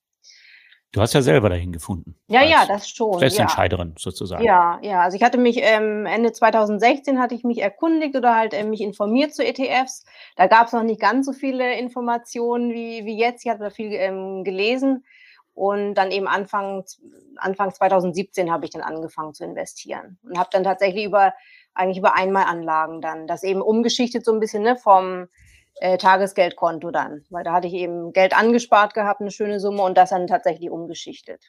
Du 0.93 1.01
hast 1.01 1.13
ja 1.13 1.21
selber 1.21 1.49
dahin 1.49 1.73
gefunden. 1.73 2.17
Ja, 2.29 2.43
ja, 2.43 2.65
das 2.67 2.89
schon. 2.89 3.19
Festentscheiderin 3.19 3.89
ja. 3.91 3.95
sozusagen. 3.99 4.45
Ja, 4.45 4.79
ja. 4.83 5.03
Also 5.03 5.17
ich 5.17 5.23
hatte 5.23 5.37
mich 5.37 5.59
ähm, 5.61 6.07
Ende 6.07 6.33
2016 6.33 7.19
hatte 7.19 7.35
ich 7.35 7.45
mich 7.45 7.61
erkundigt 7.61 8.17
oder 8.17 8.35
halt 8.35 8.55
ähm, 8.55 8.71
mich 8.71 8.81
informiert 8.81 9.35
zu 9.35 9.45
ETFs. 9.45 10.05
Da 10.37 10.47
gab 10.47 10.69
es 10.69 10.73
noch 10.73 10.83
nicht 10.83 11.01
ganz 11.01 11.27
so 11.27 11.33
viele 11.33 11.79
Informationen 11.79 12.73
wie, 12.73 13.05
wie 13.05 13.19
jetzt. 13.19 13.45
Ich 13.45 13.51
hatte 13.51 13.65
da 13.65 13.71
viel 13.71 13.93
ähm, 13.93 14.45
gelesen. 14.45 15.05
Und 15.53 15.95
dann 15.95 16.11
eben 16.11 16.29
Anfang, 16.29 16.85
Anfang 17.37 17.73
2017 17.73 18.53
habe 18.53 18.67
ich 18.67 18.73
dann 18.73 18.83
angefangen 18.83 19.33
zu 19.33 19.43
investieren 19.43 20.19
und 20.23 20.39
habe 20.39 20.51
dann 20.53 20.65
tatsächlich 20.65 21.05
über 21.05 21.33
eigentlich 21.73 21.99
über 21.99 22.15
Einmalanlagen 22.15 23.01
dann 23.01 23.27
das 23.27 23.43
eben 23.43 23.63
umgeschichtet 23.63 24.25
so 24.25 24.33
ein 24.33 24.41
bisschen 24.41 24.63
ne, 24.63 24.77
vom 24.77 25.29
äh, 25.81 25.99
Tagesgeldkonto 25.99 26.91
dann, 26.91 27.25
weil 27.31 27.45
da 27.45 27.53
hatte 27.53 27.67
ich 27.67 27.75
eben 27.75 28.13
Geld 28.13 28.37
angespart 28.37 28.95
gehabt, 28.95 29.21
eine 29.21 29.31
schöne 29.31 29.61
Summe 29.61 29.83
und 29.83 29.97
das 29.97 30.11
dann 30.11 30.27
tatsächlich 30.27 30.71
umgeschichtet. 30.71 31.43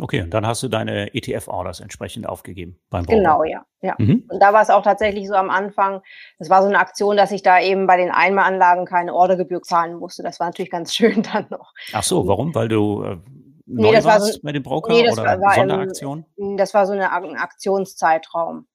Okay, 0.00 0.22
und 0.22 0.32
dann 0.32 0.46
hast 0.46 0.62
du 0.62 0.68
deine 0.68 1.12
ETF-Orders 1.12 1.80
entsprechend 1.80 2.28
aufgegeben 2.28 2.78
beim 2.88 3.04
Broker. 3.04 3.18
Genau, 3.18 3.42
ja. 3.42 3.64
ja. 3.82 3.96
Mhm. 3.98 4.24
Und 4.28 4.40
da 4.40 4.52
war 4.52 4.62
es 4.62 4.70
auch 4.70 4.82
tatsächlich 4.82 5.26
so 5.26 5.34
am 5.34 5.50
Anfang, 5.50 6.02
das 6.38 6.48
war 6.50 6.62
so 6.62 6.68
eine 6.68 6.78
Aktion, 6.78 7.16
dass 7.16 7.32
ich 7.32 7.42
da 7.42 7.60
eben 7.60 7.88
bei 7.88 7.96
den 7.96 8.12
Einmalanlagen 8.12 8.86
keine 8.86 9.12
Ordergebühr 9.12 9.60
zahlen 9.60 9.96
musste. 9.96 10.22
Das 10.22 10.38
war 10.38 10.46
natürlich 10.46 10.70
ganz 10.70 10.94
schön 10.94 11.22
dann 11.22 11.46
noch. 11.50 11.72
Ach 11.92 12.04
so, 12.04 12.28
warum? 12.28 12.54
Weil 12.54 12.68
du 12.68 13.02
äh, 13.02 13.16
neu 13.66 13.88
nee, 13.88 13.92
das 13.92 14.04
warst 14.04 14.20
war 14.20 14.32
so, 14.32 14.40
bei 14.42 14.52
dem 14.52 14.62
Broker 14.62 14.92
nee, 14.92 15.02
das 15.04 15.18
oder 15.18 15.40
war, 15.40 15.54
Sonderaktion? 15.54 16.24
Im, 16.36 16.56
das 16.56 16.74
war 16.74 16.86
so 16.86 16.92
eine, 16.92 17.10
ein 17.10 17.36
Aktionszeitraum. 17.36 18.68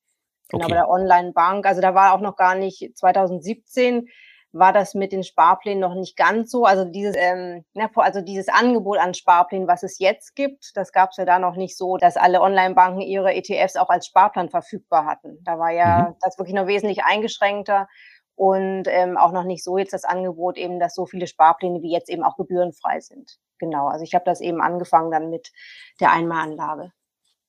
Genau, 0.49 0.65
okay. 0.65 0.73
bei 0.73 0.75
der 0.75 0.89
Online-Bank. 0.89 1.65
Also 1.65 1.79
da 1.79 1.95
war 1.95 2.13
auch 2.13 2.19
noch 2.19 2.36
gar 2.36 2.56
nicht 2.56 2.97
2017 2.97 4.10
war 4.53 4.71
das 4.71 4.93
mit 4.93 5.11
den 5.11 5.23
Sparplänen 5.23 5.79
noch 5.79 5.95
nicht 5.95 6.15
ganz 6.15 6.51
so. 6.51 6.65
Also 6.65 6.85
dieses, 6.85 7.15
ähm, 7.17 7.65
also 7.95 8.21
dieses 8.21 8.49
Angebot 8.49 8.99
an 8.99 9.15
Sparplänen, 9.15 9.67
was 9.67 9.81
es 9.81 9.97
jetzt 9.97 10.35
gibt, 10.35 10.77
das 10.77 10.91
gab 10.91 11.09
es 11.09 11.17
ja 11.17 11.25
da 11.25 11.39
noch 11.39 11.55
nicht 11.55 11.75
so, 11.75 11.97
dass 11.97 12.17
alle 12.17 12.39
Online-Banken 12.39 13.01
ihre 13.01 13.33
ETFs 13.33 13.75
auch 13.75 13.89
als 13.89 14.05
Sparplan 14.05 14.49
verfügbar 14.49 15.05
hatten. 15.05 15.39
Da 15.43 15.57
war 15.57 15.71
ja 15.71 16.09
mhm. 16.09 16.15
das 16.21 16.37
wirklich 16.37 16.55
noch 16.55 16.67
wesentlich 16.67 17.03
eingeschränkter 17.03 17.87
und 18.35 18.83
ähm, 18.87 19.17
auch 19.17 19.31
noch 19.31 19.43
nicht 19.43 19.63
so 19.63 19.77
jetzt 19.77 19.93
das 19.93 20.05
Angebot 20.05 20.57
eben, 20.57 20.79
dass 20.79 20.93
so 20.93 21.07
viele 21.07 21.25
Sparpläne 21.27 21.81
wie 21.81 21.91
jetzt 21.91 22.09
eben 22.09 22.23
auch 22.23 22.37
gebührenfrei 22.37 22.99
sind. 22.99 23.39
Genau, 23.57 23.87
also 23.87 24.03
ich 24.03 24.13
habe 24.13 24.25
das 24.25 24.39
eben 24.39 24.61
angefangen 24.61 25.09
dann 25.11 25.29
mit 25.29 25.51
der 25.99 26.11
Einmalanlage. 26.11 26.91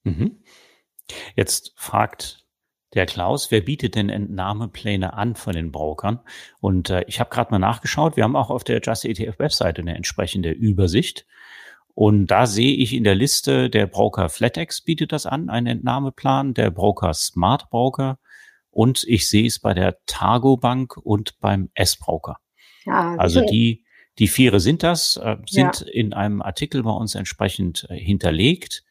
Mhm. 0.05 0.43
Jetzt 1.37 1.75
fragt 1.77 2.44
der 2.95 3.07
Klaus, 3.07 3.51
wer 3.51 3.61
bietet 3.61 3.95
denn 3.95 4.09
Entnahmepläne 4.09 5.15
an 5.15 5.35
von 5.35 5.55
den 5.55 5.73
Brokern? 5.73 6.21
Und 6.61 6.91
äh, 6.91 7.05
ich 7.07 7.21
habe 7.21 7.31
gerade 7.31 7.51
mal 7.51 7.59
nachgeschaut, 7.59 8.17
wir 8.17 8.25
haben 8.25 8.37
auch 8.37 8.51
auf 8.51 8.65
der 8.65 8.81
Just 8.81 9.05
ETF 9.05 9.39
Webseite 9.39 9.83
eine 9.83 9.97
entsprechende 9.97 10.51
Übersicht. 10.51 11.27
Und 11.95 12.27
da 12.27 12.47
sehe 12.47 12.77
ich 12.77 12.93
in 12.93 13.05
der 13.05 13.15
Liste, 13.15 13.71
der 13.71 13.87
Broker 13.87 14.29
FlatEx 14.29 14.81
bietet 14.83 15.13
das 15.13 15.27
an, 15.27 15.49
einen 15.49 15.67
Entnahmeplan, 15.67 16.55
der 16.55 16.71
Broker 16.71 17.15
Smart 17.15 17.71
Broker 17.71 18.19
und 18.71 19.05
ich 19.07 19.29
sehe 19.29 19.47
es 19.47 19.61
bei 19.61 19.75
der 19.75 19.99
Targo 20.07 20.57
Bank 20.57 20.97
und 20.97 21.39
beim 21.39 21.71
S-Broker. 21.75 22.39
Ja, 22.85 23.15
also 23.17 23.41
die, 23.47 23.85
die 24.19 24.29
Viere 24.29 24.61
sind 24.61 24.83
das, 24.83 25.17
äh, 25.17 25.37
sind 25.49 25.81
ja. 25.81 25.93
in 25.93 26.13
einem 26.13 26.43
Artikel 26.43 26.83
bei 26.83 26.91
uns 26.91 27.15
entsprechend 27.15 27.87
äh, 27.89 27.97
hinterlegt 27.97 28.84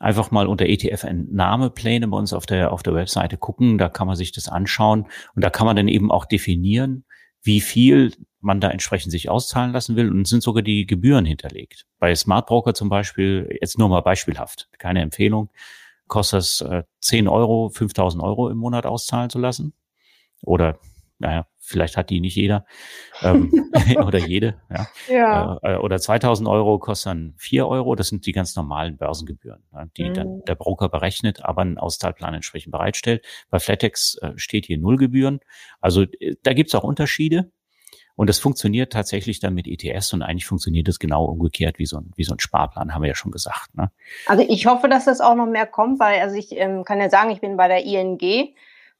einfach 0.00 0.30
mal 0.32 0.48
unter 0.48 0.66
ETF-Entnahmepläne 0.66 2.08
bei 2.08 2.16
uns 2.16 2.32
auf 2.32 2.46
der, 2.46 2.72
auf 2.72 2.82
der 2.82 2.94
Webseite 2.94 3.36
gucken. 3.36 3.78
Da 3.78 3.88
kann 3.88 4.08
man 4.08 4.16
sich 4.16 4.32
das 4.32 4.48
anschauen 4.48 5.06
und 5.34 5.44
da 5.44 5.50
kann 5.50 5.66
man 5.66 5.76
dann 5.76 5.86
eben 5.86 6.10
auch 6.10 6.24
definieren, 6.24 7.04
wie 7.42 7.60
viel 7.60 8.12
man 8.40 8.60
da 8.60 8.70
entsprechend 8.70 9.12
sich 9.12 9.28
auszahlen 9.28 9.72
lassen 9.72 9.96
will 9.96 10.10
und 10.10 10.26
sind 10.26 10.42
sogar 10.42 10.62
die 10.62 10.86
Gebühren 10.86 11.26
hinterlegt. 11.26 11.86
Bei 11.98 12.14
Smart 12.14 12.46
Broker 12.46 12.74
zum 12.74 12.88
Beispiel, 12.88 13.56
jetzt 13.60 13.78
nur 13.78 13.90
mal 13.90 14.00
beispielhaft, 14.00 14.68
keine 14.78 15.02
Empfehlung, 15.02 15.50
kostet 16.08 16.40
es 16.40 16.60
äh, 16.62 16.82
10 17.02 17.28
Euro, 17.28 17.68
5000 17.68 18.22
Euro 18.22 18.48
im 18.48 18.56
Monat 18.56 18.86
auszahlen 18.86 19.28
zu 19.28 19.38
lassen. 19.38 19.74
Oder 20.42 20.78
naja, 21.20 21.46
vielleicht 21.58 21.96
hat 21.96 22.10
die 22.10 22.20
nicht 22.20 22.34
jeder 22.34 22.64
ähm, 23.22 23.70
oder 24.04 24.18
jede. 24.18 24.60
Ja. 24.70 24.88
ja. 25.08 25.58
Äh, 25.62 25.76
oder 25.76 25.98
2000 25.98 26.48
Euro 26.48 26.78
kostet 26.78 27.10
dann 27.10 27.34
4 27.36 27.68
Euro. 27.68 27.94
Das 27.94 28.08
sind 28.08 28.26
die 28.26 28.32
ganz 28.32 28.56
normalen 28.56 28.96
Börsengebühren, 28.96 29.62
ne, 29.72 29.90
die 29.96 30.08
mhm. 30.08 30.14
dann 30.14 30.42
der 30.46 30.54
Broker 30.54 30.88
berechnet, 30.88 31.44
aber 31.44 31.62
einen 31.62 31.78
Auszahlplan 31.78 32.34
entsprechend 32.34 32.72
bereitstellt. 32.72 33.24
Bei 33.50 33.58
Flatex 33.58 34.16
äh, 34.22 34.32
steht 34.36 34.66
hier 34.66 34.78
Nullgebühren. 34.78 35.40
Also 35.80 36.02
äh, 36.02 36.36
da 36.42 36.54
gibt's 36.54 36.74
auch 36.74 36.84
Unterschiede. 36.84 37.52
Und 38.16 38.28
das 38.28 38.38
funktioniert 38.38 38.92
tatsächlich 38.92 39.40
dann 39.40 39.54
mit 39.54 39.66
ETS 39.66 40.12
und 40.12 40.22
eigentlich 40.22 40.44
funktioniert 40.44 40.88
es 40.88 40.98
genau 40.98 41.24
umgekehrt 41.24 41.78
wie 41.78 41.86
so 41.86 41.96
ein, 41.96 42.10
wie 42.16 42.24
so 42.24 42.34
ein 42.34 42.40
Sparplan, 42.40 42.92
haben 42.92 43.02
wir 43.02 43.08
ja 43.08 43.14
schon 43.14 43.30
gesagt. 43.30 43.74
Ne? 43.74 43.90
Also 44.26 44.44
ich 44.46 44.66
hoffe, 44.66 44.88
dass 44.88 45.06
das 45.06 45.22
auch 45.22 45.34
noch 45.34 45.46
mehr 45.46 45.66
kommt, 45.66 46.00
weil 46.00 46.20
also 46.20 46.36
ich 46.36 46.52
ähm, 46.52 46.84
kann 46.84 47.00
ja 47.00 47.08
sagen, 47.08 47.30
ich 47.30 47.40
bin 47.40 47.56
bei 47.56 47.68
der 47.68 47.82
ING 47.82 48.18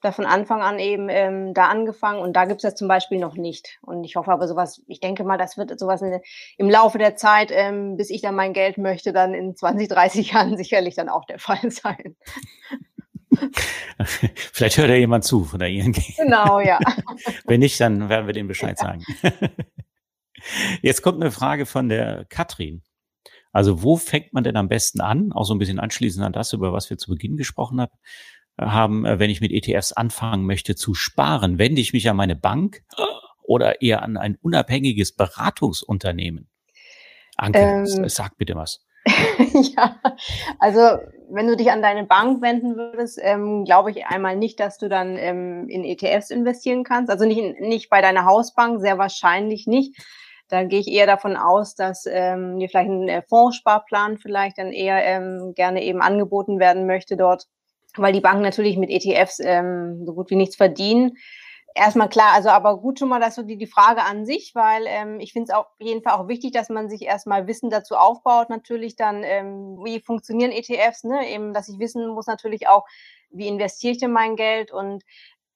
da 0.01 0.13
von 0.13 0.25
Anfang 0.25 0.63
an 0.63 0.79
eben 0.79 1.09
ähm, 1.09 1.53
da 1.55 1.69
angefangen 1.69 2.21
und 2.21 2.35
da 2.35 2.47
gibt 2.47 2.59
es 2.59 2.63
das 2.63 2.75
zum 2.75 2.89
Beispiel 2.89 3.19
noch 3.19 3.35
nicht. 3.35 3.79
Und 3.83 4.05
ich 4.05 4.17
hoffe 4.17 4.33
aber 4.33 4.49
sowas, 4.49 4.83
ich 4.87 5.01
denke 5.01 5.25
mal, 5.25 5.37
das 5.37 5.59
wird 5.59 5.79
sowas 5.79 6.03
in, 6.03 6.21
im 6.57 6.71
Laufe 6.71 6.99
der 6.99 7.17
Zeit, 7.17 7.51
ähm, 7.53 7.97
bis 7.97 8.11
ich 8.11 8.23
dann 8.23 8.35
mein 8.35 8.53
Geld 8.53 8.79
möchte, 8.79 9.13
dann 9.13 9.35
in 9.35 9.55
20, 9.55 9.89
30 9.89 10.31
Jahren 10.33 10.57
sicherlich 10.57 10.95
dann 10.95 11.09
auch 11.09 11.25
der 11.25 11.39
Fall 11.39 11.71
sein. 11.71 12.17
Vielleicht 14.05 14.79
hört 14.79 14.89
ja 14.89 14.97
jemand 14.97 15.25
zu 15.25 15.45
von 15.45 15.61
der 15.61 15.69
ING. 15.69 15.95
Genau, 16.17 16.61
ja. 16.61 16.79
Wenn 17.45 17.61
nicht, 17.61 17.81
dann 17.81 18.09
werden 18.09 18.27
wir 18.27 18.35
dem 18.35 18.49
Bescheid 18.49 18.77
ja. 18.81 18.87
sagen. 18.87 19.05
Jetzt 20.83 21.03
kommt 21.03 21.21
eine 21.21 21.31
Frage 21.31 21.67
von 21.67 21.89
der 21.89 22.25
Katrin. 22.29 22.83
Also 23.53 23.83
wo 23.83 23.97
fängt 23.97 24.33
man 24.33 24.45
denn 24.45 24.57
am 24.57 24.69
besten 24.69 25.01
an? 25.01 25.33
Auch 25.33 25.45
so 25.45 25.55
ein 25.55 25.59
bisschen 25.59 25.79
anschließend 25.79 26.25
an 26.25 26.33
das, 26.33 26.53
über 26.53 26.73
was 26.73 26.89
wir 26.89 26.99
zu 26.99 27.11
Beginn 27.11 27.37
gesprochen 27.37 27.81
haben 27.81 27.93
haben, 28.61 29.05
äh, 29.05 29.19
wenn 29.19 29.31
ich 29.31 29.41
mit 29.41 29.53
ETFs 29.53 29.93
anfangen 29.93 30.47
möchte 30.47 30.77
zu 30.77 30.95
sparen? 30.95 31.59
Wende 31.59 31.81
ich 31.81 31.93
mich 31.93 32.09
an 32.09 32.17
meine 32.17 32.37
Bank 32.37 32.83
oder 33.43 33.83
eher 33.83 34.03
an 34.03 34.17
ein 34.17 34.37
unabhängiges 34.41 35.13
Beratungsunternehmen? 35.13 36.49
Anke, 37.37 37.59
ähm, 37.59 38.09
sag 38.09 38.37
bitte 38.37 38.55
was. 38.55 38.85
ja, 39.77 39.97
also 40.59 40.99
wenn 41.31 41.47
du 41.47 41.57
dich 41.57 41.71
an 41.71 41.81
deine 41.81 42.05
Bank 42.05 42.43
wenden 42.43 42.77
würdest, 42.77 43.19
ähm, 43.23 43.65
glaube 43.65 43.91
ich 43.91 44.07
einmal 44.07 44.37
nicht, 44.37 44.61
dass 44.61 44.79
du 44.79 44.89
dann 44.89 45.17
ähm, 45.17 45.69
in 45.69 45.85
ETFs 45.85 46.31
investieren 46.31 46.85
kannst. 46.85 47.11
Also 47.11 47.25
nicht, 47.25 47.61
nicht 47.61 47.89
bei 47.89 48.03
deiner 48.03 48.27
Hausbank, 48.27 48.81
sehr 48.81 48.99
wahrscheinlich 48.99 49.67
nicht. 49.67 49.97
Da 50.49 50.65
gehe 50.65 50.81
ich 50.81 50.89
eher 50.89 51.07
davon 51.07 51.37
aus, 51.37 51.77
dass 51.77 52.07
ähm, 52.07 52.59
dir 52.59 52.69
vielleicht 52.69 52.91
ein 52.91 53.09
äh, 53.09 53.23
Fondssparplan 53.23 54.19
vielleicht 54.19 54.59
dann 54.59 54.73
eher 54.73 55.03
ähm, 55.05 55.53
gerne 55.55 55.83
eben 55.83 56.03
angeboten 56.03 56.59
werden 56.59 56.87
möchte 56.87 57.17
dort 57.17 57.47
weil 57.97 58.13
die 58.13 58.21
Banken 58.21 58.43
natürlich 58.43 58.77
mit 58.77 58.91
ETFs 58.91 59.41
ähm, 59.41 60.05
so 60.07 60.15
gut 60.15 60.31
wie 60.31 60.37
nichts 60.37 60.57
verdienen. 60.57 61.17
Erstmal 61.75 62.09
klar, 62.09 62.33
also 62.35 62.49
aber 62.49 62.79
gut 62.79 62.99
schon 62.99 63.09
mal, 63.09 63.21
dass 63.21 63.37
du 63.37 63.45
die, 63.45 63.57
die 63.57 63.67
Frage 63.67 64.03
an 64.03 64.27
sich, 64.27 64.53
weil 64.55 64.85
ähm, 64.87 65.21
ich 65.21 65.33
finde 65.33 65.53
es 65.53 65.57
auf 65.57 65.67
jeden 65.79 66.03
Fall 66.03 66.15
auch 66.15 66.27
wichtig, 66.27 66.53
dass 66.53 66.69
man 66.69 66.91
sich 66.91 67.03
erstmal 67.03 67.47
Wissen 67.47 67.71
dazu 67.71 67.95
aufbaut, 67.95 68.51
natürlich 68.51 68.97
dann, 68.97 69.23
ähm, 69.23 69.79
wie 69.85 70.01
funktionieren 70.01 70.51
ETFs, 70.51 71.05
ne? 71.05 71.29
Eben, 71.29 71.55
dass 71.55 71.69
ich 71.69 71.79
wissen 71.79 72.09
muss 72.09 72.27
natürlich 72.27 72.67
auch, 72.67 72.87
wie 73.31 73.47
investiere 73.47 73.93
ich 73.93 73.99
denn 73.99 74.11
mein 74.11 74.35
Geld 74.35 74.73
und 74.73 75.05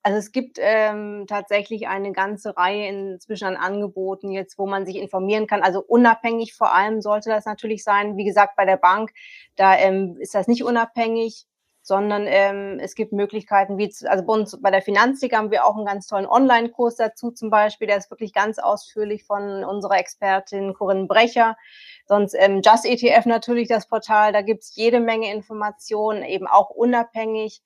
also 0.05 0.19
es 0.19 0.33
gibt 0.33 0.59
ähm, 0.61 1.25
tatsächlich 1.27 1.89
eine 1.89 2.13
ganze 2.13 2.55
Reihe 2.59 2.89
inzwischen 2.89 3.47
an 3.47 3.57
Angeboten 3.57 4.31
jetzt, 4.31 4.59
wo 4.59 4.67
man 4.67 4.85
sich 4.85 4.97
informieren 4.97 5.47
kann. 5.47 5.63
Also 5.63 5.81
unabhängig 5.81 6.53
vor 6.53 6.75
allem 6.75 7.01
sollte 7.01 7.31
das 7.31 7.47
natürlich 7.47 7.83
sein. 7.85 8.19
Wie 8.19 8.25
gesagt, 8.25 8.55
bei 8.55 8.67
der 8.67 8.77
Bank, 8.77 9.13
da 9.57 9.75
ähm, 9.79 10.19
ist 10.21 10.35
das 10.35 10.47
nicht 10.47 10.63
unabhängig 10.63 11.47
sondern 11.87 12.27
ähm, 12.27 12.79
es 12.81 12.95
gibt 12.95 13.13
Möglichkeiten, 13.13 13.77
wie 13.77 13.91
zu, 13.91 14.11
also 14.11 14.25
bei 14.25 14.33
uns 14.33 14.59
bei 14.63 14.71
der 14.71 14.81
Finanzliga 14.81 15.37
haben 15.37 15.51
wir 15.51 15.67
auch 15.67 15.77
einen 15.77 15.85
ganz 15.85 16.07
tollen 16.07 16.25
Online-Kurs 16.25 16.97
dazu 16.97 17.31
zum 17.31 17.51
Beispiel, 17.51 17.87
der 17.87 17.99
ist 17.99 18.11
wirklich 18.11 18.33
ganz 18.33 18.59
ausführlich 18.59 19.25
von 19.25 19.63
unserer 19.65 19.99
Expertin 19.99 20.73
Corinne 20.73 21.07
Brecher. 21.07 21.59
Sonst 22.07 22.35
ähm, 22.39 22.63
Just 22.65 22.87
ETF 22.87 23.27
natürlich 23.27 23.69
das 23.69 23.87
Portal, 23.87 24.33
da 24.33 24.41
gibt's 24.41 24.75
jede 24.75 24.99
Menge 24.99 25.31
Informationen, 25.31 26.23
eben 26.23 26.47
auch 26.47 26.71
unabhängig. 26.71 27.61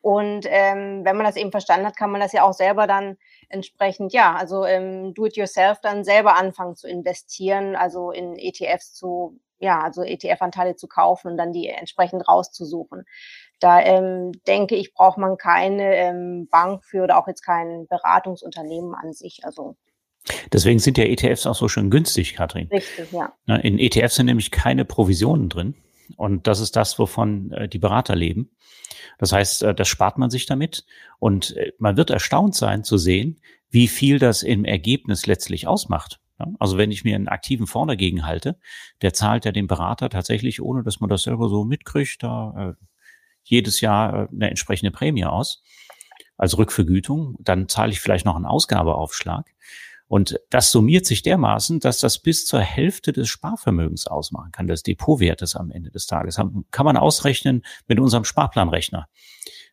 Und 0.00 0.46
ähm, 0.48 1.04
wenn 1.04 1.16
man 1.16 1.26
das 1.26 1.36
eben 1.36 1.50
verstanden 1.50 1.84
hat, 1.84 1.96
kann 1.98 2.10
man 2.10 2.22
das 2.22 2.32
ja 2.32 2.44
auch 2.44 2.54
selber 2.54 2.86
dann 2.86 3.18
entsprechend, 3.50 4.14
ja, 4.14 4.34
also 4.34 4.64
ähm, 4.64 5.12
do 5.12 5.26
it 5.26 5.36
yourself 5.36 5.80
dann 5.82 6.04
selber 6.04 6.36
anfangen 6.36 6.74
zu 6.74 6.88
investieren, 6.88 7.76
also 7.76 8.12
in 8.12 8.34
ETFs 8.38 8.94
zu, 8.94 9.38
ja, 9.58 9.80
also 9.80 10.02
ETF-Anteile 10.02 10.76
zu 10.76 10.86
kaufen 10.88 11.32
und 11.32 11.36
dann 11.36 11.52
die 11.52 11.68
entsprechend 11.68 12.26
rauszusuchen. 12.28 13.04
Da 13.60 13.80
ähm, 13.80 14.32
denke 14.46 14.76
ich, 14.76 14.94
braucht 14.94 15.18
man 15.18 15.36
keine 15.36 15.96
ähm, 15.96 16.48
Bank 16.50 16.84
für 16.84 17.02
oder 17.02 17.18
auch 17.18 17.26
jetzt 17.26 17.42
kein 17.42 17.86
Beratungsunternehmen 17.88 18.94
an 18.94 19.12
sich. 19.12 19.40
Also 19.44 19.76
Deswegen 20.52 20.78
sind 20.78 20.98
ja 20.98 21.04
ETFs 21.04 21.46
auch 21.46 21.54
so 21.54 21.68
schön 21.68 21.90
günstig, 21.90 22.34
Katrin. 22.34 22.68
Richtig, 22.68 23.12
ja. 23.12 23.32
In 23.56 23.78
ETFs 23.78 24.16
sind 24.16 24.26
nämlich 24.26 24.50
keine 24.50 24.84
Provisionen 24.84 25.48
drin. 25.48 25.74
Und 26.16 26.46
das 26.46 26.60
ist 26.60 26.76
das, 26.76 26.98
wovon 26.98 27.52
äh, 27.52 27.68
die 27.68 27.78
Berater 27.78 28.16
leben. 28.16 28.50
Das 29.18 29.32
heißt, 29.32 29.62
äh, 29.62 29.74
das 29.74 29.88
spart 29.88 30.18
man 30.18 30.30
sich 30.30 30.46
damit. 30.46 30.84
Und 31.18 31.56
äh, 31.56 31.72
man 31.78 31.96
wird 31.96 32.10
erstaunt 32.10 32.54
sein 32.54 32.84
zu 32.84 32.98
sehen, 32.98 33.40
wie 33.70 33.88
viel 33.88 34.18
das 34.18 34.42
im 34.42 34.64
Ergebnis 34.64 35.26
letztlich 35.26 35.66
ausmacht. 35.66 36.20
Also 36.58 36.78
wenn 36.78 36.90
ich 36.90 37.04
mir 37.04 37.14
einen 37.14 37.28
aktiven 37.28 37.66
Fonds 37.66 37.90
dagegen 37.90 38.26
halte, 38.26 38.58
der 39.02 39.12
zahlt 39.12 39.44
ja 39.44 39.52
dem 39.52 39.66
Berater 39.66 40.08
tatsächlich, 40.08 40.62
ohne 40.62 40.82
dass 40.82 41.00
man 41.00 41.10
das 41.10 41.22
selber 41.22 41.48
so 41.48 41.64
mitkriegt, 41.64 42.22
da 42.22 42.74
äh, 42.78 42.84
jedes 43.42 43.80
Jahr 43.80 44.14
äh, 44.14 44.28
eine 44.32 44.50
entsprechende 44.50 44.90
Prämie 44.90 45.24
aus 45.24 45.62
als 46.36 46.56
Rückvergütung. 46.56 47.36
Dann 47.40 47.68
zahle 47.68 47.92
ich 47.92 48.00
vielleicht 48.00 48.24
noch 48.24 48.36
einen 48.36 48.46
Ausgabeaufschlag. 48.46 49.46
Und 50.06 50.40
das 50.48 50.72
summiert 50.72 51.04
sich 51.04 51.22
dermaßen, 51.22 51.80
dass 51.80 52.00
das 52.00 52.18
bis 52.18 52.46
zur 52.46 52.60
Hälfte 52.60 53.12
des 53.12 53.28
Sparvermögens 53.28 54.06
ausmachen 54.06 54.52
kann, 54.52 54.66
des 54.66 54.82
Depotwertes 54.82 55.54
am 55.54 55.70
Ende 55.70 55.90
des 55.90 56.06
Tages. 56.06 56.36
Kann 56.70 56.86
man 56.86 56.96
ausrechnen 56.96 57.62
mit 57.86 58.00
unserem 58.00 58.24
Sparplanrechner. 58.24 59.06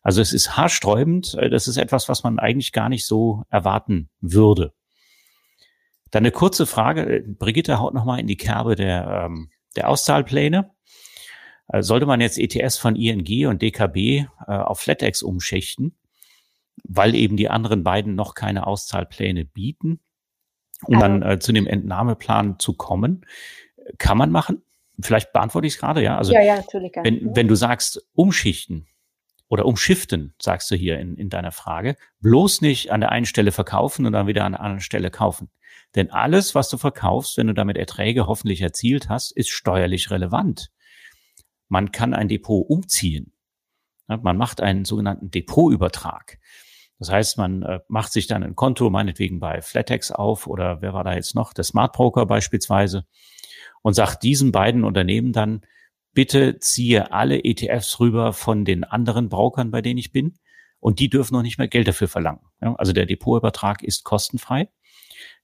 Also 0.01 0.21
es 0.21 0.33
ist 0.33 0.55
haarsträubend. 0.57 1.35
Äh, 1.35 1.49
das 1.49 1.67
ist 1.67 1.77
etwas, 1.77 2.09
was 2.09 2.23
man 2.23 2.37
eigentlich 2.37 2.73
gar 2.73 2.89
nicht 2.89 3.05
so 3.05 3.43
erwarten 3.49 4.09
würde. 4.19 4.73
Dann 6.11 6.21
eine 6.21 6.31
kurze 6.31 6.65
Frage. 6.65 7.23
Brigitte 7.27 7.79
haut 7.79 7.93
nochmal 7.93 8.19
in 8.19 8.27
die 8.27 8.37
Kerbe 8.37 8.75
der, 8.75 9.25
ähm, 9.25 9.49
der 9.75 9.89
Auszahlpläne. 9.89 10.71
Äh, 11.67 11.81
sollte 11.81 12.05
man 12.05 12.21
jetzt 12.21 12.37
ETS 12.37 12.77
von 12.77 12.95
ING 12.95 13.47
und 13.47 13.61
DKB 13.61 13.97
äh, 13.97 14.25
auf 14.47 14.79
FlatEx 14.79 15.23
umschichten, 15.23 15.95
weil 16.83 17.15
eben 17.15 17.37
die 17.37 17.49
anderen 17.49 17.83
beiden 17.83 18.15
noch 18.15 18.35
keine 18.35 18.67
Auszahlpläne 18.67 19.45
bieten, 19.45 19.99
um 20.83 20.99
dann 20.99 21.23
also 21.23 21.35
äh, 21.35 21.39
zu 21.39 21.53
dem 21.53 21.67
Entnahmeplan 21.67 22.59
zu 22.59 22.73
kommen? 22.73 23.25
Kann 23.97 24.17
man 24.17 24.31
machen? 24.31 24.61
Vielleicht 24.99 25.33
beantworte 25.33 25.67
ich 25.67 25.73
es 25.73 25.79
gerade, 25.79 26.01
ja? 26.01 26.17
Also, 26.17 26.33
ja, 26.33 26.41
ja, 26.41 26.55
natürlich. 26.55 26.91
Wenn, 27.01 27.35
wenn 27.35 27.47
du 27.47 27.55
sagst, 27.55 28.07
umschichten, 28.13 28.87
oder 29.47 29.65
umschiften, 29.65 30.33
sagst 30.41 30.69
du 30.71 30.75
hier 30.75 30.99
in, 30.99 31.15
in 31.15 31.29
deiner 31.29 31.51
Frage. 31.51 31.95
Bloß 32.21 32.61
nicht 32.61 32.91
an 32.91 33.01
der 33.01 33.11
einen 33.11 33.25
Stelle 33.25 33.51
verkaufen 33.51 34.05
und 34.05 34.13
dann 34.13 34.27
wieder 34.27 34.45
an 34.45 34.53
der 34.53 34.61
anderen 34.61 34.81
Stelle 34.81 35.11
kaufen. 35.11 35.49
Denn 35.95 36.11
alles, 36.11 36.55
was 36.55 36.69
du 36.69 36.77
verkaufst, 36.77 37.37
wenn 37.37 37.47
du 37.47 37.53
damit 37.53 37.77
Erträge 37.77 38.27
hoffentlich 38.27 38.61
erzielt 38.61 39.07
hast, 39.07 39.31
ist 39.31 39.49
steuerlich 39.49 40.11
relevant. 40.11 40.71
Man 41.69 41.91
kann 41.91 42.13
ein 42.13 42.27
Depot 42.27 42.65
umziehen. 42.67 43.33
Man 44.07 44.37
macht 44.37 44.61
einen 44.61 44.85
sogenannten 44.85 45.31
Depotübertrag. 45.31 46.37
Das 46.99 47.11
heißt, 47.11 47.37
man 47.37 47.63
äh, 47.63 47.79
macht 47.87 48.13
sich 48.13 48.27
dann 48.27 48.43
ein 48.43 48.55
Konto, 48.55 48.89
meinetwegen 48.89 49.39
bei 49.39 49.61
Flatex 49.61 50.11
auf 50.11 50.47
oder 50.47 50.81
wer 50.81 50.93
war 50.93 51.03
da 51.03 51.13
jetzt 51.13 51.35
noch, 51.35 51.53
der 51.53 51.63
Smart 51.63 51.93
Broker 51.93 52.25
beispielsweise, 52.25 53.05
und 53.81 53.93
sagt 53.93 54.23
diesen 54.23 54.51
beiden 54.51 54.83
Unternehmen 54.83 55.33
dann, 55.33 55.61
bitte 56.15 56.57
ziehe 56.57 57.11
alle 57.11 57.43
ETFs 57.43 57.99
rüber 57.99 58.33
von 58.33 58.65
den 58.65 58.83
anderen 58.83 59.29
Brokern, 59.29 59.69
bei 59.69 59.83
denen 59.83 59.99
ich 59.99 60.11
bin. 60.11 60.39
Und 60.79 60.99
die 60.99 61.09
dürfen 61.09 61.35
noch 61.35 61.41
nicht 61.43 61.59
mehr 61.59 61.67
Geld 61.67 61.87
dafür 61.87 62.07
verlangen. 62.07 62.41
Also 62.59 62.93
der 62.93 63.05
Depotübertrag 63.05 63.83
ist 63.83 64.03
kostenfrei. 64.03 64.69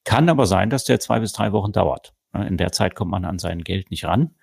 Kann 0.03 0.29
aber 0.29 0.45
sein, 0.45 0.69
dass 0.69 0.83
der 0.83 0.99
zwei 0.99 1.19
bis 1.19 1.33
drei 1.33 1.51
Wochen 1.51 1.71
dauert. 1.71 2.13
In 2.33 2.57
der 2.57 2.71
Zeit 2.71 2.95
kommt 2.95 3.11
man 3.11 3.25
an 3.25 3.39
sein 3.39 3.63
Geld 3.63 3.91
nicht 3.91 4.05
ran. 4.05 4.35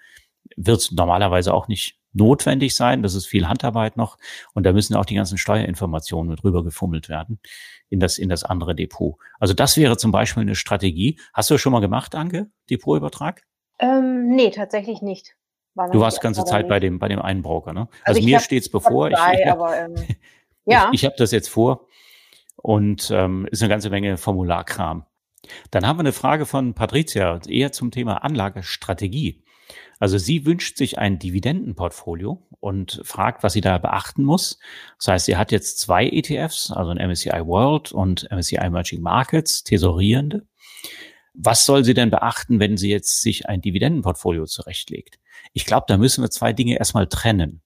Wird 0.57 0.91
normalerweise 0.93 1.55
auch 1.55 1.69
nicht 1.69 1.99
notwendig 2.13 2.75
sein. 2.75 3.03
Das 3.03 3.15
ist 3.15 3.27
viel 3.27 3.49
Handarbeit 3.49 3.97
noch. 3.97 4.19
Und 4.55 4.65
da 4.65 4.73
müssen 4.73 4.95
auch 4.95 5.05
die 5.05 5.15
ganzen 5.15 5.39
Steuerinformationen 5.39 6.31
mit 6.31 6.45
rüber 6.45 6.65
gefummelt 6.65 7.09
werden 7.09 7.41
in 7.89 8.01
das, 8.01 8.19
in 8.19 8.29
das 8.29 8.45
andere 8.45 8.75
Depot. 8.75 9.17
Also 9.39 9.55
das 9.55 9.77
wäre 9.77 9.97
zum 9.97 10.11
Beispiel 10.11 10.43
eine 10.43 10.55
Strategie. 10.55 11.19
Hast 11.33 11.51
du 11.51 11.59
schon 11.59 11.73
mal 11.73 11.81
gemacht, 11.81 12.15
Anke? 12.15 12.51
Depotübertrag? 12.71 13.43
Ähm, 13.79 14.29
nee, 14.35 14.51
tatsächlich 14.51 15.01
nicht. 15.01 15.38
Du 15.93 16.01
warst 16.01 16.19
die 16.19 16.23
ganze 16.23 16.45
Zeit 16.45 16.69
bei 16.69 16.81
dem, 16.81 16.99
bei 16.99 17.09
dem 17.09 17.21
einen 17.21 17.43
Broker, 17.43 17.73
ne? 17.73 17.89
Also, 18.05 18.19
also 18.19 18.23
mir 18.23 18.41
steht's 18.41 18.69
bevor. 18.69 19.11
Bei, 19.11 19.35
ich, 19.35 19.47
aber, 19.51 19.79
ähm, 19.79 19.95
ja. 20.65 20.89
ich, 20.93 21.01
ich 21.01 21.05
habe 21.05 21.15
das 21.17 21.31
jetzt 21.31 21.49
vor 21.49 21.87
und 22.57 23.11
ähm, 23.13 23.47
ist 23.51 23.63
eine 23.63 23.71
ganze 23.71 23.91
Menge 23.91 24.17
Formularkram. 24.17 25.05
Dann 25.71 25.87
haben 25.87 25.99
wir 25.99 26.01
eine 26.01 26.13
Frage 26.13 26.47
von 26.47 26.75
Patricia, 26.75 27.41
eher 27.47 27.73
zum 27.73 27.91
Thema 27.91 28.25
Anlagestrategie. 28.25 29.45
Also 30.01 30.19
sie 30.19 30.47
wünscht 30.47 30.77
sich 30.77 30.99
ein 30.99 31.19
Dividendenportfolio 31.19 32.47
und 32.61 33.01
fragt, 33.05 33.43
was 33.43 33.53
sie 33.53 33.61
da 33.61 33.79
beachten 33.79 34.25
muss. 34.25 34.59
Das 34.99 35.09
heißt, 35.09 35.27
sie 35.27 35.37
hat 35.37 35.53
jetzt 35.53 35.81
zwei 35.81 36.07
ETFs, 36.09 36.71
also 36.71 36.91
ein 36.91 37.09
MSCI 37.09 37.45
World 37.45 37.93
und 37.93 38.31
MSCI 38.31 38.57
Emerging 38.57 39.03
Markets, 39.03 39.65
tesorierende. 39.65 40.47
Was 41.41 41.65
soll 41.65 41.85
sie 41.85 41.95
denn 41.95 42.11
beachten, 42.11 42.59
wenn 42.59 42.77
sie 42.77 42.91
jetzt 42.91 43.23
sich 43.23 43.49
ein 43.49 43.61
Dividendenportfolio 43.61 44.47
zurechtlegt? 44.47 45.21
Ich 45.53 45.67
glaube, 45.67 45.85
da 45.87 45.97
müssen 45.97 46.25
wir 46.25 46.31
zwei 46.31 46.53
Dinge 46.53 46.77
erstmal 46.77 47.07
trennen. 47.07 47.63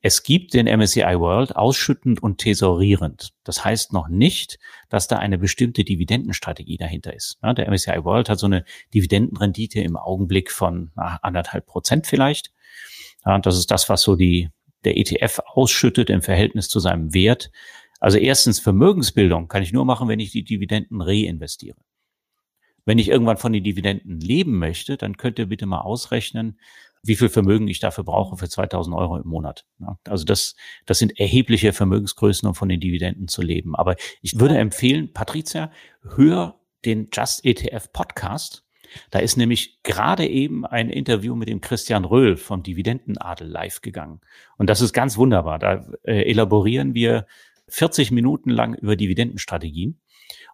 Es 0.00 0.22
gibt 0.22 0.54
den 0.54 0.66
MSCI 0.66 1.18
World 1.18 1.56
ausschüttend 1.56 2.22
und 2.22 2.38
tesorierend. 2.38 3.34
Das 3.44 3.66
heißt 3.66 3.92
noch 3.92 4.08
nicht, 4.08 4.58
dass 4.88 5.08
da 5.08 5.18
eine 5.18 5.36
bestimmte 5.36 5.84
Dividendenstrategie 5.84 6.78
dahinter 6.78 7.12
ist. 7.12 7.38
der 7.42 7.68
MSCI 7.70 8.02
World 8.02 8.30
hat 8.30 8.38
so 8.38 8.46
eine 8.46 8.64
Dividendenrendite 8.94 9.80
im 9.80 9.98
Augenblick 9.98 10.50
von 10.50 10.90
anderthalb 10.94 11.66
Prozent 11.66 12.06
vielleicht. 12.06 12.50
das 13.24 13.58
ist 13.58 13.70
das, 13.70 13.90
was 13.90 14.00
so 14.00 14.16
die, 14.16 14.48
der 14.84 14.96
ETF 14.96 15.40
ausschüttet 15.44 16.08
im 16.08 16.22
Verhältnis 16.22 16.70
zu 16.70 16.80
seinem 16.80 17.12
Wert. 17.12 17.50
Also 18.00 18.16
erstens 18.16 18.58
Vermögensbildung 18.58 19.48
kann 19.48 19.62
ich 19.62 19.72
nur 19.74 19.84
machen, 19.84 20.08
wenn 20.08 20.20
ich 20.20 20.30
die 20.30 20.44
Dividenden 20.44 21.02
reinvestiere. 21.02 21.76
Wenn 22.86 22.98
ich 22.98 23.08
irgendwann 23.08 23.36
von 23.36 23.52
den 23.52 23.64
Dividenden 23.64 24.20
leben 24.20 24.58
möchte, 24.58 24.96
dann 24.96 25.16
könnt 25.16 25.38
ihr 25.38 25.46
bitte 25.46 25.66
mal 25.66 25.80
ausrechnen, 25.80 26.58
wie 27.02 27.16
viel 27.16 27.28
Vermögen 27.28 27.68
ich 27.68 27.80
dafür 27.80 28.04
brauche 28.04 28.36
für 28.36 28.48
2000 28.48 28.96
Euro 28.96 29.18
im 29.18 29.28
Monat. 29.28 29.66
Also 30.04 30.24
das, 30.24 30.56
das 30.86 30.98
sind 30.98 31.18
erhebliche 31.18 31.72
Vermögensgrößen, 31.72 32.48
um 32.48 32.54
von 32.54 32.68
den 32.68 32.80
Dividenden 32.80 33.28
zu 33.28 33.42
leben. 33.42 33.76
Aber 33.76 33.96
ich 34.22 34.40
würde 34.40 34.56
empfehlen, 34.56 35.12
Patricia, 35.12 35.70
hör 36.16 36.58
den 36.84 37.08
Just 37.12 37.44
ETF 37.44 37.92
Podcast. 37.92 38.64
Da 39.10 39.18
ist 39.18 39.36
nämlich 39.36 39.82
gerade 39.82 40.26
eben 40.26 40.64
ein 40.64 40.90
Interview 40.90 41.34
mit 41.34 41.48
dem 41.48 41.60
Christian 41.60 42.04
Röhl 42.04 42.36
vom 42.36 42.62
Dividendenadel 42.62 43.48
live 43.48 43.80
gegangen. 43.82 44.20
Und 44.58 44.70
das 44.70 44.80
ist 44.80 44.92
ganz 44.92 45.16
wunderbar. 45.16 45.58
Da 45.58 45.84
äh, 46.04 46.22
elaborieren 46.30 46.94
wir 46.94 47.26
40 47.68 48.12
Minuten 48.12 48.50
lang 48.50 48.74
über 48.74 48.96
Dividendenstrategien. 48.96 50.00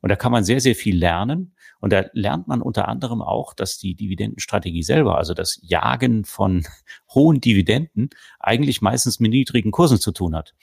Und 0.00 0.08
da 0.08 0.16
kann 0.16 0.32
man 0.32 0.44
sehr, 0.44 0.60
sehr 0.60 0.74
viel 0.74 0.98
lernen. 0.98 1.54
Und 1.82 1.92
da 1.92 2.04
lernt 2.12 2.46
man 2.46 2.62
unter 2.62 2.86
anderem 2.86 3.20
auch, 3.22 3.54
dass 3.54 3.76
die 3.76 3.96
Dividendenstrategie 3.96 4.84
selber, 4.84 5.18
also 5.18 5.34
das 5.34 5.58
Jagen 5.62 6.24
von 6.24 6.62
hohen 7.12 7.40
Dividenden, 7.40 8.10
eigentlich 8.38 8.80
meistens 8.80 9.18
mit 9.18 9.32
niedrigen 9.32 9.72
Kursen 9.72 9.98
zu 9.98 10.12
tun 10.12 10.36
hat. 10.36 10.54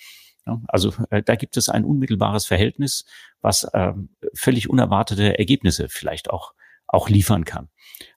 Also 0.67 0.93
äh, 1.09 1.22
da 1.22 1.36
gibt 1.36 1.57
es 1.57 1.67
ein 1.67 1.84
unmittelbares 1.84 2.45
Verhältnis, 2.45 3.03
was 3.41 3.65
äh, 3.65 3.91
völlig 4.34 4.70
unerwartete 4.70 5.38
Ergebnisse 5.38 5.89
vielleicht 5.89 6.30
auch, 6.30 6.53
auch 6.88 7.09
liefern 7.09 7.43
kann. 7.43 7.67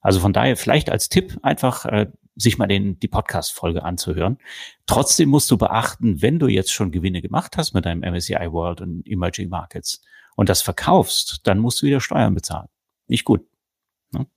Also 0.01 0.21
von 0.21 0.31
daher 0.31 0.55
vielleicht 0.55 0.89
als 0.89 1.09
Tipp 1.09 1.37
einfach 1.43 1.85
äh, 1.85 2.09
sich 2.35 2.57
mal 2.57 2.67
den, 2.67 2.99
die 2.99 3.09
Podcast-Folge 3.09 3.83
anzuhören. 3.83 4.37
Trotzdem 4.87 5.27
musst 5.27 5.51
du 5.51 5.57
beachten, 5.57 6.21
wenn 6.21 6.39
du 6.39 6.47
jetzt 6.47 6.71
schon 6.71 6.91
Gewinne 6.91 7.21
gemacht 7.21 7.57
hast 7.57 7.73
mit 7.73 7.85
deinem 7.85 7.99
MSCI 7.99 8.49
World 8.49 8.79
und 8.79 9.05
Emerging 9.05 9.49
Markets 9.49 10.01
und 10.37 10.47
das 10.47 10.61
verkaufst, 10.61 11.41
dann 11.43 11.59
musst 11.59 11.81
du 11.81 11.85
wieder 11.85 11.99
Steuern 11.99 12.33
bezahlen 12.33 12.69
nicht 13.07 13.25
gut. 13.25 13.45
Ne? 14.11 14.27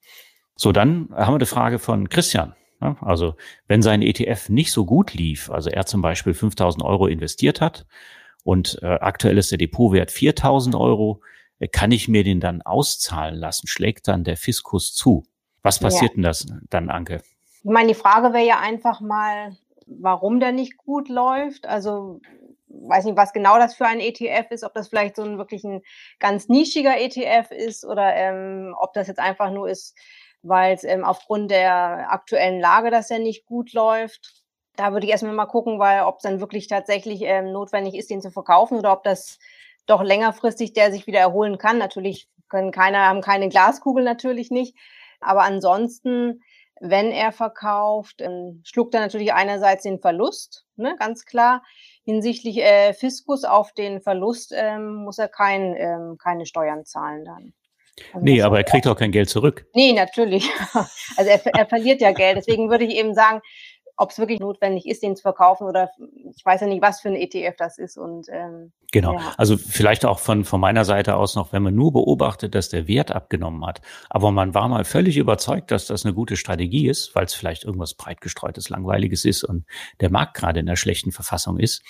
So, 0.54 0.72
dann 0.72 1.08
haben 1.12 1.32
wir 1.32 1.36
eine 1.36 1.46
Frage 1.46 1.78
von 1.78 2.08
Christian. 2.08 2.54
Ne? 2.80 2.96
Also, 3.00 3.34
wenn 3.68 3.82
sein 3.82 4.02
ETF 4.02 4.48
nicht 4.48 4.72
so 4.72 4.84
gut 4.84 5.14
lief, 5.14 5.50
also 5.50 5.70
er 5.70 5.86
zum 5.86 6.02
Beispiel 6.02 6.34
5000 6.34 6.84
Euro 6.84 7.06
investiert 7.06 7.60
hat 7.60 7.86
und 8.44 8.78
äh, 8.82 8.86
aktuell 8.86 9.38
ist 9.38 9.50
der 9.50 9.58
Depotwert 9.58 10.10
4000 10.10 10.74
Euro, 10.74 11.20
äh, 11.58 11.68
kann 11.68 11.92
ich 11.92 12.08
mir 12.08 12.24
den 12.24 12.40
dann 12.40 12.62
auszahlen 12.62 13.34
lassen? 13.34 13.66
Schlägt 13.66 14.08
dann 14.08 14.24
der 14.24 14.36
Fiskus 14.36 14.94
zu? 14.94 15.24
Was 15.62 15.80
passiert 15.80 16.12
ja. 16.12 16.14
denn 16.14 16.22
das 16.22 16.46
dann, 16.70 16.90
Anke? 16.90 17.22
Ich 17.64 17.70
meine, 17.70 17.88
die 17.88 17.94
Frage 17.94 18.32
wäre 18.32 18.46
ja 18.46 18.60
einfach 18.60 19.00
mal, 19.00 19.56
warum 19.86 20.38
der 20.38 20.52
nicht 20.52 20.76
gut 20.76 21.08
läuft. 21.08 21.66
Also 21.66 22.20
weiß 22.82 23.04
nicht, 23.04 23.16
was 23.16 23.32
genau 23.32 23.58
das 23.58 23.74
für 23.74 23.86
ein 23.86 24.00
ETF 24.00 24.50
ist, 24.50 24.64
ob 24.64 24.74
das 24.74 24.88
vielleicht 24.88 25.16
so 25.16 25.22
ein 25.22 25.38
wirklich 25.38 25.64
ein 25.64 25.82
ganz 26.18 26.48
nischiger 26.48 26.98
ETF 26.98 27.50
ist 27.50 27.84
oder 27.84 28.14
ähm, 28.14 28.74
ob 28.78 28.92
das 28.92 29.08
jetzt 29.08 29.20
einfach 29.20 29.50
nur 29.50 29.68
ist, 29.68 29.96
weil 30.42 30.74
es 30.74 30.84
ähm, 30.84 31.04
aufgrund 31.04 31.50
der 31.50 32.10
aktuellen 32.10 32.60
Lage 32.60 32.90
das 32.90 33.08
ja 33.08 33.18
nicht 33.18 33.46
gut 33.46 33.72
läuft. 33.72 34.44
Da 34.76 34.92
würde 34.92 35.06
ich 35.06 35.12
erstmal 35.12 35.32
mal 35.32 35.46
gucken, 35.46 35.78
weil 35.78 36.02
ob 36.02 36.16
es 36.16 36.22
dann 36.22 36.40
wirklich 36.40 36.68
tatsächlich 36.68 37.22
ähm, 37.22 37.52
notwendig 37.52 37.94
ist, 37.94 38.10
den 38.10 38.20
zu 38.20 38.30
verkaufen 38.30 38.78
oder 38.78 38.92
ob 38.92 39.04
das 39.04 39.38
doch 39.86 40.02
längerfristig 40.02 40.72
der 40.72 40.92
sich 40.92 41.06
wieder 41.06 41.20
erholen 41.20 41.58
kann. 41.58 41.78
Natürlich 41.78 42.28
können 42.48 42.72
keine, 42.72 42.98
haben 42.98 43.22
keine 43.22 43.48
Glaskugel 43.48 44.04
natürlich 44.04 44.50
nicht. 44.50 44.76
Aber 45.20 45.42
ansonsten, 45.42 46.42
wenn 46.80 47.10
er 47.10 47.32
verkauft, 47.32 48.20
ähm, 48.20 48.62
schluckt 48.64 48.94
er 48.94 49.00
natürlich 49.00 49.32
einerseits 49.32 49.82
den 49.82 50.00
Verlust, 50.00 50.66
ne, 50.76 50.96
ganz 50.98 51.24
klar 51.24 51.62
hinsichtlich 52.06 52.58
äh, 52.58 52.94
Fiskus 52.94 53.44
auf 53.44 53.72
den 53.72 54.00
Verlust 54.00 54.54
ähm, 54.56 55.04
muss 55.04 55.18
er 55.18 55.28
kein, 55.28 55.74
ähm, 55.76 56.16
keine 56.22 56.46
Steuern 56.46 56.84
zahlen 56.84 57.24
dann. 57.24 57.52
Also 58.12 58.24
nee, 58.24 58.42
aber 58.42 58.58
er 58.58 58.64
kriegt 58.64 58.86
auch 58.86 58.96
kein 58.96 59.10
Geld 59.10 59.28
zurück. 59.28 59.66
Nee, 59.74 59.92
natürlich. 59.92 60.48
Also 61.18 61.30
er, 61.30 61.46
er 61.46 61.66
verliert 61.66 62.02
ja 62.02 62.12
Geld. 62.12 62.36
Deswegen 62.36 62.68
würde 62.68 62.84
ich 62.84 62.94
eben 62.94 63.14
sagen, 63.14 63.40
ob 63.96 64.10
es 64.10 64.18
wirklich 64.18 64.40
notwendig 64.40 64.86
ist, 64.86 65.02
den 65.02 65.16
zu 65.16 65.22
verkaufen 65.22 65.66
oder 65.66 65.90
ich 66.36 66.44
weiß 66.44 66.60
ja 66.60 66.66
nicht, 66.66 66.82
was 66.82 67.00
für 67.00 67.08
ein 67.08 67.16
ETF 67.16 67.56
das 67.56 67.78
ist. 67.78 67.96
Und 67.96 68.26
ähm, 68.30 68.72
genau, 68.92 69.14
ja. 69.14 69.32
also 69.38 69.56
vielleicht 69.56 70.04
auch 70.04 70.18
von, 70.18 70.44
von 70.44 70.60
meiner 70.60 70.84
Seite 70.84 71.16
aus 71.16 71.34
noch, 71.34 71.52
wenn 71.52 71.62
man 71.62 71.74
nur 71.74 71.92
beobachtet, 71.92 72.54
dass 72.54 72.68
der 72.68 72.88
Wert 72.88 73.10
abgenommen 73.10 73.64
hat, 73.64 73.80
aber 74.10 74.30
man 74.32 74.54
war 74.54 74.68
mal 74.68 74.84
völlig 74.84 75.16
überzeugt, 75.16 75.70
dass 75.70 75.86
das 75.86 76.04
eine 76.04 76.14
gute 76.14 76.36
Strategie 76.36 76.88
ist, 76.88 77.14
weil 77.14 77.24
es 77.24 77.34
vielleicht 77.34 77.64
irgendwas 77.64 77.94
breitgestreutes, 77.94 78.68
langweiliges 78.68 79.24
ist 79.24 79.44
und 79.44 79.64
der 80.00 80.10
Markt 80.10 80.34
gerade 80.34 80.60
in 80.60 80.68
einer 80.68 80.76
schlechten 80.76 81.12
Verfassung 81.12 81.58
ist, 81.58 81.82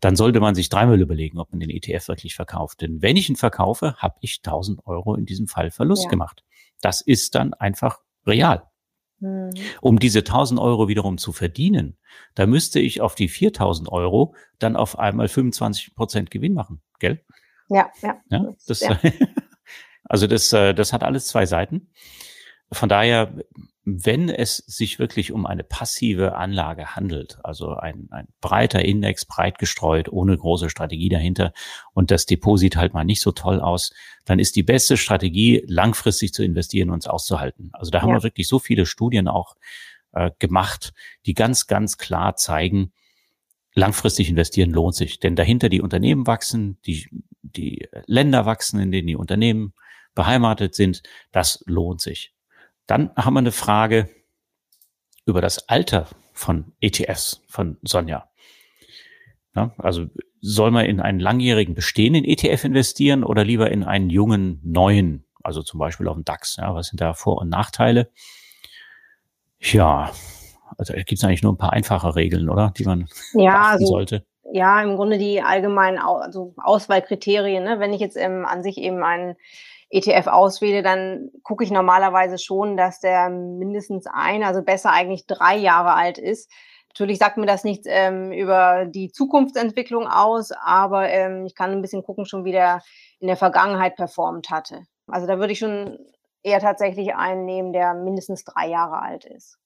dann 0.00 0.16
sollte 0.16 0.40
man 0.40 0.54
sich 0.54 0.68
dreimal 0.68 1.00
überlegen, 1.00 1.38
ob 1.38 1.50
man 1.52 1.60
den 1.60 1.70
ETF 1.70 2.08
wirklich 2.08 2.34
verkauft. 2.34 2.82
Denn 2.82 3.00
wenn 3.00 3.16
ich 3.16 3.30
ihn 3.30 3.36
verkaufe, 3.36 3.96
habe 3.96 4.16
ich 4.20 4.40
1000 4.44 4.86
Euro 4.86 5.14
in 5.14 5.24
diesem 5.24 5.48
Fall 5.48 5.70
Verlust 5.70 6.04
ja. 6.04 6.10
gemacht. 6.10 6.44
Das 6.82 7.00
ist 7.00 7.34
dann 7.34 7.54
einfach 7.54 8.00
real. 8.26 8.64
Mhm. 9.20 9.52
Um 9.80 9.98
diese 9.98 10.20
1000 10.20 10.60
Euro 10.60 10.88
wiederum 10.88 11.18
zu 11.18 11.32
verdienen, 11.32 11.96
da 12.34 12.46
müsste 12.46 12.80
ich 12.80 13.00
auf 13.00 13.14
die 13.14 13.28
4000 13.28 13.90
Euro 13.90 14.34
dann 14.58 14.76
auf 14.76 14.98
einmal 14.98 15.28
25 15.28 15.94
Prozent 15.94 16.30
Gewinn 16.30 16.54
machen, 16.54 16.82
gell? 16.98 17.24
Ja, 17.68 17.90
ja. 18.02 18.20
ja, 18.30 18.54
das, 18.66 18.80
ja. 18.80 18.98
also 20.04 20.26
das, 20.26 20.52
äh, 20.52 20.74
das 20.74 20.92
hat 20.92 21.02
alles 21.02 21.26
zwei 21.26 21.46
Seiten. 21.46 21.90
Von 22.70 22.88
daher 22.88 23.34
wenn 23.88 24.28
es 24.28 24.56
sich 24.56 24.98
wirklich 24.98 25.30
um 25.30 25.46
eine 25.46 25.62
passive 25.62 26.34
Anlage 26.34 26.96
handelt, 26.96 27.38
also 27.44 27.74
ein, 27.76 28.08
ein 28.10 28.26
breiter 28.40 28.84
Index, 28.84 29.24
breit 29.24 29.60
gestreut, 29.60 30.08
ohne 30.08 30.36
große 30.36 30.70
Strategie 30.70 31.08
dahinter 31.08 31.52
und 31.94 32.10
das 32.10 32.26
Depot 32.26 32.58
sieht 32.58 32.74
halt 32.74 32.94
mal 32.94 33.04
nicht 33.04 33.22
so 33.22 33.30
toll 33.30 33.60
aus, 33.60 33.92
dann 34.24 34.40
ist 34.40 34.56
die 34.56 34.64
beste 34.64 34.96
Strategie, 34.96 35.62
langfristig 35.68 36.34
zu 36.34 36.42
investieren 36.42 36.90
und 36.90 37.04
es 37.04 37.06
auszuhalten. 37.06 37.70
Also 37.74 37.92
da 37.92 38.02
haben 38.02 38.08
ja. 38.08 38.16
wir 38.16 38.22
wirklich 38.24 38.48
so 38.48 38.58
viele 38.58 38.86
Studien 38.86 39.28
auch 39.28 39.54
äh, 40.10 40.32
gemacht, 40.40 40.92
die 41.24 41.34
ganz, 41.34 41.68
ganz 41.68 41.96
klar 41.96 42.34
zeigen, 42.34 42.92
langfristig 43.76 44.28
investieren 44.28 44.70
lohnt 44.70 44.96
sich. 44.96 45.20
Denn 45.20 45.36
dahinter 45.36 45.68
die 45.68 45.80
Unternehmen 45.80 46.26
wachsen, 46.26 46.80
die, 46.86 47.08
die 47.42 47.88
Länder 48.06 48.46
wachsen, 48.46 48.80
in 48.80 48.90
denen 48.90 49.06
die 49.06 49.16
Unternehmen 49.16 49.74
beheimatet 50.16 50.74
sind, 50.74 51.04
das 51.30 51.62
lohnt 51.66 52.00
sich. 52.00 52.32
Dann 52.86 53.10
haben 53.16 53.34
wir 53.34 53.40
eine 53.40 53.52
Frage 53.52 54.08
über 55.24 55.40
das 55.40 55.68
Alter 55.68 56.08
von 56.32 56.72
ETFs 56.80 57.42
von 57.48 57.78
Sonja. 57.82 58.28
Ja, 59.54 59.74
also 59.78 60.06
soll 60.40 60.70
man 60.70 60.84
in 60.84 61.00
einen 61.00 61.18
langjährigen 61.18 61.74
bestehenden 61.74 62.24
ETF 62.24 62.64
investieren 62.64 63.24
oder 63.24 63.42
lieber 63.42 63.70
in 63.70 63.84
einen 63.84 64.10
jungen 64.10 64.60
neuen, 64.62 65.24
also 65.42 65.62
zum 65.62 65.80
Beispiel 65.80 66.08
auf 66.08 66.16
den 66.16 66.24
DAX? 66.24 66.56
Ja, 66.56 66.74
was 66.74 66.88
sind 66.88 67.00
da 67.00 67.14
Vor- 67.14 67.40
und 67.40 67.48
Nachteile? 67.48 68.10
Ja, 69.58 70.12
also 70.76 70.92
gibt 70.92 71.12
es 71.12 71.24
eigentlich 71.24 71.42
nur 71.42 71.54
ein 71.54 71.58
paar 71.58 71.72
einfache 71.72 72.14
Regeln, 72.14 72.50
oder, 72.50 72.72
die 72.76 72.84
man 72.84 73.08
ja, 73.32 73.52
beachten 73.52 73.72
also, 73.72 73.86
sollte? 73.86 74.26
Ja, 74.52 74.80
im 74.82 74.96
Grunde 74.96 75.18
die 75.18 75.42
allgemeinen 75.42 75.98
also 75.98 76.54
Auswahlkriterien. 76.56 77.64
Ne? 77.64 77.80
Wenn 77.80 77.92
ich 77.92 78.00
jetzt 78.00 78.16
ähm, 78.16 78.46
an 78.46 78.62
sich 78.62 78.78
eben 78.78 79.02
einen 79.02 79.36
ETF 79.90 80.26
auswähle, 80.28 80.82
dann 80.82 81.30
gucke 81.42 81.64
ich 81.64 81.70
normalerweise 81.70 82.38
schon, 82.38 82.76
dass 82.76 83.00
der 83.00 83.28
mindestens 83.28 84.06
ein, 84.06 84.42
also 84.42 84.62
besser 84.62 84.92
eigentlich 84.92 85.26
drei 85.26 85.56
Jahre 85.56 85.94
alt 85.94 86.18
ist. 86.18 86.50
Natürlich 86.88 87.18
sagt 87.18 87.36
mir 87.36 87.46
das 87.46 87.62
nichts 87.62 87.86
ähm, 87.88 88.32
über 88.32 88.86
die 88.86 89.12
Zukunftsentwicklung 89.12 90.06
aus, 90.06 90.50
aber 90.52 91.08
ähm, 91.10 91.44
ich 91.44 91.54
kann 91.54 91.70
ein 91.70 91.82
bisschen 91.82 92.02
gucken, 92.02 92.24
schon 92.24 92.44
wie 92.44 92.52
der 92.52 92.82
in 93.20 93.26
der 93.26 93.36
Vergangenheit 93.36 93.96
performt 93.96 94.50
hatte. 94.50 94.86
Also 95.06 95.26
da 95.26 95.38
würde 95.38 95.52
ich 95.52 95.58
schon 95.58 95.98
eher 96.42 96.60
tatsächlich 96.60 97.14
einen 97.14 97.44
nehmen, 97.44 97.72
der 97.72 97.94
mindestens 97.94 98.44
drei 98.44 98.68
Jahre 98.68 99.02
alt 99.02 99.24
ist. 99.24 99.58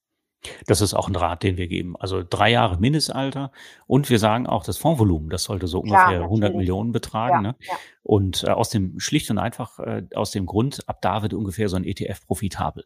Das 0.66 0.80
ist 0.80 0.94
auch 0.94 1.08
ein 1.08 1.16
Rat, 1.16 1.42
den 1.42 1.56
wir 1.56 1.68
geben. 1.68 1.96
Also 1.98 2.22
drei 2.28 2.50
Jahre 2.50 2.78
Mindestalter 2.78 3.52
und 3.86 4.08
wir 4.08 4.18
sagen 4.18 4.46
auch 4.46 4.64
das 4.64 4.78
Fondsvolumen, 4.78 5.28
das 5.28 5.44
sollte 5.44 5.66
so 5.66 5.80
ungefähr 5.80 6.06
Klar, 6.06 6.22
100 6.22 6.54
Millionen 6.54 6.92
betragen. 6.92 7.44
Ja, 7.44 7.52
ne? 7.52 7.56
ja. 7.60 7.74
Und 8.02 8.44
äh, 8.44 8.50
aus 8.50 8.70
dem 8.70 8.98
schlicht 9.00 9.30
und 9.30 9.38
einfach 9.38 9.78
äh, 9.78 10.02
aus 10.14 10.30
dem 10.30 10.46
Grund, 10.46 10.88
ab 10.88 11.02
da 11.02 11.22
wird 11.22 11.34
ungefähr 11.34 11.68
so 11.68 11.76
ein 11.76 11.84
ETF 11.84 12.26
profitabel. 12.26 12.84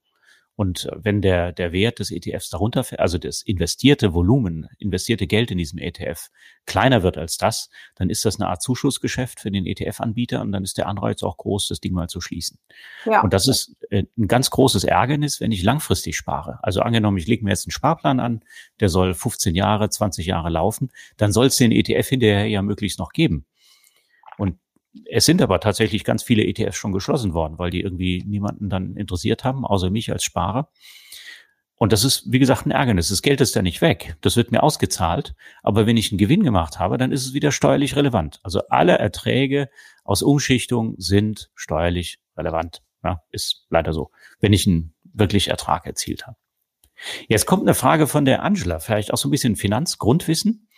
Und 0.57 0.87
äh, 0.87 0.93
wenn 0.97 1.21
der, 1.21 1.53
der 1.53 1.73
Wert 1.73 1.99
des 1.99 2.11
ETFs 2.11 2.51
darunter, 2.51 2.85
also 2.99 3.19
das 3.19 3.43
investierte 3.43 4.15
Volumen, 4.15 4.69
investierte 4.79 5.27
Geld 5.27 5.51
in 5.51 5.59
diesem 5.59 5.79
ETF 5.79 6.29
kleiner 6.67 7.03
wird 7.03 7.19
als 7.19 7.37
das, 7.37 7.71
dann 7.97 8.09
ist 8.11 8.25
das 8.25 8.41
eine 8.41 8.49
Art 8.49 8.63
Zuschussgeschäft 8.63 9.41
für 9.41 9.51
den 9.51 9.67
ETF-Anbieter 9.67 10.41
und 10.41 10.53
dann 10.53 10.63
ist 10.63 10.79
der 10.79 10.87
Anreiz 10.87 11.23
auch 11.23 11.37
groß, 11.37 11.69
das 11.69 11.81
Ding 11.81 11.93
mal 11.93 12.09
zu 12.09 12.21
schließen. 12.21 12.59
Ja. 13.05 13.23
Und 13.23 13.33
das 13.33 13.49
ist 13.49 13.77
äh, 13.91 14.05
ein 14.17 14.29
ganz 14.29 14.51
großes 14.51 14.85
Ärgernis, 14.85 15.41
wenn 15.41 15.53
ich 15.53 15.63
langfristig 15.63 16.17
spare. 16.17 16.59
Also 16.63 16.81
angenommen, 16.81 17.19
ich 17.19 17.27
lege 17.27 17.45
mir 17.45 17.51
jetzt 17.51 17.67
einen 17.67 17.73
Sparplan 17.73 18.21
an, 18.21 18.45
der 18.81 18.89
soll 18.89 19.15
15 19.15 19.55
Jahre, 19.55 19.91
20 19.91 20.27
Jahre 20.27 20.51
laufen, 20.51 20.91
dann 21.17 21.33
soll 21.33 21.47
es 21.47 21.57
den 21.57 21.73
ETF 21.73 22.09
hinterher 22.09 22.47
ja 22.47 22.63
möglichst 22.63 22.99
noch 22.99 23.13
geben. 23.13 23.47
Und 24.37 24.59
es 25.07 25.25
sind 25.25 25.43
aber 25.43 25.61
tatsächlich 25.61 26.05
ganz 26.05 26.23
viele 26.23 26.45
ETFs 26.45 26.77
schon 26.77 26.93
geschlossen 26.93 27.35
worden, 27.35 27.59
weil 27.59 27.71
die 27.71 27.81
irgendwie 27.81 28.23
niemanden 28.27 28.69
dann 28.71 28.97
interessiert 28.97 29.45
haben, 29.45 29.65
außer 29.65 29.91
mich 29.91 30.13
als 30.13 30.25
Sparer. 30.25 30.71
Und 31.77 31.93
das 31.93 32.05
ist, 32.05 32.31
wie 32.31 32.39
gesagt, 32.39 32.67
ein 32.67 32.71
Ärgernis. 32.71 33.09
Das 33.09 33.21
Geld 33.21 33.41
ist 33.41 33.55
ja 33.55 33.63
nicht 33.63 33.81
weg. 33.81 34.17
Das 34.21 34.37
wird 34.37 34.53
mir 34.53 34.63
ausgezahlt. 34.63 35.35
Aber 35.63 35.87
wenn 35.87 35.97
ich 35.97 36.13
einen 36.13 36.19
Gewinn 36.19 36.45
gemacht 36.45 36.79
habe, 36.79 36.99
dann 36.99 37.11
ist 37.11 37.27
es 37.27 37.35
wieder 37.35 37.51
steuerlich 37.51 37.97
relevant. 37.97 38.39
Also 38.45 38.61
alle 38.69 38.99
Erträge 38.99 39.69
aus 40.05 40.23
Umschichtung 40.23 40.95
sind 40.99 41.51
steuerlich 41.55 42.21
relevant. 42.37 42.83
Ja, 43.03 43.23
ist 43.33 43.67
leider 43.71 43.93
so, 43.93 44.13
wenn 44.41 44.53
ich 44.53 44.67
einen 44.67 44.95
wirklich 45.03 45.49
Ertrag 45.49 45.85
erzielt 45.85 46.27
habe. 46.27 46.37
Jetzt 47.29 47.47
kommt 47.47 47.63
eine 47.63 47.75
Frage 47.75 48.07
von 48.07 48.25
der 48.25 48.43
Angela, 48.43 48.79
vielleicht 48.79 49.13
auch 49.13 49.19
so 49.19 49.29
ein 49.29 49.33
bisschen 49.33 49.57
Finanzgrundwissen. 49.57 50.69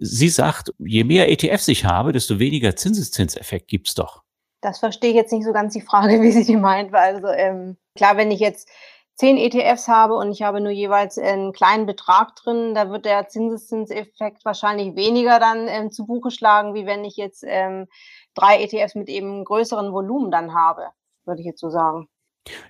Sie 0.00 0.28
sagt, 0.28 0.72
je 0.78 1.04
mehr 1.04 1.30
ETFs 1.30 1.68
ich 1.68 1.84
habe, 1.84 2.12
desto 2.12 2.38
weniger 2.38 2.76
Zinseszinseffekt 2.76 3.68
gibt's 3.68 3.94
doch. 3.94 4.22
Das 4.60 4.78
verstehe 4.78 5.10
ich 5.10 5.16
jetzt 5.16 5.32
nicht 5.32 5.44
so 5.44 5.52
ganz 5.52 5.74
die 5.74 5.82
Frage, 5.82 6.20
wie 6.22 6.32
sie 6.32 6.44
die 6.44 6.56
meint. 6.56 6.92
Weil 6.92 7.16
also 7.16 7.28
ähm, 7.28 7.76
klar, 7.94 8.16
wenn 8.16 8.30
ich 8.30 8.40
jetzt 8.40 8.68
zehn 9.14 9.36
ETFs 9.36 9.88
habe 9.88 10.14
und 10.14 10.32
ich 10.32 10.42
habe 10.42 10.60
nur 10.60 10.72
jeweils 10.72 11.18
einen 11.18 11.52
kleinen 11.52 11.86
Betrag 11.86 12.34
drin, 12.36 12.74
da 12.74 12.90
wird 12.90 13.04
der 13.04 13.28
Zinseszinseffekt 13.28 14.44
wahrscheinlich 14.44 14.96
weniger 14.96 15.38
dann 15.38 15.68
ähm, 15.68 15.90
zu 15.90 16.06
Buche 16.06 16.30
schlagen, 16.30 16.74
wie 16.74 16.86
wenn 16.86 17.04
ich 17.04 17.16
jetzt 17.16 17.44
ähm, 17.46 17.86
drei 18.34 18.62
ETFs 18.62 18.94
mit 18.94 19.08
eben 19.08 19.44
größeren 19.44 19.92
Volumen 19.92 20.30
dann 20.30 20.54
habe, 20.54 20.88
würde 21.24 21.40
ich 21.40 21.46
jetzt 21.46 21.60
so 21.60 21.70
sagen. 21.70 22.08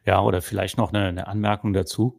Ja, 0.05 0.23
oder 0.23 0.43
vielleicht 0.43 0.77
noch 0.77 0.93
eine, 0.93 1.07
eine 1.07 1.27
Anmerkung 1.27 1.73
dazu. 1.73 2.19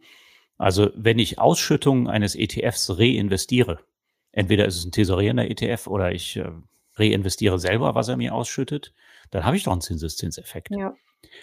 Also 0.57 0.89
wenn 0.95 1.19
ich 1.19 1.39
Ausschüttungen 1.39 2.07
eines 2.07 2.35
ETFs 2.35 2.97
reinvestiere, 2.97 3.79
entweder 4.35 4.65
ist 4.65 4.77
es 4.77 4.85
ein 4.85 4.91
tesorierender 4.91 5.49
ETF 5.49 5.87
oder 5.87 6.11
ich 6.11 6.35
äh, 6.35 6.51
reinvestiere 6.97 7.57
selber, 7.57 7.95
was 7.95 8.09
er 8.09 8.17
mir 8.17 8.35
ausschüttet, 8.35 8.93
dann 9.31 9.45
habe 9.45 9.57
ich 9.57 9.63
doch 9.63 9.71
einen 9.71 9.81
Zinseszinseffekt. 9.81 10.69
Ja. 10.71 10.93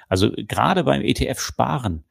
Also 0.08 0.30
gerade 0.36 0.84
beim 0.84 1.02
ETF 1.02 1.40
sparen, 1.40 2.04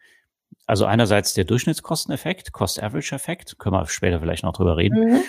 also 0.66 0.86
einerseits 0.86 1.34
der 1.34 1.46
Durchschnittskosteneffekt, 1.46 2.52
Cost-Average-Effekt, 2.52 3.58
können 3.58 3.76
wir 3.76 3.88
später 3.88 4.20
vielleicht 4.20 4.44
noch 4.44 4.54
drüber 4.54 4.76
reden, 4.76 5.14
mhm. 5.14 5.24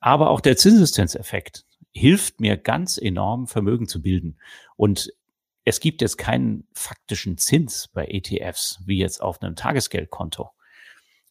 aber 0.00 0.30
auch 0.30 0.40
der 0.40 0.56
Zinseszinseffekt 0.56 1.66
hilft 1.92 2.40
mir 2.40 2.56
ganz 2.56 2.96
enorm, 2.96 3.46
Vermögen 3.46 3.86
zu 3.86 4.00
bilden. 4.00 4.38
Und 4.76 5.12
es 5.64 5.80
gibt 5.80 6.00
jetzt 6.00 6.16
keinen 6.16 6.66
faktischen 6.72 7.38
Zins 7.38 7.88
bei 7.88 8.06
ETFs, 8.06 8.80
wie 8.86 8.98
jetzt 8.98 9.20
auf 9.20 9.42
einem 9.42 9.56
Tagesgeldkonto. 9.56 10.50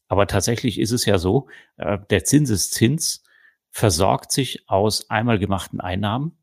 Aber 0.07 0.27
tatsächlich 0.27 0.79
ist 0.79 0.91
es 0.91 1.05
ja 1.05 1.17
so, 1.17 1.47
äh, 1.77 1.97
der 2.09 2.23
Zinseszins 2.25 3.23
versorgt 3.71 4.31
sich 4.31 4.69
aus 4.69 5.09
einmal 5.09 5.39
gemachten 5.39 5.79
Einnahmen, 5.79 6.37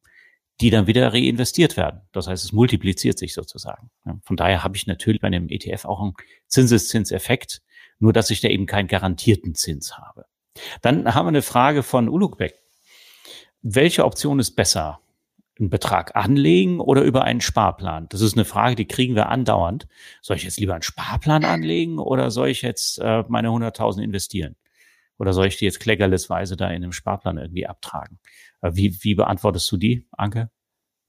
die 0.60 0.70
dann 0.70 0.86
wieder 0.86 1.12
reinvestiert 1.12 1.76
werden. 1.76 2.00
Das 2.12 2.26
heißt, 2.26 2.44
es 2.44 2.52
multipliziert 2.52 3.18
sich 3.18 3.34
sozusagen. 3.34 3.90
Von 4.22 4.36
daher 4.36 4.64
habe 4.64 4.76
ich 4.76 4.86
natürlich 4.86 5.20
bei 5.20 5.28
einem 5.28 5.48
ETF 5.48 5.84
auch 5.84 6.00
einen 6.00 6.14
Zinseszinseffekt, 6.48 7.62
nur 8.00 8.12
dass 8.12 8.30
ich 8.30 8.40
da 8.40 8.48
eben 8.48 8.66
keinen 8.66 8.88
garantierten 8.88 9.54
Zins 9.54 9.96
habe. 9.96 10.24
Dann 10.82 11.14
haben 11.14 11.26
wir 11.26 11.28
eine 11.28 11.42
Frage 11.42 11.82
von 11.82 12.08
Ulukbek. 12.08 12.54
Welche 13.62 14.04
Option 14.04 14.40
ist 14.40 14.52
besser? 14.56 15.00
Einen 15.60 15.70
Betrag 15.70 16.16
anlegen 16.16 16.80
oder 16.80 17.02
über 17.02 17.24
einen 17.24 17.40
Sparplan? 17.40 18.08
Das 18.08 18.20
ist 18.20 18.34
eine 18.34 18.44
Frage, 18.44 18.76
die 18.76 18.86
kriegen 18.86 19.14
wir 19.14 19.28
andauernd. 19.28 19.86
Soll 20.22 20.36
ich 20.36 20.44
jetzt 20.44 20.58
lieber 20.58 20.74
einen 20.74 20.82
Sparplan 20.82 21.44
anlegen 21.44 21.98
oder 21.98 22.30
soll 22.30 22.48
ich 22.48 22.62
jetzt 22.62 22.98
äh, 22.98 23.24
meine 23.28 23.48
100.000 23.48 24.02
investieren? 24.02 24.56
Oder 25.18 25.32
soll 25.32 25.46
ich 25.46 25.56
die 25.56 25.64
jetzt 25.64 25.80
kleckerlesweise 25.80 26.56
da 26.56 26.68
in 26.68 26.76
einem 26.76 26.92
Sparplan 26.92 27.38
irgendwie 27.38 27.66
abtragen? 27.66 28.18
Äh, 28.62 28.70
wie, 28.74 28.96
wie 29.02 29.14
beantwortest 29.14 29.70
du 29.70 29.76
die, 29.76 30.06
Anke? 30.12 30.50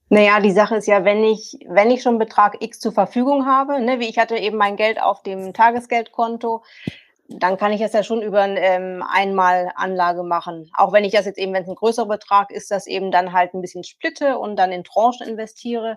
Naja, 0.08 0.40
die 0.40 0.50
Sache 0.50 0.74
ist 0.74 0.88
ja, 0.88 1.04
wenn 1.04 1.22
ich, 1.22 1.56
wenn 1.68 1.90
ich 1.90 2.02
schon 2.02 2.18
Betrag 2.18 2.60
X 2.60 2.80
zur 2.80 2.90
Verfügung 2.90 3.46
habe, 3.46 3.80
ne, 3.80 4.00
wie 4.00 4.08
ich 4.08 4.18
hatte 4.18 4.36
eben 4.36 4.56
mein 4.56 4.74
Geld 4.74 5.00
auf 5.00 5.22
dem 5.22 5.52
Tagesgeldkonto, 5.54 6.64
dann 7.28 7.56
kann 7.56 7.72
ich 7.72 7.80
es 7.80 7.92
ja 7.92 8.02
schon 8.02 8.22
über 8.22 8.44
ähm, 8.44 9.04
einmal 9.08 9.70
Anlage 9.76 10.24
machen. 10.24 10.68
Auch 10.74 10.92
wenn 10.92 11.04
ich 11.04 11.12
das 11.12 11.26
jetzt 11.26 11.38
eben, 11.38 11.52
wenn 11.52 11.62
es 11.62 11.68
ein 11.68 11.76
größerer 11.76 12.08
Betrag 12.08 12.50
ist, 12.50 12.72
das 12.72 12.88
eben 12.88 13.12
dann 13.12 13.32
halt 13.32 13.54
ein 13.54 13.60
bisschen 13.60 13.84
splitte 13.84 14.38
und 14.38 14.56
dann 14.56 14.72
in 14.72 14.82
Tranchen 14.82 15.28
investiere. 15.28 15.96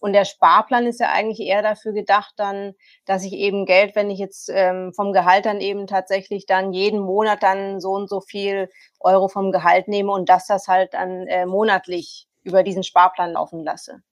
Und 0.00 0.12
der 0.12 0.24
Sparplan 0.24 0.86
ist 0.86 1.00
ja 1.00 1.10
eigentlich 1.10 1.40
eher 1.40 1.62
dafür 1.62 1.92
gedacht, 1.92 2.34
dann, 2.36 2.74
dass 3.04 3.24
ich 3.24 3.32
eben 3.32 3.66
Geld, 3.66 3.96
wenn 3.96 4.10
ich 4.10 4.18
jetzt 4.18 4.50
ähm, 4.52 4.92
vom 4.94 5.12
Gehalt 5.12 5.46
dann 5.46 5.60
eben 5.60 5.86
tatsächlich 5.86 6.46
dann 6.46 6.72
jeden 6.72 7.00
Monat 7.00 7.42
dann 7.42 7.80
so 7.80 7.90
und 7.90 8.08
so 8.08 8.20
viel 8.20 8.70
Euro 9.00 9.28
vom 9.28 9.52
Gehalt 9.52 9.88
nehme 9.88 10.12
und 10.12 10.28
dass 10.28 10.46
das 10.46 10.68
halt 10.68 10.94
dann 10.94 11.26
äh, 11.26 11.46
monatlich 11.46 12.28
über 12.44 12.62
diesen 12.62 12.82
Sparplan 12.82 13.32
laufen 13.32 13.64
lasse. 13.64 14.02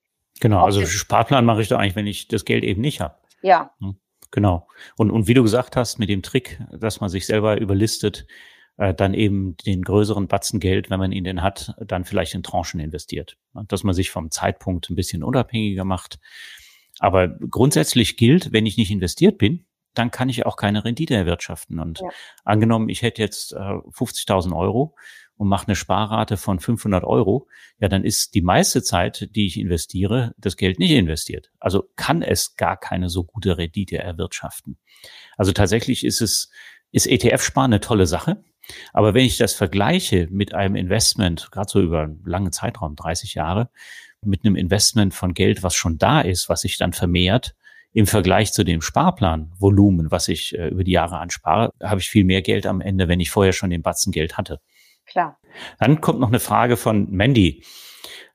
Genau, 0.41 0.65
also 0.65 0.85
Sparplan 0.85 1.45
mache 1.45 1.63
ich 1.63 1.69
da 1.69 1.79
eigentlich, 1.79 1.97
wenn 1.97 2.07
ich 2.07 2.29
das 2.29 2.45
Geld 2.45 2.65
eben 2.65 2.81
nicht 2.81 3.01
habe. 3.01 3.15
Ja. 3.43 3.71
Hm, 3.81 3.97
genau. 4.31 4.67
Und, 4.97 5.11
und 5.11 5.29
wie 5.29 5.35
du 5.35 5.43
gesagt 5.43 5.77
hast, 5.77 5.99
mit 5.99 6.09
dem 6.09 6.23
Trick, 6.23 6.61
dass 6.73 7.01
man 7.01 7.09
sich 7.09 7.27
selber 7.27 7.59
überlistet, 7.59 8.27
äh, 8.77 8.95
dann 8.95 9.15
eben 9.15 9.57
den 9.59 9.83
größeren 9.83 10.29
Batzen 10.29 10.61
Geld, 10.61 10.91
wenn 10.91 10.99
man 10.99 11.13
ihn 11.13 11.25
denn 11.25 11.43
hat, 11.43 11.75
dann 11.85 12.05
vielleicht 12.05 12.35
in 12.35 12.43
Tranchen 12.43 12.81
investiert. 12.81 13.37
Dass 13.69 13.85
man 13.85 13.95
sich 13.95 14.11
vom 14.11 14.31
Zeitpunkt 14.31 14.91
ein 14.91 14.97
bisschen 14.97 15.23
unabhängiger 15.23 15.85
macht. 15.85 16.19
Aber 16.99 17.29
grundsätzlich 17.29 18.17
gilt, 18.17 18.53
wenn 18.53 18.67
ich 18.67 18.77
nicht 18.77 18.91
investiert 18.91 19.39
bin, 19.39 19.67
dann 19.95 20.11
kann 20.11 20.29
ich 20.29 20.47
auch 20.47 20.57
keine 20.57 20.85
Rendite 20.85 21.15
erwirtschaften. 21.15 21.81
Und 21.81 22.01
ja. 22.01 22.09
angenommen, 22.45 22.89
ich 22.89 23.03
hätte 23.03 23.23
jetzt 23.23 23.53
äh, 23.53 23.57
50.000 23.57 24.55
Euro 24.55 24.95
und 25.37 25.49
mache 25.49 25.67
eine 25.67 25.77
Sparrate 25.77 26.37
von 26.37 26.61
500 26.61 27.05
Euro, 27.05 27.49
ja, 27.79 27.89
dann 27.89 28.05
ist 28.05 28.35
die 28.35 28.43
meiste 28.43 28.83
Zeit, 28.83 29.29
die 29.35 29.47
ich 29.47 29.59
investiere, 29.59 30.35
das 30.39 30.57
Geld 30.57 30.79
nicht 30.79 30.93
investiert. 30.93 31.51
Also 31.61 31.85
kann 31.97 32.23
es 32.23 32.57
gar 32.57 32.77
keine 32.77 33.09
so 33.09 33.25
gute 33.25 33.59
Rendite 33.59 33.99
erwirtschaften. 33.99 34.79
Also 35.37 35.53
tatsächlich 35.53 36.05
ist 36.05 36.21
es, 36.21 36.51
ist 36.91 37.07
ETF-Sparen 37.07 37.73
eine 37.73 37.81
tolle 37.81 38.07
Sache. 38.07 38.43
Aber 38.93 39.15
wenn 39.15 39.25
ich 39.25 39.37
das 39.37 39.55
vergleiche 39.55 40.29
mit 40.31 40.55
einem 40.55 40.77
Investment, 40.77 41.51
gerade 41.51 41.71
so 41.71 41.81
über 41.81 42.03
einen 42.03 42.23
langen 42.25 42.53
Zeitraum, 42.53 42.97
30 42.97 43.35
Jahre, 43.35 43.71
mit 44.23 44.45
einem 44.45 44.57
Investment 44.57 45.15
von 45.15 45.35
Geld, 45.35 45.63
was 45.63 45.75
schon 45.75 45.99
da 45.99 46.21
ist, 46.21 46.49
was 46.49 46.63
sich 46.63 46.79
dann 46.79 46.93
vermehrt, 46.93 47.55
im 47.93 48.07
Vergleich 48.07 48.53
zu 48.53 48.63
dem 48.63 48.83
Sparplanvolumen, 48.83 50.11
was 50.11 50.29
ich 50.29 50.57
äh, 50.59 50.69
über 50.69 50.85
die 50.85 50.91
Jahre 50.91 51.19
anspare, 51.19 51.73
habe 51.83 52.01
ich 52.01 52.11
viel 52.11 52.25
mehr 52.25 52.43
Geld 52.43 52.67
am 52.67 52.83
Ende, 52.83 53.09
wenn 53.09 53.21
ich 53.21 53.31
vorher 53.31 53.55
schon 53.55 53.71
den 53.71 53.81
Batzen 53.81 54.13
Geld 54.13 54.37
hatte. 54.37 54.61
Klar. 55.07 55.39
Dann 55.79 56.03
kommt 56.03 56.21
noch 56.21 56.29
eine 56.29 56.41
Frage 56.41 56.77
von 56.77 57.11
Mandy. 57.11 57.65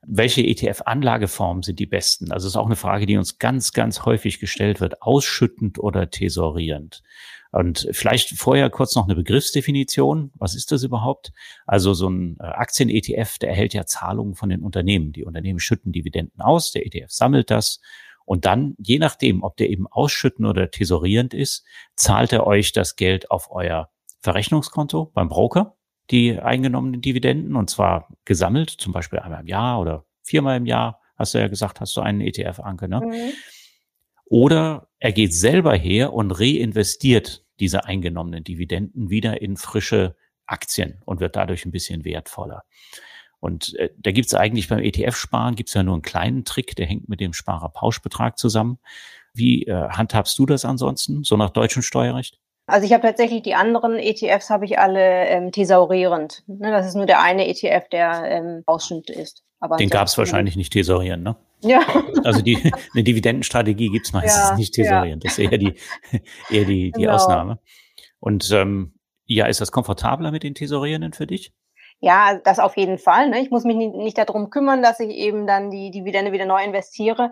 Welche 0.01 0.41
ETF-Anlageformen 0.41 1.61
sind 1.61 1.77
die 1.77 1.85
besten? 1.85 2.31
Also 2.31 2.47
es 2.47 2.53
ist 2.53 2.57
auch 2.57 2.65
eine 2.65 2.75
Frage, 2.75 3.05
die 3.05 3.17
uns 3.17 3.37
ganz, 3.37 3.71
ganz 3.71 4.03
häufig 4.03 4.39
gestellt 4.39 4.81
wird. 4.81 5.03
Ausschüttend 5.03 5.77
oder 5.77 6.09
tesorierend? 6.09 7.03
Und 7.51 7.87
vielleicht 7.91 8.37
vorher 8.37 8.69
kurz 8.69 8.95
noch 8.95 9.05
eine 9.05 9.15
Begriffsdefinition. 9.15 10.31
Was 10.35 10.55
ist 10.55 10.71
das 10.71 10.83
überhaupt? 10.83 11.33
Also 11.65 11.93
so 11.93 12.09
ein 12.09 12.37
äh, 12.39 12.43
Aktien-ETF, 12.43 13.39
der 13.39 13.49
erhält 13.49 13.73
ja 13.73 13.85
Zahlungen 13.85 14.35
von 14.35 14.49
den 14.49 14.63
Unternehmen. 14.63 15.11
Die 15.11 15.25
Unternehmen 15.25 15.59
schütten 15.59 15.91
Dividenden 15.91 16.39
aus, 16.41 16.71
der 16.71 16.85
ETF 16.85 17.11
sammelt 17.11 17.51
das. 17.51 17.81
Und 18.23 18.45
dann, 18.45 18.75
je 18.77 18.99
nachdem, 18.99 19.43
ob 19.43 19.57
der 19.57 19.69
eben 19.69 19.87
ausschütten 19.87 20.45
oder 20.45 20.71
tesorierend 20.71 21.33
ist, 21.33 21.65
zahlt 21.95 22.31
er 22.31 22.47
euch 22.47 22.71
das 22.71 22.95
Geld 22.95 23.29
auf 23.29 23.51
euer 23.51 23.89
Verrechnungskonto 24.21 25.11
beim 25.13 25.27
Broker, 25.27 25.75
die 26.11 26.39
eingenommenen 26.39 27.01
Dividenden, 27.01 27.55
und 27.55 27.69
zwar 27.69 28.07
gesammelt, 28.23 28.69
zum 28.69 28.93
Beispiel 28.93 29.19
einmal 29.19 29.41
im 29.41 29.47
Jahr 29.47 29.81
oder 29.81 30.05
viermal 30.23 30.57
im 30.57 30.65
Jahr, 30.65 31.01
hast 31.17 31.33
du 31.33 31.39
ja 31.39 31.47
gesagt, 31.47 31.81
hast 31.81 31.97
du 31.97 32.01
einen 32.01 32.21
ETF-Anke, 32.21 32.87
ne? 32.87 33.01
Mhm. 33.01 33.33
Oder 34.31 34.87
er 34.99 35.11
geht 35.11 35.33
selber 35.33 35.75
her 35.75 36.13
und 36.13 36.31
reinvestiert 36.31 37.43
diese 37.59 37.83
eingenommenen 37.83 38.45
Dividenden 38.45 39.09
wieder 39.09 39.41
in 39.41 39.57
frische 39.57 40.15
Aktien 40.45 41.01
und 41.05 41.19
wird 41.19 41.35
dadurch 41.35 41.65
ein 41.65 41.71
bisschen 41.71 42.05
wertvoller. 42.05 42.63
Und 43.41 43.75
äh, 43.75 43.89
da 43.97 44.11
gibt's 44.11 44.33
eigentlich 44.33 44.69
beim 44.69 44.79
ETF-Sparen 44.79 45.55
gibt's 45.55 45.73
ja 45.73 45.83
nur 45.83 45.95
einen 45.95 46.01
kleinen 46.01 46.45
Trick, 46.45 46.77
der 46.77 46.85
hängt 46.85 47.09
mit 47.09 47.19
dem 47.19 47.33
Sparerpauschbetrag 47.33 48.37
zusammen. 48.37 48.79
Wie 49.33 49.67
äh, 49.67 49.89
handhabst 49.89 50.39
du 50.39 50.45
das 50.45 50.63
ansonsten, 50.63 51.25
so 51.25 51.35
nach 51.35 51.49
deutschem 51.49 51.81
Steuerrecht? 51.81 52.39
Also 52.67 52.85
ich 52.85 52.93
habe 52.93 53.05
tatsächlich 53.05 53.41
die 53.41 53.55
anderen 53.55 53.97
ETFs 53.97 54.49
habe 54.49 54.63
ich 54.63 54.79
alle 54.79 55.25
ähm, 55.25 55.51
thesaurierend. 55.51 56.43
Ne, 56.47 56.71
das 56.71 56.87
ist 56.87 56.95
nur 56.95 57.05
der 57.05 57.21
eine 57.21 57.49
ETF, 57.49 57.89
der 57.89 58.23
ähm, 58.29 58.63
ausschnitt 58.65 59.09
ist. 59.09 59.43
Aber 59.59 59.75
Den 59.75 59.89
gab's 59.89 60.17
wahrscheinlich 60.17 60.55
nicht 60.55 60.71
thesaurieren, 60.71 61.21
ne? 61.21 61.35
Ja. 61.61 61.81
Also 62.23 62.41
die, 62.41 62.57
eine 62.93 63.03
Dividendenstrategie 63.03 63.89
gibt's 63.89 64.13
meistens 64.13 64.49
ja, 64.49 64.55
nicht 64.55 64.73
thesaurieren. 64.73 65.19
Ja. 65.19 65.23
Das 65.23 65.37
ist 65.37 65.39
eher 65.39 65.57
die, 65.57 65.75
eher 66.49 66.65
die, 66.65 66.91
die 66.91 67.01
genau. 67.01 67.13
Ausnahme. 67.13 67.59
Und 68.19 68.51
ähm, 68.51 68.93
ja, 69.25 69.45
ist 69.45 69.61
das 69.61 69.71
komfortabler 69.71 70.31
mit 70.31 70.43
den 70.43 70.55
Thesaurierenden 70.55 71.13
für 71.13 71.27
dich? 71.27 71.53
Ja, 71.99 72.35
das 72.35 72.59
auf 72.59 72.77
jeden 72.77 72.97
Fall. 72.97 73.29
Ne? 73.29 73.41
Ich 73.41 73.51
muss 73.51 73.63
mich 73.63 73.75
nicht, 73.75 73.93
nicht 73.93 74.17
darum 74.17 74.49
kümmern, 74.49 74.81
dass 74.81 74.99
ich 74.99 75.09
eben 75.09 75.45
dann 75.45 75.69
die 75.69 75.91
Dividende 75.91 76.31
wieder 76.31 76.45
neu 76.45 76.63
investiere. 76.63 77.31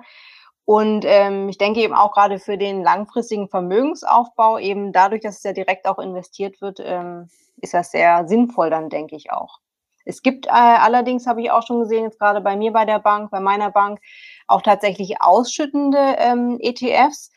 Und 0.65 1.03
ähm, 1.07 1.49
ich 1.49 1.57
denke 1.57 1.79
eben 1.79 1.95
auch 1.95 2.13
gerade 2.13 2.37
für 2.37 2.55
den 2.55 2.83
langfristigen 2.83 3.49
Vermögensaufbau, 3.49 4.59
eben 4.59 4.91
dadurch, 4.91 5.21
dass 5.21 5.37
es 5.37 5.43
ja 5.43 5.51
direkt 5.51 5.87
auch 5.87 5.97
investiert 5.97 6.61
wird, 6.61 6.79
ähm, 6.83 7.27
ist 7.57 7.73
das 7.73 7.89
sehr 7.89 8.27
sinnvoll 8.27 8.69
dann, 8.69 8.89
denke 8.89 9.15
ich 9.15 9.31
auch. 9.31 9.59
Es 10.05 10.21
gibt 10.21 10.47
äh, 10.47 10.49
allerdings, 10.49 11.27
habe 11.27 11.41
ich 11.41 11.51
auch 11.51 11.65
schon 11.65 11.81
gesehen, 11.81 12.03
jetzt 12.03 12.19
gerade 12.19 12.41
bei 12.41 12.55
mir 12.55 12.71
bei 12.71 12.85
der 12.85 12.99
Bank, 12.99 13.31
bei 13.31 13.39
meiner 13.39 13.71
Bank, 13.71 13.99
auch 14.47 14.61
tatsächlich 14.61 15.21
ausschüttende 15.21 16.15
ähm, 16.17 16.57
ETFs, 16.61 17.31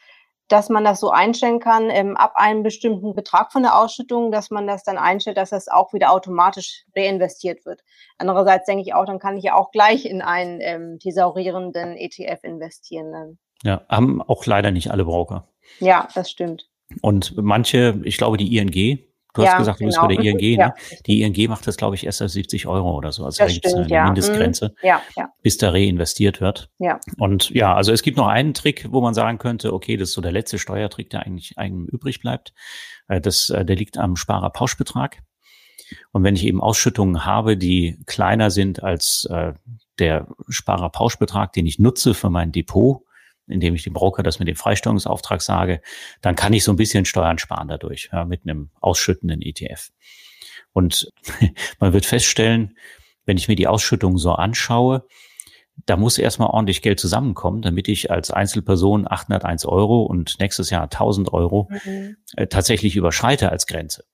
dass 0.49 0.69
man 0.69 0.85
das 0.85 1.01
so 1.01 1.11
einstellen 1.11 1.61
kann, 1.61 1.89
ähm, 1.91 2.17
ab 2.17 2.35
einem 2.37 2.63
bestimmten 2.63 3.15
Betrag 3.15 3.53
von 3.53 3.63
der 3.63 3.79
Ausschüttung, 3.79 4.31
dass 4.31 4.51
man 4.51 4.67
das 4.67 4.85
dann 4.85 4.99
einstellt, 4.99 5.39
dass 5.39 5.51
das 5.51 5.69
auch 5.69 5.93
wieder 5.93 6.13
automatisch 6.13 6.85
reinvestiert 6.95 7.65
wird. 7.65 7.81
Andererseits 8.19 8.67
denke 8.67 8.83
ich 8.83 8.95
auch, 8.95 9.07
dann 9.07 9.19
kann 9.19 9.37
ich 9.37 9.45
ja 9.45 9.55
auch 9.55 9.71
gleich 9.71 10.05
in 10.05 10.21
einen 10.21 10.61
ähm, 10.61 10.99
thesaurierenden 10.99 11.97
ETF 11.97 12.45
investieren. 12.45 13.13
Dann. 13.13 13.39
Ja, 13.63 13.87
haben 13.89 14.21
auch 14.21 14.45
leider 14.45 14.71
nicht 14.71 14.91
alle 14.91 15.05
Broker. 15.05 15.49
Ja, 15.81 16.09
das 16.15 16.31
stimmt. 16.31 16.69
Und 17.01 17.35
manche, 17.37 18.01
ich 18.05 18.19
glaube, 18.19 18.37
die 18.37 18.57
ING, 18.57 18.99
Du 19.35 19.43
ja, 19.43 19.53
hast 19.53 19.59
gesagt, 19.59 19.81
du 19.81 19.85
genau. 19.85 20.07
bist 20.07 20.17
bei 20.19 20.23
der 20.23 20.41
ING, 20.41 20.59
ne? 20.59 20.75
Die 21.07 21.23
ING 21.23 21.49
macht 21.49 21.67
das, 21.67 21.77
glaube 21.77 21.95
ich, 21.95 22.05
erst 22.05 22.21
auf 22.21 22.29
70 22.29 22.67
Euro 22.67 22.95
oder 22.95 23.13
so. 23.13 23.25
Also 23.25 23.39
das 23.39 23.49
da 23.49 23.53
gibt 23.53 23.67
es 23.67 23.75
eine 23.75 23.89
ja. 23.89 24.05
Mindestgrenze, 24.05 24.75
mhm. 24.83 24.87
ja, 24.87 25.03
ja. 25.17 25.33
bis 25.43 25.57
da 25.57 25.71
reinvestiert 25.71 26.41
wird. 26.41 26.71
Ja. 26.79 27.01
Und 27.19 27.51
ja, 27.51 27.75
also 27.75 27.93
es 27.93 28.03
gibt 28.03 28.19
noch 28.19 28.27
einen 28.27 28.53
Trick, 28.53 28.89
wo 28.91 29.01
man 29.01 29.15
sagen 29.15 29.39
könnte, 29.39 29.73
okay, 29.73 29.97
das 29.97 30.11
ist 30.11 30.15
so 30.15 30.21
der 30.21 30.33
letzte 30.33 30.59
Steuertrick, 30.59 31.09
der 31.09 31.23
eigentlich 31.23 31.57
einem 31.57 31.87
übrig 31.87 32.21
bleibt. 32.21 32.53
Äh, 33.09 33.21
das, 33.21 33.49
äh, 33.49 33.65
der 33.65 33.77
liegt 33.77 33.97
am 33.97 34.17
Sparerpauschbetrag. 34.17 35.23
Und 36.13 36.25
wenn 36.25 36.37
ich 36.37 36.45
eben 36.45 36.61
Ausschüttungen 36.61 37.25
habe, 37.25 37.57
die 37.57 37.99
kleiner 38.07 38.51
sind 38.51 38.83
als 38.83 39.27
äh, 39.31 39.53
der 39.99 40.27
Sparerpauschbetrag, 40.49 41.53
den 41.53 41.67
ich 41.67 41.79
nutze 41.79 42.15
für 42.15 42.31
mein 42.31 42.53
Depot, 42.53 43.03
indem 43.47 43.75
ich 43.75 43.83
dem 43.83 43.93
Broker 43.93 44.23
das 44.23 44.39
mit 44.39 44.49
dem 44.49 44.57
Freistellungsauftrag 44.57 45.43
sage, 45.43 45.81
dann 46.21 46.37
kann 46.37 46.53
ich 46.53 46.65
so 46.65 46.73
ein 46.73 46.77
bisschen 46.77 47.05
Steuern 47.05 47.39
sparen 47.39 47.69
dadurch, 47.69 48.11
ja, 48.13 48.25
mit 48.25 48.43
einem 48.43 48.71
ausschüttenden 48.81 49.43
ETF. 49.43 49.91
Und 50.73 51.11
man 51.81 51.93
wird 51.93 52.07
feststellen, 52.07 52.77
wenn 53.25 53.37
ich 53.37 53.49
mir 53.49 53.57
die 53.57 53.69
Ausschüttung 53.69 54.19
so 54.19 54.33
anschaue, 54.33 55.07
da 55.87 55.97
muss 55.97 56.19
erstmal 56.19 56.51
ordentlich 56.51 56.83
Geld 56.83 57.01
zusammenkommen, 57.01 57.63
damit 57.63 57.89
ich 57.89 58.11
als 58.11 58.31
Einzelperson 58.31 59.07
801 59.11 59.65
Euro 59.65 60.03
und 60.03 60.39
nächstes 60.39 60.71
Jahr 60.71 60.85
1000 60.85 61.33
Euro 61.33 61.69
mhm. 61.85 62.17
äh, 62.37 62.47
tatsächlich 62.47 62.97
überschreite 62.97 63.51
als 63.51 63.67
Grenze. 63.67 64.05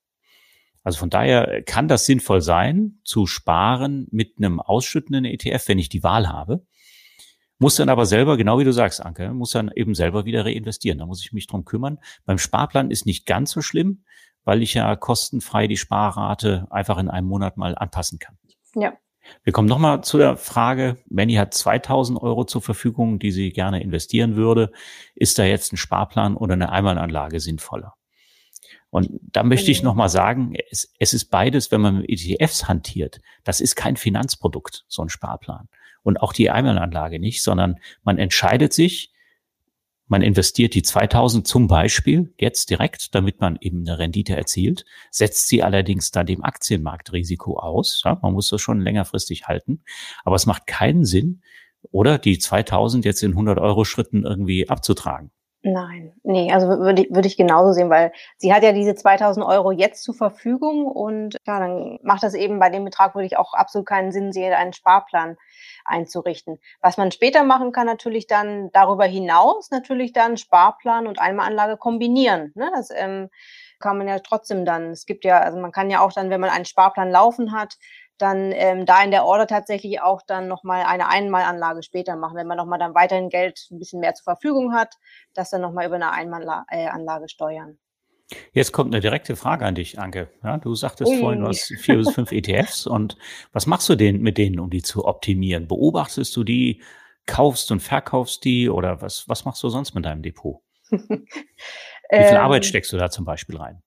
Also 0.83 0.99
von 0.99 1.09
daher 1.09 1.61
kann 1.63 1.87
das 1.87 2.05
sinnvoll 2.05 2.41
sein, 2.41 2.99
zu 3.03 3.27
sparen 3.27 4.07
mit 4.11 4.37
einem 4.37 4.59
ausschüttenden 4.59 5.25
ETF, 5.25 5.67
wenn 5.67 5.79
ich 5.79 5.89
die 5.89 6.03
Wahl 6.03 6.29
habe. 6.29 6.65
Muss 7.61 7.75
dann 7.75 7.89
aber 7.89 8.05
selber, 8.05 8.37
genau 8.37 8.57
wie 8.57 8.63
du 8.63 8.71
sagst, 8.71 9.05
Anke, 9.05 9.33
muss 9.33 9.51
dann 9.51 9.69
eben 9.75 9.93
selber 9.93 10.23
wieder 10.23 10.45
reinvestieren. 10.45 10.97
Da 10.97 11.05
muss 11.05 11.21
ich 11.21 11.33
mich 11.33 11.45
drum 11.45 11.65
kümmern. 11.65 11.99
Beim 12.25 12.37
Sparplan 12.37 12.89
ist 12.89 13.05
nicht 13.05 13.25
ganz 13.25 13.51
so 13.51 13.61
schlimm, 13.61 14.05
weil 14.45 14.63
ich 14.63 14.75
ja 14.75 14.95
kostenfrei 14.95 15.67
die 15.67 15.75
Sparrate 15.75 16.67
einfach 16.69 16.97
in 16.97 17.09
einem 17.09 17.27
Monat 17.27 17.57
mal 17.57 17.75
anpassen 17.75 18.17
kann. 18.17 18.37
Ja. 18.75 18.93
Wir 19.43 19.51
kommen 19.51 19.67
nochmal 19.67 20.03
zu 20.05 20.17
der 20.17 20.37
Frage, 20.37 20.97
Manny 21.09 21.33
hat 21.33 21.53
2000 21.53 22.21
Euro 22.21 22.45
zur 22.45 22.61
Verfügung, 22.61 23.19
die 23.19 23.31
sie 23.31 23.51
gerne 23.51 23.83
investieren 23.83 24.37
würde. 24.37 24.71
Ist 25.13 25.37
da 25.37 25.43
jetzt 25.43 25.73
ein 25.73 25.77
Sparplan 25.77 26.37
oder 26.37 26.53
eine 26.53 26.71
Einmalanlage 26.71 27.41
sinnvoller? 27.41 27.93
Und 28.89 29.11
da 29.21 29.43
möchte 29.43 29.69
ich 29.69 29.81
mhm. 29.81 29.89
nochmal 29.89 30.09
sagen, 30.09 30.53
es, 30.71 30.91
es 30.97 31.13
ist 31.13 31.25
beides, 31.25 31.71
wenn 31.71 31.81
man 31.81 31.97
mit 31.97 32.09
ETFs 32.09 32.69
hantiert. 32.69 33.19
Das 33.43 33.59
ist 33.59 33.75
kein 33.75 33.97
Finanzprodukt, 33.97 34.85
so 34.87 35.01
ein 35.03 35.09
Sparplan 35.09 35.67
und 36.03 36.21
auch 36.21 36.33
die 36.33 36.49
Einmalanlage 36.49 37.19
nicht, 37.19 37.43
sondern 37.43 37.79
man 38.03 38.17
entscheidet 38.17 38.73
sich, 38.73 39.11
man 40.07 40.23
investiert 40.23 40.73
die 40.73 40.81
2000 40.81 41.47
zum 41.47 41.67
Beispiel 41.67 42.33
jetzt 42.39 42.71
direkt, 42.71 43.13
damit 43.13 43.39
man 43.41 43.57
eben 43.61 43.81
eine 43.81 43.99
Rendite 43.99 44.35
erzielt, 44.35 44.85
setzt 45.11 45.47
sie 45.47 45.61
allerdings 45.61 46.09
dann 46.09 46.25
dem 46.25 46.43
Aktienmarktrisiko 46.43 47.59
aus. 47.59 48.01
Ja, 48.03 48.17
man 48.21 48.33
muss 48.33 48.49
das 48.49 48.59
schon 48.59 48.81
längerfristig 48.81 49.47
halten. 49.47 49.83
Aber 50.23 50.35
es 50.35 50.47
macht 50.47 50.65
keinen 50.65 51.05
Sinn, 51.05 51.41
oder 51.91 52.17
die 52.17 52.37
2000 52.37 53.05
jetzt 53.05 53.23
in 53.23 53.31
100 53.31 53.57
Euro 53.59 53.85
Schritten 53.85 54.23
irgendwie 54.23 54.69
abzutragen. 54.69 55.31
Nein, 55.61 56.13
nee, 56.23 56.53
also 56.53 56.67
würde 56.69 57.01
ich, 57.01 57.13
würde 57.13 57.27
ich 57.27 57.35
genauso 57.35 57.73
sehen, 57.73 57.89
weil 57.89 58.13
sie 58.37 58.53
hat 58.53 58.63
ja 58.63 58.71
diese 58.71 58.95
2000 58.95 59.45
Euro 59.45 59.71
jetzt 59.71 60.03
zur 60.03 60.15
Verfügung 60.15 60.85
und 60.85 61.35
ja, 61.45 61.59
dann 61.59 61.99
macht 62.01 62.23
das 62.23 62.33
eben 62.33 62.59
bei 62.59 62.69
dem 62.69 62.85
Betrag 62.85 63.13
würde 63.13 63.25
ich 63.25 63.35
auch 63.35 63.53
absolut 63.53 63.85
keinen 63.85 64.13
Sinn 64.13 64.31
sehen, 64.31 64.53
einen 64.53 64.71
Sparplan 64.71 65.35
einzurichten. 65.83 66.59
Was 66.81 66.95
man 66.95 67.11
später 67.11 67.43
machen 67.43 67.73
kann, 67.73 67.87
natürlich 67.87 68.25
dann 68.25 68.71
darüber 68.71 69.03
hinaus 69.03 69.69
natürlich 69.69 70.13
dann 70.13 70.37
Sparplan 70.37 71.07
und 71.07 71.19
Einmalanlage 71.19 71.75
kombinieren. 71.75 72.53
Ne? 72.55 72.71
Das 72.73 72.89
ähm, 72.95 73.29
kann 73.79 73.97
man 73.97 74.07
ja 74.07 74.19
trotzdem 74.19 74.63
dann, 74.63 74.91
es 74.91 75.05
gibt 75.05 75.25
ja, 75.25 75.39
also 75.39 75.59
man 75.59 75.73
kann 75.73 75.89
ja 75.89 75.99
auch 75.99 76.13
dann, 76.13 76.29
wenn 76.29 76.41
man 76.41 76.49
einen 76.49 76.65
Sparplan 76.65 77.11
laufen 77.11 77.51
hat, 77.51 77.77
dann 78.21 78.51
ähm, 78.51 78.85
da 78.85 79.03
in 79.03 79.11
der 79.11 79.25
Order 79.25 79.47
tatsächlich 79.47 80.01
auch 80.01 80.21
dann 80.21 80.47
nochmal 80.47 80.83
eine 80.83 81.07
Einmalanlage 81.07 81.83
später 81.83 82.15
machen, 82.15 82.37
wenn 82.37 82.47
man 82.47 82.57
nochmal 82.57 82.79
dann 82.79 82.95
weiterhin 82.95 83.29
Geld 83.29 83.67
ein 83.71 83.79
bisschen 83.79 83.99
mehr 83.99 84.13
zur 84.13 84.23
Verfügung 84.23 84.73
hat, 84.73 84.95
das 85.33 85.49
dann 85.49 85.61
nochmal 85.61 85.85
über 85.85 85.95
eine 85.95 86.11
Einmalanlage 86.11 87.25
äh, 87.25 87.29
steuern. 87.29 87.79
Jetzt 88.51 88.73
kommt 88.73 88.93
eine 88.93 89.01
direkte 89.01 89.35
Frage 89.35 89.65
an 89.65 89.73
dich, 89.73 89.97
Anke. 89.97 90.29
Ja, 90.43 90.57
du 90.57 90.75
sagtest 90.75 91.11
Ui. 91.11 91.19
vorhin, 91.19 91.41
du 91.41 91.47
hast 91.47 91.73
vier 91.79 91.97
bis 91.97 92.11
fünf 92.11 92.31
ETFs 92.33 92.85
und 92.85 93.17
was 93.53 93.65
machst 93.65 93.89
du 93.89 93.95
denn 93.95 94.21
mit 94.21 94.37
denen, 94.37 94.59
um 94.59 94.69
die 94.69 94.83
zu 94.83 95.05
optimieren? 95.05 95.67
Beobachtest 95.67 96.35
du 96.35 96.43
die, 96.43 96.81
kaufst 97.29 97.71
und 97.71 97.79
verkaufst 97.79 98.43
die 98.43 98.69
oder 98.69 99.01
was, 99.01 99.29
was 99.29 99.45
machst 99.45 99.61
du 99.63 99.69
sonst 99.69 99.93
mit 99.93 100.05
deinem 100.05 100.21
Depot? 100.21 100.61
Wie 100.89 100.97
viel 100.97 101.27
ähm, 102.09 102.37
Arbeit 102.37 102.65
steckst 102.65 102.91
du 102.91 102.97
da 102.97 103.09
zum 103.09 103.23
Beispiel 103.23 103.57
rein? 103.57 103.83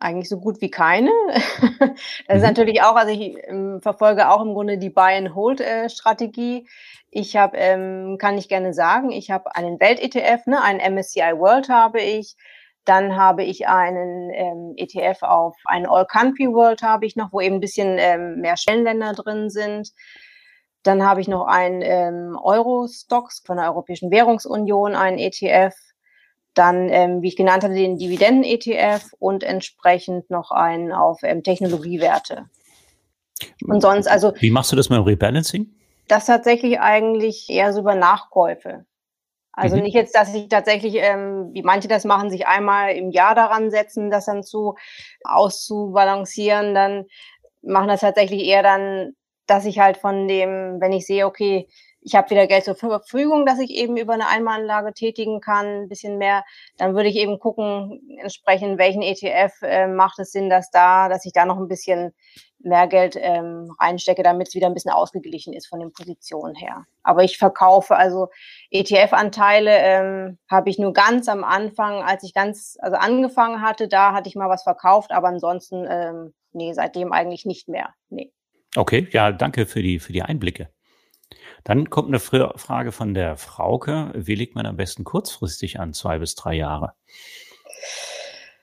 Eigentlich 0.00 0.28
so 0.28 0.40
gut 0.40 0.60
wie 0.60 0.70
keine. 0.70 1.10
das 1.78 1.90
mhm. 2.28 2.36
ist 2.36 2.42
natürlich 2.42 2.82
auch, 2.82 2.96
also 2.96 3.12
ich 3.12 3.36
ähm, 3.46 3.80
verfolge 3.82 4.28
auch 4.30 4.40
im 4.42 4.54
Grunde 4.54 4.78
die 4.78 4.90
Buy-and-Hold-Strategie. 4.90 6.66
ich 7.10 7.36
habe, 7.36 7.56
ähm, 7.56 8.16
kann 8.18 8.38
ich 8.38 8.48
gerne 8.48 8.72
sagen, 8.72 9.12
ich 9.12 9.30
habe 9.30 9.54
einen 9.54 9.78
Welt-ETF, 9.78 10.46
ne, 10.46 10.62
einen 10.62 10.94
MSCI 10.94 11.34
World 11.36 11.68
habe 11.68 12.00
ich. 12.00 12.36
Dann 12.86 13.16
habe 13.16 13.44
ich 13.44 13.68
einen 13.68 14.30
ähm, 14.30 14.72
ETF 14.76 15.22
auf 15.22 15.56
einen 15.66 15.86
All-Country 15.86 16.48
World 16.48 16.82
habe 16.82 17.04
ich 17.04 17.14
noch, 17.14 17.30
wo 17.32 17.40
eben 17.40 17.56
ein 17.56 17.60
bisschen 17.60 17.98
ähm, 17.98 18.40
mehr 18.40 18.56
Schwellenländer 18.56 19.12
drin 19.12 19.50
sind. 19.50 19.90
Dann 20.82 21.04
habe 21.04 21.20
ich 21.20 21.28
noch 21.28 21.46
einen 21.46 21.82
ähm, 21.82 22.38
Euro-Stocks 22.42 23.42
von 23.44 23.58
der 23.58 23.66
Europäischen 23.66 24.10
Währungsunion, 24.10 24.94
einen 24.94 25.18
ETF 25.18 25.74
dann, 26.54 26.88
ähm, 26.88 27.22
wie 27.22 27.28
ich 27.28 27.36
genannt 27.36 27.64
hatte, 27.64 27.74
den 27.74 27.96
Dividenden-ETF 27.96 29.14
und 29.18 29.44
entsprechend 29.44 30.30
noch 30.30 30.50
einen 30.50 30.92
auf 30.92 31.20
ähm, 31.22 31.42
Technologiewerte. 31.42 32.46
Und 33.66 33.80
sonst, 33.80 34.06
also. 34.06 34.32
Wie 34.38 34.50
machst 34.50 34.72
du 34.72 34.76
das 34.76 34.90
mit 34.90 34.98
dem 34.98 35.04
Rebalancing? 35.04 35.72
Das 36.08 36.26
tatsächlich 36.26 36.80
eigentlich 36.80 37.48
eher 37.48 37.72
so 37.72 37.80
über 37.80 37.94
Nachkäufe. 37.94 38.84
Also 39.52 39.76
mhm. 39.76 39.82
nicht 39.82 39.94
jetzt, 39.94 40.14
dass 40.14 40.34
ich 40.34 40.48
tatsächlich, 40.48 40.96
ähm, 40.96 41.50
wie 41.52 41.62
manche 41.62 41.88
das 41.88 42.04
machen, 42.04 42.30
sich 42.30 42.46
einmal 42.46 42.94
im 42.94 43.10
Jahr 43.10 43.34
daran 43.34 43.70
setzen, 43.70 44.10
das 44.10 44.26
dann 44.26 44.42
zu 44.42 44.76
auszubalancieren, 45.24 46.74
dann 46.74 47.06
machen 47.62 47.88
das 47.88 48.00
tatsächlich 48.00 48.44
eher 48.44 48.62
dann, 48.62 49.12
dass 49.46 49.64
ich 49.64 49.78
halt 49.78 49.96
von 49.96 50.28
dem, 50.28 50.80
wenn 50.80 50.92
ich 50.92 51.06
sehe, 51.06 51.26
okay, 51.26 51.68
ich 52.02 52.14
habe 52.14 52.30
wieder 52.30 52.46
Geld 52.46 52.64
zur 52.64 52.74
Verfügung, 52.74 53.44
dass 53.46 53.58
ich 53.58 53.70
eben 53.70 53.96
über 53.96 54.14
eine 54.14 54.28
Einmalanlage 54.28 54.94
tätigen 54.94 55.40
kann, 55.40 55.82
ein 55.82 55.88
bisschen 55.88 56.18
mehr, 56.18 56.44
dann 56.76 56.94
würde 56.94 57.08
ich 57.08 57.16
eben 57.16 57.38
gucken, 57.38 58.00
entsprechend 58.18 58.78
welchen 58.78 59.02
ETF 59.02 59.62
äh, 59.62 59.86
macht 59.86 60.18
es 60.18 60.32
Sinn, 60.32 60.48
dass 60.48 60.70
da, 60.70 61.08
dass 61.08 61.24
ich 61.26 61.32
da 61.32 61.44
noch 61.44 61.58
ein 61.58 61.68
bisschen 61.68 62.12
mehr 62.62 62.86
Geld 62.86 63.16
ähm, 63.18 63.74
reinstecke, 63.80 64.22
damit 64.22 64.48
es 64.48 64.54
wieder 64.54 64.66
ein 64.66 64.74
bisschen 64.74 64.92
ausgeglichen 64.92 65.52
ist 65.52 65.68
von 65.68 65.80
den 65.80 65.92
Positionen 65.92 66.54
her. 66.54 66.84
Aber 67.02 67.24
ich 67.24 67.38
verkaufe 67.38 67.96
also 67.96 68.28
ETF-Anteile 68.70 69.70
ähm, 69.78 70.38
habe 70.50 70.68
ich 70.68 70.78
nur 70.78 70.92
ganz 70.92 71.28
am 71.28 71.44
Anfang, 71.44 72.02
als 72.02 72.22
ich 72.22 72.34
ganz 72.34 72.76
also 72.80 72.96
angefangen 72.96 73.62
hatte, 73.62 73.88
da 73.88 74.12
hatte 74.12 74.28
ich 74.28 74.36
mal 74.36 74.48
was 74.48 74.62
verkauft, 74.62 75.10
aber 75.10 75.28
ansonsten 75.28 75.86
ähm, 75.88 76.34
nee, 76.52 76.72
seitdem 76.72 77.12
eigentlich 77.12 77.46
nicht 77.46 77.68
mehr. 77.68 77.94
Nee. 78.08 78.32
Okay, 78.76 79.08
ja, 79.10 79.32
danke 79.32 79.66
für 79.66 79.82
die 79.82 79.98
für 79.98 80.12
die 80.12 80.22
Einblicke. 80.22 80.68
Dann 81.64 81.90
kommt 81.90 82.08
eine 82.08 82.20
Frage 82.20 82.92
von 82.92 83.14
der 83.14 83.36
Frauke. 83.36 84.12
Wie 84.14 84.34
legt 84.34 84.54
man 84.54 84.66
am 84.66 84.76
besten 84.76 85.04
kurzfristig 85.04 85.78
an, 85.78 85.92
zwei 85.92 86.18
bis 86.18 86.34
drei 86.34 86.54
Jahre? 86.54 86.92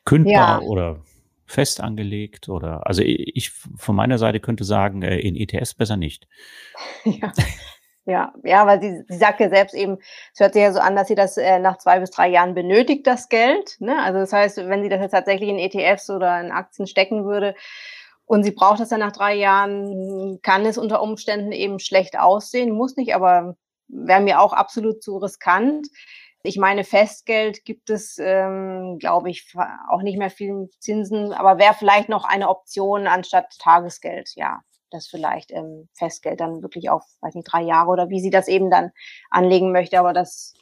Kündbar 0.05 0.61
ja. 0.61 0.67
oder 0.67 1.01
fest 1.45 1.79
angelegt 1.79 2.49
oder 2.49 2.85
also 2.85 3.01
ich 3.05 3.51
von 3.51 3.95
meiner 3.95 4.17
Seite 4.17 4.39
könnte 4.39 4.65
sagen, 4.65 5.01
äh, 5.01 5.17
in 5.17 5.35
ETS 5.35 5.73
besser 5.73 5.97
nicht. 5.97 6.27
Ja. 7.05 7.31
Ja, 8.09 8.33
ja, 8.45 8.65
weil 8.65 8.81
sie, 8.81 9.03
sie 9.09 9.17
sagt 9.17 9.41
ja 9.41 9.49
selbst 9.49 9.75
eben, 9.75 9.97
es 10.33 10.39
hört 10.39 10.53
sich 10.53 10.61
ja 10.61 10.71
so 10.71 10.79
an, 10.79 10.95
dass 10.95 11.09
sie 11.09 11.15
das 11.15 11.35
äh, 11.35 11.59
nach 11.59 11.77
zwei 11.77 11.99
bis 11.99 12.09
drei 12.09 12.29
Jahren 12.29 12.53
benötigt, 12.53 13.05
das 13.05 13.27
Geld. 13.27 13.75
Ne? 13.79 14.01
Also 14.01 14.19
das 14.19 14.31
heißt, 14.31 14.57
wenn 14.69 14.81
sie 14.81 14.87
das 14.87 15.01
jetzt 15.01 15.11
tatsächlich 15.11 15.49
in 15.49 15.59
ETFs 15.59 16.09
oder 16.09 16.39
in 16.39 16.51
Aktien 16.51 16.87
stecken 16.87 17.25
würde, 17.25 17.53
und 18.27 18.43
sie 18.43 18.51
braucht 18.51 18.81
das 18.81 18.89
dann 18.89 18.99
nach 18.99 19.13
drei 19.13 19.35
Jahren, 19.35 20.39
kann 20.41 20.65
es 20.65 20.77
unter 20.77 21.01
Umständen 21.01 21.53
eben 21.53 21.79
schlecht 21.79 22.19
aussehen, 22.19 22.75
muss 22.75 22.97
nicht, 22.97 23.15
aber 23.15 23.55
wäre 23.87 24.21
mir 24.21 24.41
auch 24.41 24.51
absolut 24.51 25.01
zu 25.01 25.17
riskant. 25.17 25.87
Ich 26.43 26.57
meine, 26.57 26.83
Festgeld 26.83 27.63
gibt 27.63 27.89
es, 27.89 28.17
ähm, 28.19 28.97
glaube 28.99 29.29
ich, 29.29 29.53
auch 29.89 30.01
nicht 30.01 30.17
mehr 30.17 30.29
viel 30.29 30.69
Zinsen, 30.79 31.31
aber 31.33 31.57
wäre 31.57 31.73
vielleicht 31.73 32.09
noch 32.09 32.25
eine 32.25 32.49
Option 32.49 33.07
anstatt 33.07 33.57
Tagesgeld, 33.59 34.31
ja. 34.35 34.59
Das 34.91 35.07
vielleicht 35.07 35.51
ähm, 35.51 35.89
Festgeld 35.93 36.39
dann 36.39 36.61
wirklich 36.61 36.89
auf, 36.89 37.03
weiß 37.21 37.35
nicht, 37.35 37.51
drei 37.51 37.61
Jahre 37.61 37.89
oder 37.89 38.09
wie 38.09 38.21
sie 38.21 38.29
das 38.29 38.47
eben 38.47 38.69
dann 38.69 38.91
anlegen 39.29 39.73
möchte. 39.73 39.99
Aber 39.99 40.13
das, 40.13 40.53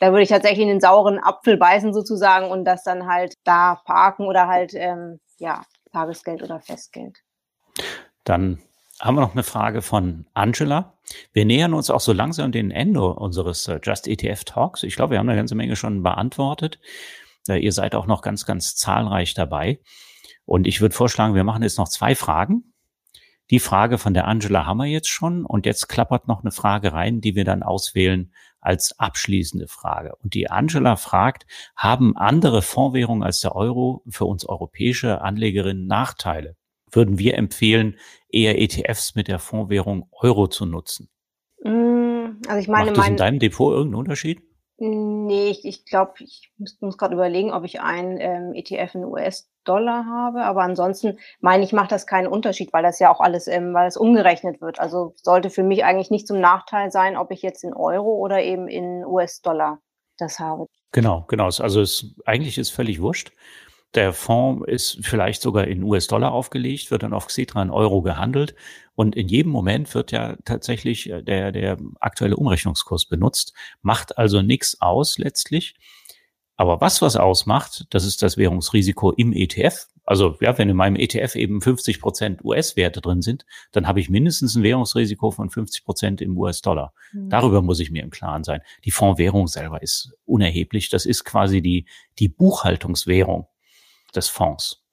da 0.00 0.10
würde 0.10 0.22
ich 0.22 0.30
tatsächlich 0.30 0.60
in 0.60 0.68
den 0.68 0.80
sauren 0.80 1.22
Apfel 1.22 1.58
beißen 1.58 1.92
sozusagen 1.92 2.50
und 2.50 2.64
das 2.64 2.82
dann 2.84 3.06
halt 3.06 3.34
da 3.44 3.80
parken 3.84 4.26
oder 4.26 4.46
halt, 4.48 4.72
ähm, 4.74 5.20
ja, 5.38 5.62
Tagesgeld 5.94 6.42
oder 6.42 6.60
Festgeld. 6.60 7.18
Dann 8.24 8.58
haben 9.00 9.16
wir 9.16 9.20
noch 9.20 9.32
eine 9.32 9.42
Frage 9.42 9.80
von 9.82 10.26
Angela. 10.34 10.98
Wir 11.32 11.44
nähern 11.44 11.74
uns 11.74 11.90
auch 11.90 12.00
so 12.00 12.12
langsam 12.12 12.52
dem 12.52 12.70
Ende 12.70 13.02
unseres 13.02 13.68
äh, 13.68 13.80
Just 13.82 14.08
ETF 14.08 14.44
Talks. 14.44 14.82
Ich 14.82 14.96
glaube, 14.96 15.12
wir 15.12 15.18
haben 15.18 15.28
eine 15.28 15.38
ganze 15.38 15.54
Menge 15.54 15.76
schon 15.76 16.02
beantwortet. 16.02 16.80
Äh, 17.48 17.58
ihr 17.58 17.72
seid 17.72 17.94
auch 17.94 18.06
noch 18.06 18.22
ganz, 18.22 18.44
ganz 18.44 18.76
zahlreich 18.76 19.34
dabei. 19.34 19.80
Und 20.44 20.66
ich 20.66 20.80
würde 20.80 20.94
vorschlagen, 20.94 21.34
wir 21.34 21.44
machen 21.44 21.62
jetzt 21.62 21.78
noch 21.78 21.88
zwei 21.88 22.14
Fragen. 22.14 22.74
Die 23.50 23.60
Frage 23.60 23.98
von 23.98 24.14
der 24.14 24.26
Angela 24.26 24.66
haben 24.66 24.78
wir 24.78 24.86
jetzt 24.86 25.08
schon. 25.08 25.44
Und 25.44 25.66
jetzt 25.66 25.88
klappert 25.88 26.26
noch 26.28 26.42
eine 26.42 26.50
Frage 26.50 26.92
rein, 26.92 27.20
die 27.20 27.34
wir 27.34 27.44
dann 27.44 27.62
auswählen 27.62 28.32
als 28.64 28.98
abschließende 28.98 29.68
Frage. 29.68 30.16
Und 30.22 30.34
die 30.34 30.50
Angela 30.50 30.96
fragt, 30.96 31.46
haben 31.76 32.16
andere 32.16 32.62
Fondswährungen 32.62 33.22
als 33.22 33.40
der 33.40 33.54
Euro 33.54 34.02
für 34.08 34.24
uns 34.24 34.46
europäische 34.46 35.20
Anlegerinnen 35.20 35.86
Nachteile? 35.86 36.56
Würden 36.90 37.18
wir 37.18 37.36
empfehlen, 37.36 37.96
eher 38.28 38.60
ETFs 38.60 39.14
mit 39.14 39.28
der 39.28 39.38
Fondswährung 39.38 40.08
Euro 40.12 40.46
zu 40.48 40.64
nutzen? 40.66 41.08
Mm, 41.62 42.40
also 42.46 42.58
ich 42.60 42.68
meine, 42.68 42.86
Macht 42.86 42.98
das 42.98 43.08
in 43.08 43.16
deinem 43.16 43.38
Depot 43.38 43.72
irgendeinen 43.72 44.00
Unterschied? 44.00 44.42
Nee, 44.76 45.50
ich, 45.50 45.64
ich 45.64 45.84
glaube, 45.84 46.14
ich 46.18 46.50
muss, 46.58 46.76
muss 46.80 46.98
gerade 46.98 47.14
überlegen, 47.14 47.52
ob 47.52 47.64
ich 47.64 47.80
einen 47.80 48.18
ähm, 48.20 48.54
ETF 48.54 48.96
in 48.96 49.04
US-Dollar 49.04 50.04
habe. 50.06 50.42
Aber 50.42 50.62
ansonsten 50.62 51.18
meine 51.40 51.62
ich, 51.62 51.72
macht 51.72 51.92
das 51.92 52.06
keinen 52.06 52.26
Unterschied, 52.26 52.72
weil 52.72 52.82
das 52.82 52.98
ja 52.98 53.12
auch 53.12 53.20
alles, 53.20 53.46
ähm, 53.46 53.72
weil 53.72 53.86
es 53.86 53.96
umgerechnet 53.96 54.60
wird. 54.60 54.80
Also 54.80 55.14
sollte 55.16 55.50
für 55.50 55.62
mich 55.62 55.84
eigentlich 55.84 56.10
nicht 56.10 56.26
zum 56.26 56.40
Nachteil 56.40 56.90
sein, 56.90 57.16
ob 57.16 57.30
ich 57.30 57.42
jetzt 57.42 57.62
in 57.62 57.72
Euro 57.72 58.14
oder 58.14 58.42
eben 58.42 58.66
in 58.66 59.04
US-Dollar 59.04 59.78
das 60.18 60.40
habe. 60.40 60.66
Genau, 60.90 61.24
genau. 61.28 61.44
Also 61.44 61.80
es 61.80 62.14
eigentlich 62.24 62.58
ist 62.58 62.70
völlig 62.70 63.00
wurscht. 63.00 63.32
Der 63.94 64.12
Fonds 64.12 64.66
ist 64.66 64.98
vielleicht 65.02 65.40
sogar 65.40 65.66
in 65.68 65.82
US-Dollar 65.82 66.32
aufgelegt, 66.32 66.90
wird 66.90 67.04
dann 67.04 67.12
auf 67.12 67.28
Xetra 67.28 67.62
in 67.62 67.70
Euro 67.70 68.02
gehandelt 68.02 68.54
und 68.94 69.14
in 69.14 69.28
jedem 69.28 69.52
Moment 69.52 69.94
wird 69.94 70.12
ja 70.12 70.36
tatsächlich 70.44 71.10
äh, 71.10 71.22
der, 71.22 71.52
der 71.52 71.78
aktuelle 72.00 72.36
Umrechnungskurs 72.36 73.06
benutzt, 73.06 73.54
macht 73.82 74.18
also 74.18 74.42
nichts 74.42 74.80
aus 74.80 75.18
letztlich. 75.18 75.74
Aber 76.56 76.80
was 76.80 77.02
was 77.02 77.16
ausmacht, 77.16 77.86
das 77.90 78.04
ist 78.04 78.22
das 78.22 78.36
Währungsrisiko 78.36 79.10
im 79.12 79.32
ETF. 79.32 79.88
Also 80.04 80.36
ja, 80.40 80.56
wenn 80.58 80.68
in 80.68 80.76
meinem 80.76 80.96
ETF 80.96 81.34
eben 81.34 81.60
50 81.60 82.00
Prozent 82.00 82.44
US-Werte 82.44 83.00
drin 83.00 83.22
sind, 83.22 83.46
dann 83.72 83.88
habe 83.88 84.00
ich 84.00 84.10
mindestens 84.10 84.54
ein 84.54 84.62
Währungsrisiko 84.62 85.30
von 85.30 85.50
50 85.50 85.84
Prozent 85.84 86.20
im 86.20 86.36
US-Dollar. 86.36 86.92
Mhm. 87.12 87.30
Darüber 87.30 87.62
muss 87.62 87.80
ich 87.80 87.90
mir 87.90 88.02
im 88.02 88.10
Klaren 88.10 88.44
sein. 88.44 88.60
Die 88.84 88.90
Fondswährung 88.90 89.48
selber 89.48 89.82
ist 89.82 90.12
unerheblich. 90.26 90.90
Das 90.90 91.06
ist 91.06 91.24
quasi 91.24 91.62
die, 91.62 91.86
die 92.18 92.28
Buchhaltungswährung 92.28 93.48
des 94.16 94.28
Fonds. 94.28 94.84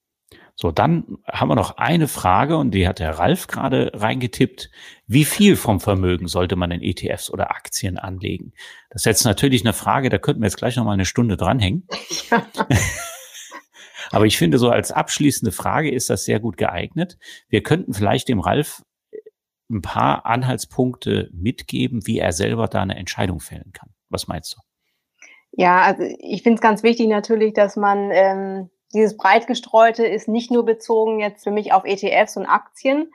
So, 0.56 0.72
dann 0.72 1.18
haben 1.28 1.50
wir 1.50 1.56
noch 1.56 1.78
eine 1.78 2.08
Frage 2.08 2.58
und 2.58 2.72
die 2.72 2.88
hat 2.88 3.00
der 3.00 3.18
Ralf 3.18 3.48
gerade 3.48 3.92
reingetippt. 3.96 4.70
Wie 5.08 5.26
viel 5.26 5.56
vom 5.56 5.80
Vermögen 5.80 6.28
sollte 6.28 6.56
man 6.56 6.72
in 6.72 6.84
ETFs 6.84 7.32
oder 7.32 7.52
Aktien 7.52 7.98
anlegen? 7.98 8.54
Das 8.90 9.02
ist 9.02 9.06
jetzt 9.06 9.24
natürlich 9.24 9.64
eine 9.64 9.74
Frage, 9.74 10.10
da 10.10 10.20
könnten 10.20 10.42
wir 10.42 10.48
jetzt 10.48 10.58
gleich 10.58 10.76
noch 10.76 10.86
mal 10.86 10.94
eine 10.94 11.06
Stunde 11.06 11.38
dranhängen. 11.38 11.88
Ja. 12.30 12.46
Aber 14.12 14.26
ich 14.26 14.38
finde, 14.38 14.58
so 14.58 14.70
als 14.70 14.92
abschließende 14.92 15.52
Frage 15.52 15.90
ist 15.90 16.10
das 16.10 16.26
sehr 16.26 16.40
gut 16.40 16.58
geeignet. 16.58 17.18
Wir 17.48 17.64
könnten 17.64 17.94
vielleicht 17.94 18.28
dem 18.28 18.40
Ralf 18.40 18.84
ein 19.70 19.82
paar 19.82 20.26
Anhaltspunkte 20.26 21.30
mitgeben, 21.34 22.06
wie 22.06 22.20
er 22.20 22.34
selber 22.34 22.68
da 22.68 22.82
eine 22.82 22.98
Entscheidung 22.98 23.40
fällen 23.40 23.72
kann. 23.74 23.90
Was 24.10 24.28
meinst 24.28 24.56
du? 24.56 24.62
Ja, 25.54 25.82
also 25.82 26.04
ich 26.20 26.44
finde 26.44 26.56
es 26.56 26.62
ganz 26.62 26.84
wichtig 26.84 27.08
natürlich, 27.08 27.54
dass 27.54 27.78
man 27.78 28.12
ähm, 28.12 28.70
dieses 28.94 29.18
breit 29.18 29.48
gestreute 29.48 30.06
ist 30.06 30.28
nicht 30.28 30.52
nur 30.52 30.66
bezogen 30.66 31.20
jetzt 31.20 31.44
für 31.44 31.52
mich 31.52 31.74
auf 31.74 31.86
ETFs 31.86 32.38
und 32.38 32.46
Aktien, 32.46 33.14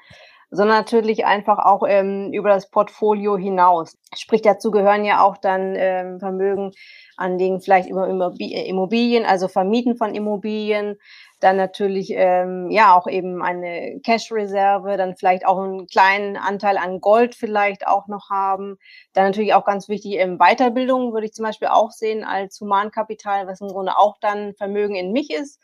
sondern 0.50 0.78
natürlich 0.78 1.24
einfach 1.26 1.58
auch 1.58 1.82
ähm, 1.86 2.32
über 2.32 2.50
das 2.50 2.70
Portfolio 2.70 3.36
hinaus. 3.36 3.96
Sprich, 4.14 4.42
dazu 4.42 4.70
gehören 4.70 5.04
ja 5.04 5.22
auch 5.22 5.36
dann 5.36 5.74
ähm, 5.76 6.20
Vermögen 6.20 6.72
anlegen, 7.16 7.60
vielleicht 7.60 7.88
über 7.88 8.06
Immobilien, 8.08 9.24
also 9.24 9.48
Vermieten 9.48 9.96
von 9.96 10.14
Immobilien, 10.14 10.96
dann 11.40 11.56
natürlich 11.56 12.12
ähm, 12.14 12.70
ja 12.70 12.96
auch 12.96 13.06
eben 13.06 13.42
eine 13.42 14.00
Cash-Reserve, 14.04 14.96
dann 14.96 15.16
vielleicht 15.16 15.46
auch 15.46 15.58
einen 15.58 15.86
kleinen 15.86 16.36
Anteil 16.36 16.78
an 16.78 17.00
Gold 17.00 17.34
vielleicht 17.34 17.86
auch 17.86 18.06
noch 18.06 18.30
haben. 18.30 18.76
Dann 19.12 19.26
natürlich 19.26 19.54
auch 19.54 19.64
ganz 19.64 19.88
wichtig 19.88 20.14
ähm, 20.18 20.38
Weiterbildung 20.38 21.12
würde 21.12 21.26
ich 21.26 21.32
zum 21.32 21.44
Beispiel 21.44 21.68
auch 21.68 21.90
sehen 21.90 22.24
als 22.24 22.60
Humankapital, 22.60 23.46
was 23.46 23.60
im 23.60 23.68
Grunde 23.68 23.98
auch 23.98 24.16
dann 24.20 24.54
Vermögen 24.54 24.94
in 24.94 25.12
mich 25.12 25.30
ist. 25.30 25.60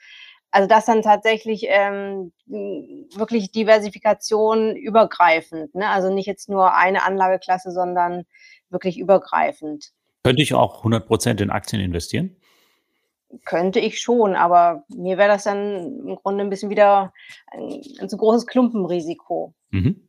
Also 0.52 0.68
das 0.68 0.84
dann 0.84 1.00
tatsächlich 1.00 1.64
ähm, 1.66 2.32
wirklich 2.46 3.52
Diversifikation 3.52 4.76
übergreifend, 4.76 5.74
ne? 5.74 5.88
also 5.88 6.12
nicht 6.12 6.26
jetzt 6.26 6.50
nur 6.50 6.74
eine 6.74 7.04
Anlageklasse, 7.04 7.72
sondern 7.72 8.26
wirklich 8.68 8.98
übergreifend. 8.98 9.92
Könnte 10.24 10.42
ich 10.42 10.52
auch 10.52 10.78
100 10.78 11.06
Prozent 11.06 11.40
in 11.40 11.50
Aktien 11.50 11.80
investieren? 11.80 12.36
Könnte 13.46 13.80
ich 13.80 13.98
schon, 13.98 14.36
aber 14.36 14.84
mir 14.94 15.16
wäre 15.16 15.30
das 15.30 15.44
dann 15.44 16.06
im 16.06 16.16
Grunde 16.16 16.44
ein 16.44 16.50
bisschen 16.50 16.68
wieder 16.68 17.14
ein, 17.46 17.80
ein 17.98 18.08
zu 18.10 18.18
großes 18.18 18.46
Klumpenrisiko. 18.46 19.54
Mhm. 19.70 20.06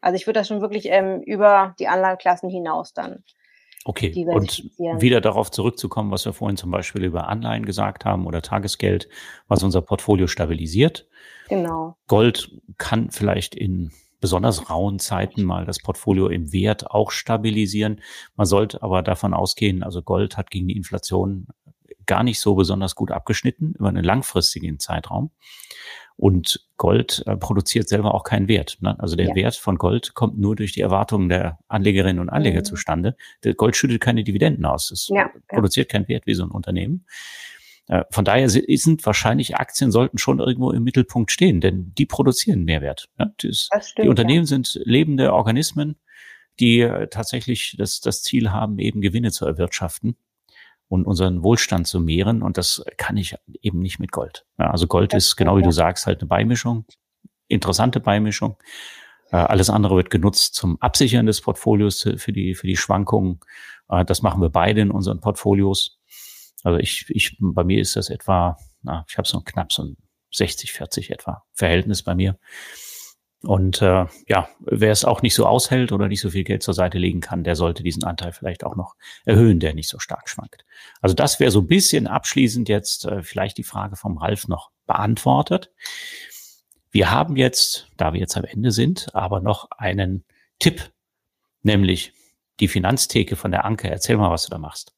Also 0.00 0.16
ich 0.16 0.26
würde 0.26 0.40
das 0.40 0.48
schon 0.48 0.62
wirklich 0.62 0.86
ähm, 0.86 1.20
über 1.20 1.74
die 1.78 1.88
Anlageklassen 1.88 2.48
hinaus 2.48 2.94
dann. 2.94 3.24
Okay, 3.84 4.26
und 4.28 4.70
wieder 4.78 5.20
darauf 5.20 5.50
zurückzukommen, 5.50 6.12
was 6.12 6.24
wir 6.24 6.32
vorhin 6.32 6.56
zum 6.56 6.70
Beispiel 6.70 7.04
über 7.04 7.28
Anleihen 7.28 7.66
gesagt 7.66 8.04
haben 8.04 8.26
oder 8.26 8.40
Tagesgeld, 8.40 9.08
was 9.48 9.62
unser 9.62 9.82
Portfolio 9.82 10.28
stabilisiert. 10.28 11.08
Genau. 11.48 11.96
Gold 12.06 12.52
kann 12.78 13.10
vielleicht 13.10 13.56
in 13.56 13.90
besonders 14.20 14.70
rauen 14.70 15.00
Zeiten 15.00 15.42
mal 15.42 15.66
das 15.66 15.80
Portfolio 15.80 16.28
im 16.28 16.52
Wert 16.52 16.90
auch 16.90 17.10
stabilisieren. 17.10 18.00
Man 18.36 18.46
sollte 18.46 18.82
aber 18.82 19.02
davon 19.02 19.34
ausgehen, 19.34 19.82
also 19.82 20.00
Gold 20.00 20.36
hat 20.36 20.50
gegen 20.50 20.68
die 20.68 20.76
Inflation 20.76 21.48
gar 22.06 22.22
nicht 22.22 22.40
so 22.40 22.54
besonders 22.54 22.94
gut 22.94 23.10
abgeschnitten 23.10 23.74
über 23.78 23.88
einen 23.88 24.04
langfristigen 24.04 24.78
Zeitraum. 24.78 25.30
Und 26.22 26.64
Gold 26.76 27.24
äh, 27.26 27.36
produziert 27.36 27.88
selber 27.88 28.14
auch 28.14 28.22
keinen 28.22 28.46
Wert. 28.46 28.78
Ne? 28.80 28.94
Also 29.00 29.16
der 29.16 29.30
ja. 29.30 29.34
Wert 29.34 29.56
von 29.56 29.76
Gold 29.76 30.14
kommt 30.14 30.38
nur 30.38 30.54
durch 30.54 30.70
die 30.70 30.80
Erwartungen 30.80 31.28
der 31.28 31.58
Anlegerinnen 31.66 32.20
und 32.20 32.28
Anleger 32.28 32.60
mhm. 32.60 32.64
zustande. 32.64 33.16
Der 33.42 33.54
Gold 33.54 33.74
schüttet 33.74 34.00
keine 34.00 34.22
Dividenden 34.22 34.64
aus. 34.64 34.92
Es 34.92 35.08
ja, 35.08 35.32
produziert 35.48 35.88
keinen 35.88 36.06
Wert 36.06 36.24
wie 36.26 36.34
so 36.34 36.44
ein 36.44 36.52
Unternehmen. 36.52 37.06
Äh, 37.88 38.04
von 38.12 38.24
daher 38.24 38.48
sind 38.48 39.04
wahrscheinlich 39.04 39.56
Aktien 39.56 39.90
sollten 39.90 40.16
schon 40.16 40.38
irgendwo 40.38 40.70
im 40.70 40.84
Mittelpunkt 40.84 41.32
stehen, 41.32 41.60
denn 41.60 41.92
die 41.98 42.06
produzieren 42.06 42.62
Mehrwert. 42.62 43.08
Ne? 43.18 43.34
Das, 43.42 43.68
stimmt, 43.80 44.04
die 44.04 44.08
Unternehmen 44.08 44.46
sind 44.46 44.80
lebende 44.84 45.32
Organismen, 45.32 45.96
die 46.60 46.82
äh, 46.82 47.08
tatsächlich 47.08 47.74
das, 47.76 48.00
das 48.00 48.22
Ziel 48.22 48.52
haben, 48.52 48.78
eben 48.78 49.00
Gewinne 49.00 49.32
zu 49.32 49.44
erwirtschaften 49.44 50.16
und 50.92 51.06
unseren 51.06 51.42
Wohlstand 51.42 51.86
zu 51.86 52.00
mehren. 52.00 52.42
Und 52.42 52.58
das 52.58 52.84
kann 52.98 53.16
ich 53.16 53.34
eben 53.62 53.78
nicht 53.78 53.98
mit 53.98 54.12
Gold. 54.12 54.44
Ja, 54.58 54.70
also 54.70 54.86
Gold 54.86 55.14
das 55.14 55.24
ist, 55.24 55.36
genau 55.36 55.56
wie 55.56 55.62
du 55.62 55.70
sagst, 55.70 56.04
halt 56.04 56.20
eine 56.20 56.28
Beimischung, 56.28 56.84
interessante 57.48 57.98
Beimischung. 57.98 58.58
Äh, 59.30 59.36
alles 59.36 59.70
andere 59.70 59.96
wird 59.96 60.10
genutzt 60.10 60.54
zum 60.54 60.78
Absichern 60.82 61.24
des 61.24 61.40
Portfolios 61.40 62.06
für 62.16 62.32
die, 62.34 62.54
für 62.54 62.66
die 62.66 62.76
Schwankungen. 62.76 63.40
Äh, 63.88 64.04
das 64.04 64.20
machen 64.20 64.42
wir 64.42 64.50
beide 64.50 64.82
in 64.82 64.90
unseren 64.90 65.20
Portfolios. 65.20 65.98
Also 66.62 66.78
ich, 66.78 67.06
ich, 67.08 67.38
bei 67.40 67.64
mir 67.64 67.80
ist 67.80 67.96
das 67.96 68.10
etwa, 68.10 68.58
na, 68.82 69.06
ich 69.08 69.16
habe 69.16 69.26
so 69.26 69.40
knapp 69.40 69.72
so 69.72 69.84
ein 69.84 69.96
60, 70.30 70.72
40 70.72 71.10
etwa 71.10 71.42
Verhältnis 71.54 72.02
bei 72.02 72.14
mir. 72.14 72.38
Und 73.42 73.82
äh, 73.82 74.06
ja, 74.28 74.48
wer 74.60 74.92
es 74.92 75.04
auch 75.04 75.20
nicht 75.20 75.34
so 75.34 75.46
aushält 75.46 75.90
oder 75.90 76.06
nicht 76.06 76.20
so 76.20 76.30
viel 76.30 76.44
Geld 76.44 76.62
zur 76.62 76.74
Seite 76.74 76.98
legen 76.98 77.20
kann, 77.20 77.42
der 77.42 77.56
sollte 77.56 77.82
diesen 77.82 78.04
Anteil 78.04 78.32
vielleicht 78.32 78.64
auch 78.64 78.76
noch 78.76 78.94
erhöhen, 79.24 79.58
der 79.58 79.74
nicht 79.74 79.88
so 79.88 79.98
stark 79.98 80.28
schwankt. 80.28 80.64
Also 81.00 81.14
das 81.14 81.40
wäre 81.40 81.50
so 81.50 81.60
ein 81.60 81.66
bisschen 81.66 82.06
abschließend 82.06 82.68
jetzt 82.68 83.04
äh, 83.04 83.22
vielleicht 83.22 83.58
die 83.58 83.64
Frage 83.64 83.96
vom 83.96 84.16
Ralf 84.16 84.46
noch 84.46 84.70
beantwortet. 84.86 85.72
Wir 86.92 87.10
haben 87.10 87.36
jetzt, 87.36 87.88
da 87.96 88.12
wir 88.12 88.20
jetzt 88.20 88.36
am 88.36 88.44
Ende 88.44 88.70
sind, 88.70 89.12
aber 89.14 89.40
noch 89.40 89.70
einen 89.72 90.24
Tipp, 90.60 90.92
nämlich 91.62 92.12
die 92.60 92.68
Finanztheke 92.68 93.34
von 93.34 93.50
der 93.50 93.64
Anke. 93.64 93.90
Erzähl 93.90 94.16
mal, 94.16 94.30
was 94.30 94.44
du 94.44 94.50
da 94.50 94.58
machst. 94.58 94.94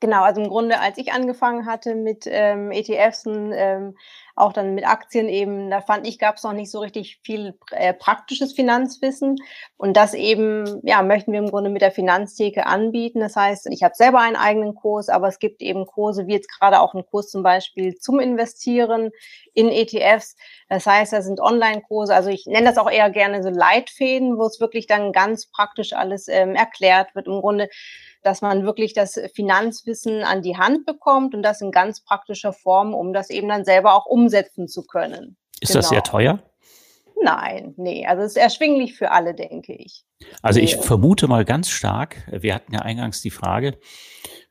Genau, 0.00 0.22
also 0.22 0.40
im 0.40 0.48
Grunde, 0.48 0.78
als 0.78 0.96
ich 0.98 1.12
angefangen 1.12 1.66
hatte 1.66 1.96
mit 1.96 2.24
ähm, 2.26 2.70
ETFs 2.70 3.26
und 3.26 3.52
ähm, 3.52 3.96
auch 4.36 4.52
dann 4.52 4.76
mit 4.76 4.86
Aktien 4.86 5.28
eben, 5.28 5.68
da 5.70 5.80
fand 5.80 6.06
ich, 6.06 6.20
gab 6.20 6.36
es 6.36 6.44
noch 6.44 6.52
nicht 6.52 6.70
so 6.70 6.78
richtig 6.78 7.18
viel 7.24 7.58
äh, 7.72 7.92
praktisches 7.92 8.52
Finanzwissen. 8.52 9.36
Und 9.76 9.96
das 9.96 10.14
eben, 10.14 10.80
ja, 10.84 11.02
möchten 11.02 11.32
wir 11.32 11.40
im 11.40 11.50
Grunde 11.50 11.70
mit 11.70 11.82
der 11.82 11.90
Finanztheke 11.90 12.66
anbieten. 12.66 13.18
Das 13.18 13.34
heißt, 13.34 13.66
ich 13.72 13.82
habe 13.82 13.96
selber 13.96 14.20
einen 14.20 14.36
eigenen 14.36 14.76
Kurs, 14.76 15.08
aber 15.08 15.26
es 15.26 15.40
gibt 15.40 15.60
eben 15.60 15.86
Kurse, 15.86 16.28
wie 16.28 16.34
jetzt 16.34 16.48
gerade 16.48 16.80
auch 16.80 16.94
ein 16.94 17.04
Kurs 17.04 17.28
zum 17.28 17.42
Beispiel 17.42 17.96
zum 17.96 18.20
Investieren 18.20 19.10
in 19.54 19.68
ETFs. 19.68 20.36
Das 20.68 20.86
heißt, 20.86 21.12
das 21.12 21.24
sind 21.24 21.40
Online-Kurse. 21.40 22.14
Also 22.14 22.30
ich 22.30 22.46
nenne 22.46 22.68
das 22.68 22.78
auch 22.78 22.90
eher 22.90 23.10
gerne 23.10 23.42
so 23.42 23.50
Leitfäden, 23.50 24.38
wo 24.38 24.46
es 24.46 24.60
wirklich 24.60 24.86
dann 24.86 25.12
ganz 25.12 25.50
praktisch 25.50 25.92
alles 25.92 26.28
ähm, 26.28 26.54
erklärt 26.54 27.16
wird. 27.16 27.26
Im 27.26 27.40
Grunde 27.40 27.68
dass 28.22 28.42
man 28.42 28.64
wirklich 28.64 28.94
das 28.94 29.20
Finanzwissen 29.34 30.22
an 30.22 30.42
die 30.42 30.56
Hand 30.56 30.86
bekommt 30.86 31.34
und 31.34 31.42
das 31.42 31.60
in 31.60 31.70
ganz 31.70 32.02
praktischer 32.02 32.52
Form, 32.52 32.94
um 32.94 33.12
das 33.12 33.30
eben 33.30 33.48
dann 33.48 33.64
selber 33.64 33.94
auch 33.94 34.06
umsetzen 34.06 34.68
zu 34.68 34.84
können. 34.84 35.36
Ist 35.60 35.72
genau. 35.72 35.80
das 35.80 35.88
sehr 35.88 36.00
genau. 36.00 36.10
teuer? 36.10 36.42
Nein, 37.20 37.74
nee, 37.76 38.06
also 38.06 38.22
es 38.22 38.32
ist 38.32 38.36
erschwinglich 38.36 38.96
für 38.96 39.10
alle, 39.10 39.34
denke 39.34 39.74
ich. 39.74 40.04
Also 40.42 40.60
ich 40.60 40.76
vermute 40.76 41.26
mal 41.26 41.44
ganz 41.44 41.68
stark, 41.68 42.16
wir 42.30 42.54
hatten 42.54 42.74
ja 42.74 42.80
eingangs 42.80 43.20
die 43.22 43.30
Frage, 43.30 43.78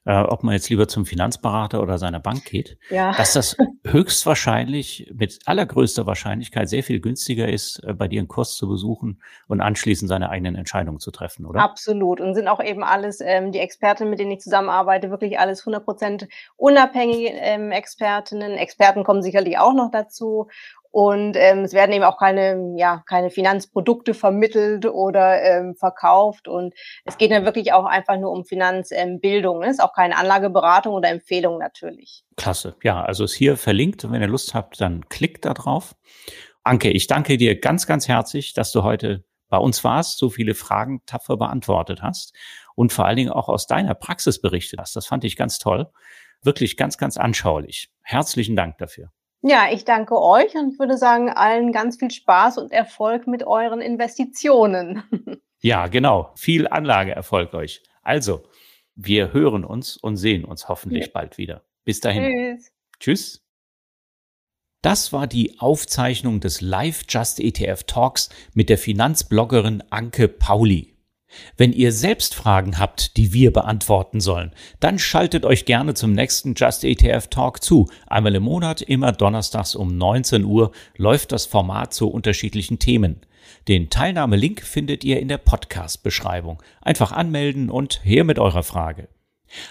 äh, 0.07 0.21
ob 0.21 0.41
man 0.41 0.53
jetzt 0.53 0.69
lieber 0.69 0.87
zum 0.87 1.05
Finanzberater 1.05 1.81
oder 1.83 1.97
seiner 1.97 2.21
Bank 2.21 2.45
geht, 2.45 2.77
ja. 2.89 3.11
dass 3.17 3.33
das 3.33 3.57
höchstwahrscheinlich 3.85 5.11
mit 5.13 5.39
allergrößter 5.45 6.07
Wahrscheinlichkeit 6.07 6.69
sehr 6.69 6.81
viel 6.81 7.01
günstiger 7.01 7.49
ist, 7.49 7.83
äh, 7.83 7.93
bei 7.93 8.07
dir 8.07 8.21
einen 8.21 8.29
Kurs 8.29 8.55
zu 8.55 8.69
besuchen 8.69 9.21
und 9.47 9.59
anschließend 9.59 10.07
seine 10.07 10.29
eigenen 10.29 10.55
Entscheidungen 10.55 10.99
zu 10.99 11.11
treffen, 11.11 11.45
oder? 11.45 11.59
Absolut. 11.59 12.21
Und 12.21 12.35
sind 12.35 12.47
auch 12.47 12.63
eben 12.63 12.85
alles, 12.85 13.19
ähm, 13.19 13.51
die 13.51 13.59
Experten, 13.59 14.09
mit 14.09 14.19
denen 14.19 14.31
ich 14.31 14.39
zusammenarbeite, 14.39 15.11
wirklich 15.11 15.39
alles 15.39 15.59
100 15.59 15.83
Prozent 15.83 16.27
unabhängige 16.55 17.27
ähm, 17.33 17.71
Expertinnen. 17.71 18.53
Experten 18.53 19.03
kommen 19.03 19.21
sicherlich 19.21 19.57
auch 19.57 19.73
noch 19.73 19.91
dazu. 19.91 20.47
Und 20.97 21.35
ähm, 21.37 21.59
es 21.59 21.73
werden 21.73 21.91
eben 21.91 22.03
auch 22.03 22.17
keine, 22.17 22.73
ja, 22.75 23.03
keine 23.05 23.29
Finanzprodukte 23.29 24.15
vermittelt 24.15 24.87
oder 24.87 25.43
ähm, 25.43 25.75
verkauft. 25.75 26.47
Und 26.47 26.73
es 27.05 27.19
geht 27.19 27.29
dann 27.29 27.45
wirklich 27.45 27.71
auch 27.71 27.85
einfach 27.85 28.17
nur 28.17 28.31
um 28.31 28.45
Finanzbildung. 28.45 29.57
Ähm, 29.57 29.69
es 29.69 29.77
ist 29.77 29.83
auch 29.83 29.93
keine 29.93 30.17
Anlageberatung 30.17 30.95
oder 30.95 31.09
Empfehlung 31.09 31.59
natürlich. 31.59 32.23
Klasse. 32.35 32.77
Ja, 32.81 33.03
also 33.03 33.25
ist 33.25 33.35
hier 33.35 33.57
verlinkt. 33.57 34.05
Und 34.05 34.11
wenn 34.11 34.23
ihr 34.23 34.27
Lust 34.27 34.55
habt, 34.55 34.81
dann 34.81 35.07
klickt 35.07 35.45
da 35.45 35.53
drauf. 35.53 35.95
Anke, 36.63 36.89
ich 36.89 37.05
danke 37.05 37.37
dir 37.37 37.59
ganz, 37.59 37.85
ganz 37.85 38.07
herzlich, 38.07 38.55
dass 38.55 38.71
du 38.71 38.81
heute 38.81 39.23
bei 39.49 39.57
uns 39.57 39.83
warst, 39.83 40.17
so 40.17 40.31
viele 40.31 40.55
Fragen 40.55 41.03
tapfer 41.05 41.37
beantwortet 41.37 42.01
hast 42.01 42.33
und 42.73 42.91
vor 42.91 43.05
allen 43.05 43.17
Dingen 43.17 43.31
auch 43.31 43.49
aus 43.49 43.67
deiner 43.67 43.93
Praxis 43.93 44.41
berichtet 44.41 44.79
hast. 44.79 44.95
Das 44.95 45.05
fand 45.05 45.23
ich 45.25 45.35
ganz 45.35 45.59
toll. 45.59 45.91
Wirklich 46.41 46.75
ganz, 46.75 46.97
ganz 46.97 47.17
anschaulich. 47.17 47.91
Herzlichen 48.01 48.55
Dank 48.55 48.79
dafür. 48.79 49.11
Ja, 49.41 49.67
ich 49.71 49.85
danke 49.85 50.19
euch 50.19 50.55
und 50.55 50.73
ich 50.73 50.79
würde 50.79 50.97
sagen, 50.97 51.29
allen 51.29 51.71
ganz 51.71 51.97
viel 51.97 52.11
Spaß 52.11 52.57
und 52.57 52.71
Erfolg 52.71 53.27
mit 53.27 53.45
euren 53.45 53.81
Investitionen. 53.81 55.03
Ja, 55.59 55.87
genau. 55.87 56.31
Viel 56.35 56.67
Anlageerfolg 56.67 57.53
euch. 57.55 57.81
Also, 58.03 58.43
wir 58.93 59.33
hören 59.33 59.65
uns 59.65 59.97
und 59.97 60.17
sehen 60.17 60.45
uns 60.45 60.69
hoffentlich 60.69 61.07
ja. 61.07 61.11
bald 61.13 61.37
wieder. 61.37 61.63
Bis 61.83 61.99
dahin. 61.99 62.31
Tschüss. 62.31 62.71
Tschüss. 62.99 63.47
Das 64.83 65.11
war 65.11 65.27
die 65.27 65.59
Aufzeichnung 65.59 66.39
des 66.39 66.61
Live 66.61 67.03
Just 67.09 67.39
ETF 67.39 67.83
Talks 67.83 68.29
mit 68.53 68.69
der 68.69 68.77
Finanzbloggerin 68.77 69.83
Anke 69.89 70.27
Pauli. 70.27 70.96
Wenn 71.57 71.73
ihr 71.73 71.91
selbst 71.91 72.35
Fragen 72.35 72.79
habt, 72.79 73.17
die 73.17 73.33
wir 73.33 73.51
beantworten 73.51 74.19
sollen, 74.19 74.51
dann 74.79 74.99
schaltet 74.99 75.45
euch 75.45 75.65
gerne 75.65 75.93
zum 75.93 76.13
nächsten 76.13 76.53
Just 76.55 76.83
ETF 76.83 77.27
Talk 77.27 77.63
zu. 77.63 77.89
Einmal 78.07 78.35
im 78.35 78.43
Monat, 78.43 78.81
immer 78.81 79.11
donnerstags 79.11 79.75
um 79.75 79.97
19 79.97 80.45
Uhr, 80.45 80.71
läuft 80.95 81.31
das 81.31 81.45
Format 81.45 81.93
zu 81.93 82.09
unterschiedlichen 82.09 82.79
Themen. 82.79 83.21
Den 83.67 83.89
Teilnahmelink 83.89 84.61
findet 84.61 85.03
ihr 85.03 85.19
in 85.19 85.27
der 85.27 85.37
Podcast-Beschreibung. 85.37 86.61
Einfach 86.81 87.11
anmelden 87.11 87.69
und 87.69 88.01
her 88.03 88.23
mit 88.23 88.39
eurer 88.39 88.63
Frage. 88.63 89.07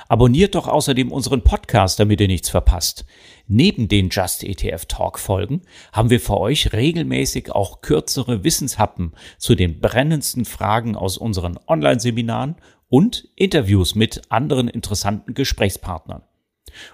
Abonniert 0.08 0.54
doch 0.54 0.68
außerdem 0.68 1.12
unseren 1.12 1.42
Podcast, 1.42 2.00
damit 2.00 2.20
ihr 2.20 2.28
nichts 2.28 2.48
verpasst. 2.50 3.04
Neben 3.46 3.88
den 3.88 4.08
Just 4.08 4.44
ETF 4.44 4.86
Talk 4.86 5.18
Folgen 5.18 5.62
haben 5.92 6.10
wir 6.10 6.20
für 6.20 6.38
euch 6.38 6.72
regelmäßig 6.72 7.52
auch 7.52 7.80
kürzere 7.80 8.44
Wissenshappen 8.44 9.12
zu 9.38 9.54
den 9.54 9.80
brennendsten 9.80 10.44
Fragen 10.44 10.96
aus 10.96 11.18
unseren 11.18 11.58
Online-Seminaren 11.66 12.56
und 12.88 13.28
Interviews 13.36 13.94
mit 13.94 14.22
anderen 14.30 14.68
interessanten 14.68 15.34
Gesprächspartnern. 15.34 16.22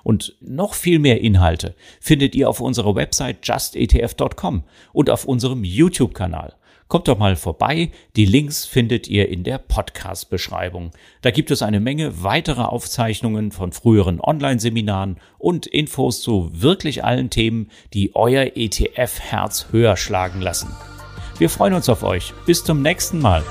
Und 0.03 0.37
noch 0.41 0.75
viel 0.75 0.99
mehr 0.99 1.21
Inhalte 1.21 1.75
findet 2.01 2.35
ihr 2.35 2.49
auf 2.49 2.61
unserer 2.61 2.95
Website 2.95 3.47
justetf.com 3.47 4.65
und 4.93 5.11
auf 5.11 5.25
unserem 5.25 5.65
YouTube-Kanal. 5.65 6.55
Kommt 6.93 7.09
doch 7.09 7.17
mal 7.17 7.37
vorbei. 7.37 7.91
Die 8.17 8.27
Links 8.27 8.67
findet 8.67 9.09
ihr 9.09 9.31
in 9.31 9.45
der 9.45 9.57
Podcast-Beschreibung. 9.57 10.91
Da 11.23 11.31
gibt 11.31 11.51
es 11.51 11.63
eine 11.63 11.81
Menge 11.81 12.23
weitere 12.23 12.61
Aufzeichnungen 12.61 13.51
von 13.51 13.73
früheren 13.73 14.21
Online-Seminaren 14.21 15.17
und 15.39 15.67
Infos 15.67 16.21
zu 16.21 16.51
wirklich 16.53 17.03
allen 17.03 17.31
Themen, 17.31 17.71
die 17.95 18.15
euer 18.15 18.45
ETF-Herz 18.57 19.69
höher 19.71 19.97
schlagen 19.97 20.43
lassen. 20.43 20.69
Wir 21.39 21.49
freuen 21.49 21.73
uns 21.73 21.89
auf 21.89 22.03
euch. 22.03 22.35
Bis 22.45 22.63
zum 22.63 22.83
nächsten 22.83 23.21
Mal. 23.21 23.43